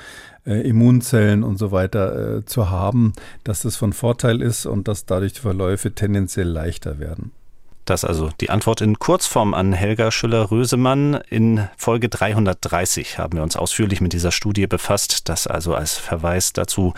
äh, 0.47 0.69
Immunzellen 0.69 1.43
und 1.43 1.59
so 1.59 1.73
weiter 1.73 2.39
äh, 2.39 2.45
zu 2.45 2.71
haben, 2.71 3.13
dass 3.45 3.63
das 3.63 3.77
von 3.77 3.93
Vorteil 3.93 4.43
ist 4.43 4.67
und 4.67 4.89
dass 4.89 5.07
dadurch 5.07 5.35
die 5.35 5.41
Verläufe 5.41 5.93
tendenziell 5.93 6.49
leichter 6.49 6.99
werden. 6.99 7.33
Das 7.85 8.05
also 8.05 8.31
die 8.41 8.51
Antwort 8.51 8.81
in 8.81 8.99
Kurzform 8.99 9.53
an 9.53 9.73
Helga 9.73 10.11
Schüller-Rösemann. 10.11 11.21
In 11.29 11.69
Folge 11.77 12.09
330 12.09 13.19
haben 13.19 13.37
wir 13.37 13.43
uns 13.43 13.57
ausführlich 13.57 14.01
mit 14.01 14.13
dieser 14.15 14.33
Studie 14.33 14.67
befasst. 14.67 15.29
Das 15.29 15.47
also 15.47 15.75
als 15.75 15.97
Verweis 15.97 16.55
dazu, 16.55 16.95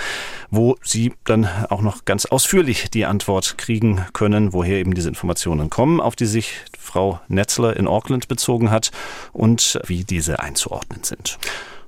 wo 0.50 0.76
Sie 0.82 1.12
dann 1.24 1.48
auch 1.70 1.82
noch 1.82 2.04
ganz 2.04 2.26
ausführlich 2.26 2.90
die 2.90 3.04
Antwort 3.04 3.58
kriegen 3.58 4.06
können, 4.12 4.52
woher 4.52 4.78
eben 4.78 4.94
diese 4.94 5.08
Informationen 5.08 5.70
kommen, 5.70 6.00
auf 6.00 6.14
die 6.14 6.26
sich 6.26 6.54
Frau 6.78 7.20
Netzler 7.26 7.76
in 7.76 7.88
Auckland 7.88 8.28
bezogen 8.28 8.70
hat 8.70 8.92
und 9.32 9.80
wie 9.86 10.04
diese 10.04 10.38
einzuordnen 10.38 11.02
sind. 11.02 11.38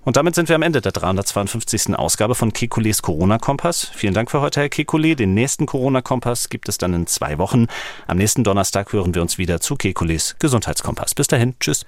Und 0.09 0.17
damit 0.17 0.35
sind 0.35 0.49
wir 0.49 0.57
am 0.57 0.63
Ende 0.63 0.81
der 0.81 0.93
352. 0.93 1.95
Ausgabe 1.95 2.35
von 2.35 2.55
Kekules 2.55 3.03
Corona-Kompass. 3.03 3.91
Vielen 3.95 4.15
Dank 4.15 4.31
für 4.31 4.41
heute, 4.41 4.61
Herr 4.61 4.71
Kekule. 4.71 5.17
Den 5.17 5.35
nächsten 5.35 5.67
Corona-Kompass 5.67 6.49
gibt 6.49 6.71
es 6.71 6.79
dann 6.79 6.95
in 6.95 7.07
zwei 7.07 7.37
Wochen. 7.37 7.67
Am 8.07 8.17
nächsten 8.17 8.43
Donnerstag 8.43 8.91
hören 8.95 9.15
wir 9.15 9.21
uns 9.21 9.37
wieder 9.37 9.61
zu 9.61 9.77
Kekules 9.77 10.37
Gesundheitskompass. 10.39 11.15
Bis 11.15 11.27
dahin, 11.27 11.57
tschüss. 11.61 11.85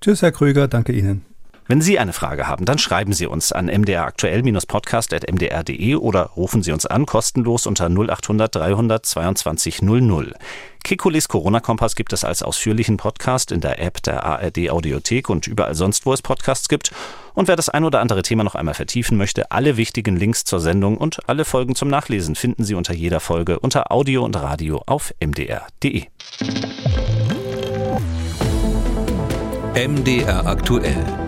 Tschüss, 0.00 0.22
Herr 0.22 0.30
Krüger, 0.30 0.68
danke 0.68 0.92
Ihnen. 0.92 1.24
Wenn 1.70 1.82
Sie 1.82 1.98
eine 1.98 2.14
Frage 2.14 2.48
haben, 2.48 2.64
dann 2.64 2.78
schreiben 2.78 3.12
Sie 3.12 3.26
uns 3.26 3.52
an 3.52 3.66
mdraktuell-podcast.mdr.de 3.66 5.96
oder 5.96 6.30
rufen 6.34 6.62
Sie 6.62 6.72
uns 6.72 6.86
an, 6.86 7.04
kostenlos 7.04 7.66
unter 7.66 7.90
0800 7.90 8.54
322 8.54 9.82
00. 9.82 10.34
Kekules 10.82 11.28
Corona-Kompass 11.28 11.94
gibt 11.94 12.14
es 12.14 12.24
als 12.24 12.42
ausführlichen 12.42 12.96
Podcast 12.96 13.52
in 13.52 13.60
der 13.60 13.82
App 13.82 14.02
der 14.02 14.24
ARD 14.24 14.70
Audiothek 14.70 15.28
und 15.28 15.46
überall 15.46 15.74
sonst, 15.74 16.06
wo 16.06 16.14
es 16.14 16.22
Podcasts 16.22 16.70
gibt. 16.70 16.90
Und 17.34 17.48
wer 17.48 17.56
das 17.56 17.68
ein 17.68 17.84
oder 17.84 18.00
andere 18.00 18.22
Thema 18.22 18.44
noch 18.44 18.54
einmal 18.54 18.72
vertiefen 18.72 19.18
möchte, 19.18 19.50
alle 19.50 19.76
wichtigen 19.76 20.16
Links 20.16 20.44
zur 20.44 20.60
Sendung 20.60 20.96
und 20.96 21.28
alle 21.28 21.44
Folgen 21.44 21.74
zum 21.74 21.90
Nachlesen 21.90 22.34
finden 22.34 22.64
Sie 22.64 22.76
unter 22.76 22.94
jeder 22.94 23.20
Folge 23.20 23.58
unter 23.58 23.92
Audio 23.92 24.24
und 24.24 24.36
Radio 24.36 24.82
auf 24.86 25.12
mdr.de. 25.20 26.04
MDR 29.74 30.46
aktuell. 30.46 31.27